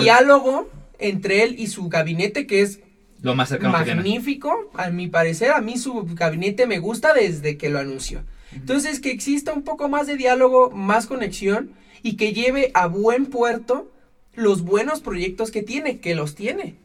diálogo 0.00 0.68
entre 0.98 1.44
él 1.44 1.56
y 1.58 1.68
su 1.68 1.88
gabinete, 1.88 2.46
que 2.46 2.62
es 2.62 2.80
lo 3.22 3.34
más 3.34 3.48
cercano 3.48 3.76
que 3.78 3.84
tiene. 3.84 3.96
magnífico. 4.02 4.70
A 4.74 4.90
mi 4.90 5.08
parecer, 5.08 5.50
a 5.52 5.60
mí 5.60 5.78
su 5.78 6.04
gabinete 6.14 6.66
me 6.66 6.78
gusta 6.78 7.14
desde 7.14 7.56
que 7.56 7.68
lo 7.70 7.78
anunció. 7.78 8.22
Entonces, 8.52 9.00
que 9.00 9.10
exista 9.10 9.52
un 9.52 9.62
poco 9.62 9.88
más 9.88 10.06
de 10.06 10.16
diálogo, 10.16 10.70
más 10.70 11.06
conexión 11.06 11.70
y 12.02 12.16
que 12.16 12.32
lleve 12.32 12.70
a 12.74 12.86
buen 12.86 13.26
puerto 13.26 13.90
los 14.34 14.62
buenos 14.62 15.00
proyectos 15.00 15.50
que 15.50 15.62
tiene, 15.62 15.98
que 15.98 16.14
los 16.14 16.34
tiene. 16.34 16.76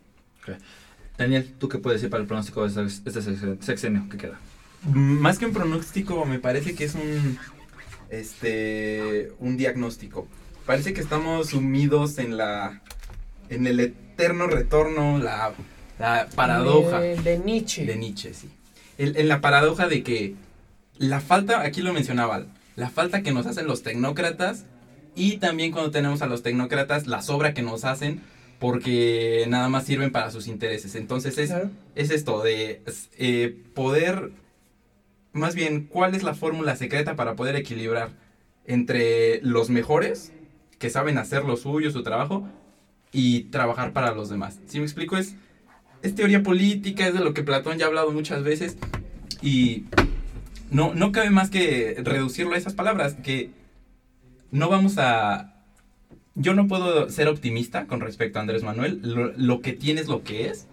Daniel, 1.17 1.53
¿tú 1.59 1.69
qué 1.69 1.77
puedes 1.77 2.01
decir 2.01 2.09
para 2.09 2.21
el 2.21 2.27
pronóstico 2.27 2.67
de 2.67 2.85
este 2.87 3.21
sex- 3.21 3.63
sexenio 3.65 4.07
que 4.09 4.17
queda? 4.17 4.39
Más 4.91 5.37
que 5.37 5.45
un 5.45 5.53
pronóstico, 5.53 6.25
me 6.25 6.39
parece 6.39 6.73
que 6.73 6.85
es 6.85 6.95
un 6.95 7.37
este 8.19 9.31
un 9.39 9.57
diagnóstico. 9.57 10.27
Parece 10.65 10.93
que 10.93 11.01
estamos 11.01 11.49
sumidos 11.49 12.17
en 12.17 12.37
la 12.37 12.81
en 13.49 13.67
el 13.67 13.79
eterno 13.79 14.47
retorno, 14.47 15.17
la, 15.19 15.53
la 15.99 16.27
paradoja 16.35 16.99
De, 17.01 17.17
de 17.17 17.37
Nietzsche. 17.39 17.85
de 17.85 17.95
Nietzsche, 17.97 18.33
sí. 18.33 18.49
El- 18.97 19.17
en 19.17 19.27
la 19.27 19.41
paradoja 19.41 19.87
de 19.87 20.03
que 20.03 20.35
la 20.97 21.19
falta, 21.19 21.61
aquí 21.61 21.81
lo 21.81 21.93
mencionaba, 21.93 22.45
la 22.75 22.89
falta 22.89 23.21
que 23.21 23.31
nos 23.33 23.45
hacen 23.45 23.67
los 23.67 23.83
tecnócratas 23.83 24.65
y 25.15 25.37
también 25.37 25.71
cuando 25.71 25.91
tenemos 25.91 26.21
a 26.21 26.25
los 26.27 26.41
tecnócratas 26.41 27.05
la 27.07 27.21
sobra 27.21 27.53
que 27.53 27.61
nos 27.61 27.83
hacen 27.85 28.21
porque 28.59 29.45
nada 29.49 29.67
más 29.67 29.85
sirven 29.85 30.11
para 30.11 30.31
sus 30.31 30.47
intereses. 30.47 30.95
Entonces 30.95 31.37
es, 31.37 31.49
Claro. 31.49 31.69
es 31.95 32.09
esto 32.11 32.41
de 32.41 32.81
eh, 33.17 33.55
poder, 33.75 34.31
más 35.33 35.55
bien, 35.55 35.85
¿cuál 35.85 36.15
es 36.15 36.23
la 36.23 36.35
fórmula 36.35 36.75
secreta 36.75 37.15
para 37.15 37.35
poder 37.35 37.55
equilibrar 37.55 38.11
entre 38.65 39.41
los 39.41 39.69
mejores 39.69 40.31
que 40.79 40.89
saben 40.89 41.17
hacer 41.17 41.43
lo 41.43 41.57
suyo, 41.57 41.91
su 41.91 42.03
trabajo, 42.03 42.47
y 43.11 43.45
trabajar 43.45 43.93
para 43.93 44.13
los 44.13 44.29
demás? 44.29 44.59
Si 44.67 44.79
me 44.79 44.85
explico, 44.85 45.17
es, 45.17 45.35
es 46.01 46.15
teoría 46.15 46.43
política, 46.43 47.07
es 47.07 47.13
de 47.13 47.19
lo 47.19 47.33
que 47.33 47.43
Platón 47.43 47.77
ya 47.77 47.85
ha 47.85 47.87
hablado 47.87 48.11
muchas 48.11 48.43
veces, 48.43 48.77
y 49.41 49.85
no, 50.71 50.93
no 50.93 51.11
cabe 51.11 51.29
más 51.29 51.49
que 51.49 51.95
reducirlo 52.03 52.53
a 52.53 52.57
esas 52.57 52.73
palabras, 52.73 53.15
que 53.15 53.51
no 54.51 54.69
vamos 54.69 54.97
a... 54.97 55.49
Yo 56.35 56.55
no 56.55 56.67
puedo 56.67 57.09
ser 57.09 57.27
optimista 57.27 57.85
con 57.85 58.01
respecto 58.01 58.39
a 58.39 58.41
Andrés 58.41 58.63
Manuel, 58.63 59.01
lo, 59.37 59.61
que 59.61 59.73
tiene 59.73 60.01
es 60.01 60.07
lo 60.07 60.23
que 60.23 60.47
es. 60.47 60.67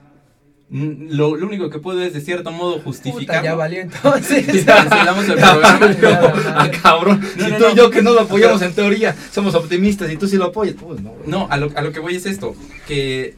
Mm, 0.71 1.11
Lo, 1.17 1.35
lo 1.37 1.47
único 1.47 1.69
que 1.69 1.81
puedo 1.81 2.01
es 2.01 2.13
de 2.13 2.21
cierto 2.21 2.53
modo 2.53 2.75
Puta, 2.77 2.85
justificar. 2.85 3.43
ya 3.45 3.55
valió 3.55 3.81
entonces. 3.81 4.65
Cancelamos 4.65 5.29
el 5.29 5.35
programa. 5.35 6.33
ah, 6.57 6.71
cabrón. 6.83 7.21
No, 7.37 7.45
si 7.45 7.51
no, 7.51 7.57
tú 7.59 7.65
no. 7.65 7.71
y 7.71 7.75
yo 7.77 7.91
que 7.91 8.03
no 8.03 8.13
lo 8.13 8.21
apoyamos 8.21 8.63
en 8.63 8.73
teoría, 8.73 9.17
somos 9.33 9.55
optimistas 9.55 10.11
y 10.13 10.17
tú 10.17 10.29
sí 10.29 10.37
lo 10.37 10.47
apoyas. 10.47 10.77
Pues 10.81 11.01
no. 11.01 11.13
No, 11.27 11.49
a 11.51 11.57
lo, 11.57 11.71
a 11.77 11.83
lo 11.83 11.93
que 11.93 11.99
voy 12.01 12.15
es 12.15 12.25
esto, 12.27 12.55
que 12.87 13.35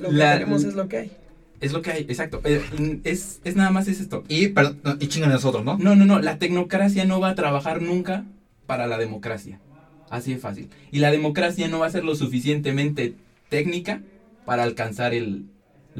Lo 0.00 0.10
que 0.10 0.16
tenemos 0.16 0.64
es 0.64 0.74
lo 0.74 0.88
que 0.88 0.96
hay. 0.98 1.12
es 1.60 1.72
lo 1.72 1.82
que 1.82 1.92
hay, 1.92 2.00
exacto. 2.08 2.40
eh, 2.44 3.00
Es, 3.04 3.40
es 3.44 3.54
nada 3.54 3.70
más 3.70 3.86
es 3.86 4.00
esto. 4.00 4.24
Y, 4.28 4.48
perdón, 4.48 4.80
y 4.98 5.06
chingan 5.06 5.30
a 5.30 5.34
nosotros, 5.34 5.64
¿no? 5.64 5.78
No, 5.78 5.94
no, 5.94 6.04
no, 6.04 6.18
la 6.20 6.38
tecnocracia 6.38 7.04
no 7.04 7.20
va 7.20 7.28
a 7.30 7.34
trabajar 7.36 7.80
nunca 7.80 8.24
para 8.66 8.86
la 8.88 8.98
democracia. 8.98 9.60
Así 10.08 10.32
de 10.34 10.40
fácil. 10.40 10.68
Y 10.90 10.98
la 10.98 11.12
democracia 11.12 11.68
no 11.68 11.78
va 11.78 11.86
a 11.86 11.90
ser 11.90 12.02
lo 12.04 12.16
suficientemente 12.16 13.14
técnica 13.48 14.00
para 14.44 14.64
alcanzar 14.64 15.14
el, 15.14 15.44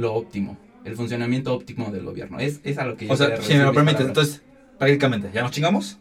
lo 0.01 0.15
óptimo, 0.15 0.59
el 0.85 0.97
funcionamiento 0.97 1.55
óptimo 1.55 1.91
del 1.91 2.05
gobierno. 2.05 2.39
Es, 2.39 2.61
es 2.65 2.79
a 2.79 2.85
lo 2.85 2.97
que 2.97 3.07
yo 3.07 3.13
O 3.13 3.17
sea, 3.17 3.41
si 3.41 3.55
me 3.55 3.65
lo 3.65 3.73
permites, 3.73 4.07
entonces, 4.07 4.43
prácticamente, 4.79 5.31
¿ya 5.33 5.43
nos 5.43 5.53
chingamos? 5.53 5.99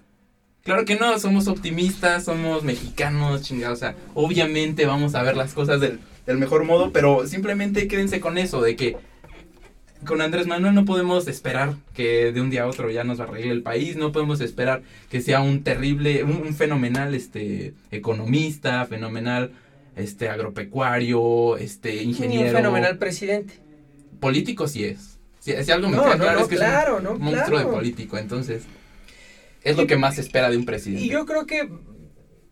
Claro 0.64 0.86
que 0.86 0.96
no, 0.96 1.18
somos 1.20 1.48
optimistas, 1.48 2.26
somos 2.26 2.64
mexicanos, 2.64 3.42
chingados. 3.42 3.78
O 3.78 3.80
sea, 3.80 3.96
obviamente 4.14 4.86
vamos 4.86 5.16
a 5.16 5.24
ver 5.24 5.38
las 5.38 5.54
cosas 5.54 5.80
del, 5.80 6.00
del 6.26 6.38
mejor 6.38 6.66
modo, 6.66 6.92
pero 6.92 7.26
simplemente 7.28 7.88
quédense 7.88 8.20
con 8.20 8.38
eso, 8.38 8.62
de 8.62 8.76
que 8.76 8.98
con 10.06 10.22
Andrés 10.22 10.48
Manuel 10.48 10.76
no 10.76 10.86
podemos 10.86 11.28
esperar 11.28 11.76
que 11.94 12.32
de 12.32 12.42
un 12.42 12.50
día 12.50 12.64
a 12.64 12.68
otro 12.68 12.90
ya 12.90 13.04
nos 13.04 13.20
va 13.20 13.26
a 13.26 13.28
reír 13.28 13.52
el 13.52 13.64
país, 13.64 13.98
no 13.98 14.12
podemos 14.12 14.40
esperar 14.42 14.82
que 15.10 15.22
sea 15.22 15.42
un 15.42 15.64
terrible, 15.64 16.24
un, 16.24 16.42
un 16.46 16.54
fenomenal 16.54 17.14
este 17.16 17.74
economista, 17.92 18.86
fenomenal 18.86 19.52
este 19.96 20.30
agropecuario, 20.30 21.58
este 21.58 21.96
Ni 21.96 22.04
ingeniero. 22.04 22.48
un 22.48 22.56
fenomenal 22.56 22.98
presidente. 22.98 23.56
Político 24.20 24.68
sí 24.68 24.86
es. 24.86 25.18
Si, 25.40 25.54
si 25.64 25.72
algo 25.72 25.90
me 25.90 25.98
No, 25.98 26.04
queda 26.04 26.16
no, 26.16 26.24
claro 26.24 26.40
no, 26.40 26.44
es 26.46 26.50
que 26.50 26.56
claro, 26.58 26.98
es 26.98 27.04
no, 27.04 27.12
un 27.14 27.22
monstruo 27.22 27.58
claro. 27.58 27.70
de 27.70 27.76
político, 27.76 28.18
entonces 28.18 28.64
es 29.64 29.78
lo 29.78 29.88
que 29.88 29.98
más 29.98 30.16
se 30.16 30.22
espera 30.22 30.50
de 30.50 30.58
un 30.58 30.66
presidente. 30.66 31.04
Y 31.06 31.10
yo 31.10 31.26
creo 31.26 31.46
que 31.46 31.70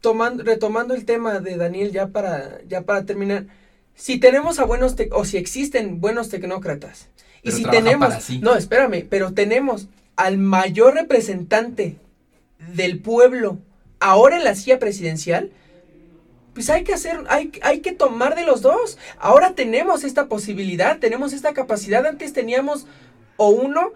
tomando, 0.01 0.43
retomando 0.43 0.93
el 0.93 1.05
tema 1.05 1.39
de 1.39 1.57
Daniel 1.57 1.91
ya 1.91 2.07
para, 2.07 2.59
ya 2.67 2.81
para 2.81 3.05
terminar, 3.05 3.47
si 3.95 4.19
tenemos 4.19 4.59
a 4.59 4.65
buenos 4.65 4.95
tec- 4.95 5.09
o 5.11 5.25
si 5.25 5.37
existen 5.37 5.99
buenos 5.99 6.29
tecnócratas 6.29 7.09
y 7.43 7.51
si 7.51 7.63
tenemos, 7.63 8.13
sí. 8.21 8.39
no, 8.39 8.55
espérame, 8.55 9.05
pero 9.09 9.33
tenemos 9.33 9.87
al 10.15 10.37
mayor 10.37 10.95
representante 10.95 11.97
del 12.73 12.99
pueblo 12.99 13.59
ahora 13.99 14.37
en 14.37 14.43
la 14.43 14.55
silla 14.55 14.79
presidencial, 14.79 15.51
pues 16.57 16.71
hay 16.71 16.83
que 16.83 16.91
hacer, 16.95 17.19
hay, 17.29 17.51
hay 17.61 17.81
que 17.81 17.91
tomar 17.91 18.33
de 18.33 18.43
los 18.43 18.63
dos. 18.63 18.97
Ahora 19.19 19.53
tenemos 19.53 20.03
esta 20.03 20.25
posibilidad, 20.25 20.97
tenemos 20.97 21.31
esta 21.31 21.53
capacidad. 21.53 22.03
Antes 22.03 22.33
teníamos 22.33 22.87
o 23.35 23.49
uno, 23.49 23.91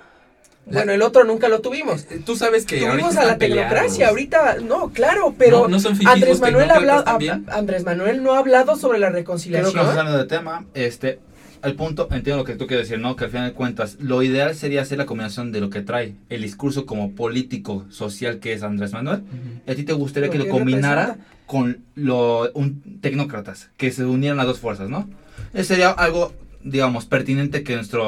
bueno, 0.68 0.92
el 0.92 1.02
otro 1.02 1.24
nunca 1.24 1.50
lo 1.50 1.62
tuvimos. 1.62 2.06
Eh, 2.12 2.22
Tú 2.24 2.36
sabes 2.36 2.68
que 2.68 2.80
Tuvimos 2.80 3.18
a 3.18 3.26
la 3.26 3.40
tecnocracia, 3.40 4.10
ahorita, 4.10 4.58
no, 4.64 4.92
claro, 4.92 5.34
pero 5.40 5.68
No, 5.68 5.80
no 5.80 5.90
Andrés 6.06 6.40
Manuel 6.40 6.70
ha 6.70 6.76
hablado. 6.76 7.04
Andrés 7.48 7.84
Manuel 7.84 8.22
no 8.22 8.34
ha 8.34 8.38
hablado 8.38 8.76
sobre 8.76 9.00
la 9.00 9.08
Creo 9.08 9.22
reconciliación. 9.22 9.74
que 9.74 9.80
estamos 9.80 9.98
hablando 9.98 10.20
de 10.20 10.26
tema. 10.26 10.68
Este, 10.76 11.18
al 11.64 11.74
punto, 11.74 12.08
entiendo 12.12 12.38
lo 12.38 12.44
que 12.44 12.56
tú 12.58 12.68
quieres 12.68 12.88
decir, 12.90 13.02
¿no? 13.02 13.16
Que 13.16 13.24
al 13.24 13.32
final 13.32 13.48
de 13.50 13.54
cuentas, 13.56 13.98
lo 14.00 14.22
ideal 14.22 14.54
sería 14.54 14.84
hacer 14.84 15.00
la 15.00 15.08
combinación 15.08 15.52
de 15.52 15.62
lo 15.62 15.72
que 15.72 15.82
trae 15.82 16.14
el 16.30 16.44
discurso 16.44 16.86
como 16.86 17.14
político, 17.16 17.88
social 17.90 18.38
que 18.38 18.54
es 18.54 18.62
Andrés 18.62 18.94
Manuel. 18.94 19.24
¿A 19.68 19.74
ti 19.74 19.84
te 19.84 19.94
gustaría 19.94 20.28
Lo 20.28 20.32
que 20.32 20.38
lo 20.38 20.44
que 20.46 20.52
combinara 20.52 21.06
representa. 21.08 21.32
Con 21.52 21.80
lo, 21.96 22.50
un 22.54 23.00
tecnócratas, 23.02 23.70
que 23.78 23.92
se 23.92 24.06
unieran 24.06 24.38
las 24.38 24.46
dos 24.48 24.60
fuerzas, 24.60 24.90
¿no? 24.90 25.10
Eso 25.54 25.66
sería 25.74 25.90
algo, 25.90 26.34
digamos, 26.64 27.06
pertinente 27.06 27.64
que 27.64 27.76
nuestra 27.76 28.00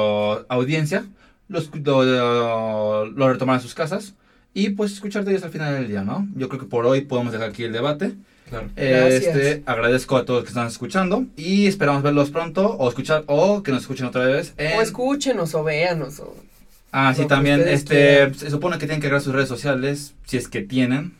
audiencia 0.48 1.04
los- 1.48 1.70
lo, 1.74 2.04
lo, 2.04 3.04
lo 3.06 3.28
retomara 3.32 3.58
en 3.58 3.62
sus 3.62 3.74
casas 3.74 4.14
y 4.54 4.70
pues 4.70 4.92
escuchar 4.92 5.24
de 5.24 5.32
ellos 5.32 5.44
al 5.44 5.50
final 5.50 5.74
del 5.74 5.88
día, 5.88 6.02
¿no? 6.02 6.26
Yo 6.36 6.48
creo 6.48 6.60
que 6.62 6.66
por 6.66 6.86
hoy 6.86 7.02
podemos 7.02 7.32
dejar 7.34 7.50
aquí 7.50 7.64
el 7.64 7.72
debate. 7.72 8.14
Claro. 8.48 8.68
Gracias. 8.76 9.36
Este, 9.36 9.62
agradezco 9.66 10.16
a 10.16 10.24
todos 10.24 10.42
que 10.44 10.48
están 10.48 10.66
escuchando 10.68 11.26
y 11.36 11.66
esperamos 11.66 12.02
verlos 12.02 12.30
pronto 12.30 12.76
o 12.78 12.88
escuchar 12.88 13.24
o 13.26 13.62
que 13.62 13.72
nos 13.72 13.82
escuchen 13.82 14.06
otra 14.06 14.24
vez. 14.24 14.54
En, 14.56 14.78
O 14.78 14.82
escúchenos 14.82 15.54
o 15.54 15.64
véanos. 15.64 16.20
O... 16.20 16.34
ah, 16.92 17.12
sí, 17.14 17.26
también 17.26 17.60
este, 17.66 17.94
quieran. 17.94 18.34
se 18.34 18.50
supone 18.50 18.78
que 18.78 18.86
tienen 18.86 19.00
que 19.00 19.08
agregar 19.08 19.22
sus 19.22 19.34
redes 19.34 19.48
sociales, 19.48 20.14
si 20.26 20.36
es 20.38 20.48
que 20.48 20.62
tienen, 20.62 21.12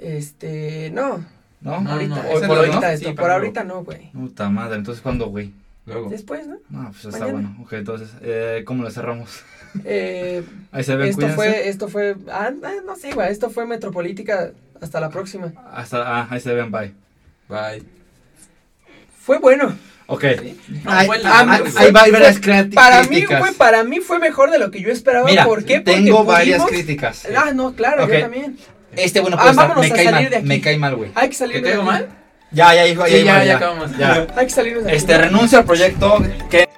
Este, 0.00 0.90
no, 0.92 1.24
¿no? 1.64 1.80
No, 1.80 1.90
ahorita, 1.90 2.14
no, 2.14 2.22
por 2.22 2.36
ese 2.36 2.46
no, 2.46 2.54
ahorita, 2.54 2.80
¿no? 2.80 2.86
esto, 2.86 3.08
Sí, 3.08 3.14
por 3.14 3.30
ahorita 3.32 3.64
no, 3.64 3.82
güey. 3.84 4.10
Puta 4.12 4.48
madre, 4.50 4.76
entonces 4.76 5.02
¿cuándo, 5.02 5.26
güey? 5.26 5.50
Luego. 5.86 6.08
Después, 6.10 6.46
¿no? 6.46 6.58
No, 6.70 6.90
pues 6.92 7.04
está 7.06 7.18
Mañana. 7.18 7.32
bueno. 7.32 7.56
Ok, 7.64 7.72
entonces, 7.72 8.10
eh, 8.22 8.62
¿cómo 8.64 8.84
lo 8.84 8.90
cerramos? 8.90 9.30
Eh, 9.84 10.44
Ahí 10.70 10.84
se 10.84 10.94
ven, 10.94 11.08
esto 11.08 11.16
cuídense. 11.22 11.34
fue, 11.34 11.68
esto 11.68 11.88
fue, 11.88 12.14
ah, 12.30 12.52
ah, 12.62 12.72
no 12.86 12.94
sé, 12.94 13.10
güey, 13.12 13.32
esto 13.32 13.50
fue 13.50 13.66
Metropolítica. 13.66 14.52
Hasta 14.80 15.00
la 15.00 15.08
próxima. 15.10 15.52
Hasta, 15.72 16.20
ah, 16.20 16.28
ahí 16.30 16.38
se 16.38 16.54
ven, 16.54 16.70
bye. 16.70 16.92
Bye. 17.48 17.82
Fue 19.20 19.38
bueno. 19.38 19.74
Ok. 20.06 20.24
No, 20.84 20.90
Ahí- 20.92 21.06
fue 21.06 21.16
ahí- 21.16 21.22
la- 21.24 21.40
ahí, 21.54 21.62
fue- 21.64 21.90
va 21.90 22.00
a 22.00 22.02
haber 22.04 22.14
fue- 22.16 22.20
las 22.22 22.40
criti- 22.40 22.74
Para 22.74 23.00
mí 23.02 23.08
críticas. 23.08 23.40
fue, 23.40 23.52
para 23.54 23.82
mí 23.84 23.98
fue 24.00 24.18
mejor 24.18 24.50
de 24.50 24.58
lo 24.58 24.70
que 24.70 24.80
yo 24.80 24.90
esperaba. 24.90 25.26
Mira, 25.28 25.44
¿Por 25.44 25.64
qué? 25.64 25.80
Porque 25.80 25.92
tengo 26.02 26.24
varias 26.24 26.58
pudimos- 26.62 26.70
críticas. 26.70 27.26
Ah, 27.36 27.50
no, 27.52 27.74
claro, 27.74 28.04
Ok. 28.04 28.12
yo 28.12 28.20
también. 28.20 28.56
Este, 28.96 29.20
bueno, 29.20 29.36
Ah, 29.38 29.44
pues 29.44 29.56
vámonos 29.56 29.80
me 29.80 29.86
a 29.86 29.90
cae 29.94 30.04
salir 30.04 30.12
mal, 30.22 30.30
de 30.30 30.36
aquí. 30.36 30.46
me 30.46 30.60
cae 30.60 30.78
mal, 30.78 30.94
güey. 30.96 31.10
Hay 31.14 31.28
que 31.28 31.34
salir 31.34 31.56
¿Te 31.56 31.62
de 31.62 31.68
caigo 31.70 31.82
mal? 31.84 32.08
Ya, 32.50 32.74
ya, 32.74 32.86
hijo, 32.86 33.04
Sí, 33.06 33.12
ya, 33.12 33.18
ya, 33.18 33.24
ya, 33.38 33.44
ya 33.44 33.56
acabamos. 33.56 33.96
ya. 33.98 34.26
Hay 34.36 34.46
que 34.46 34.52
salir 34.52 34.80
de 34.80 34.86
aquí. 34.88 34.96
Este, 34.96 35.18
renuncio 35.18 35.58
al 35.58 35.64
proyecto 35.64 36.18
que 36.50 36.68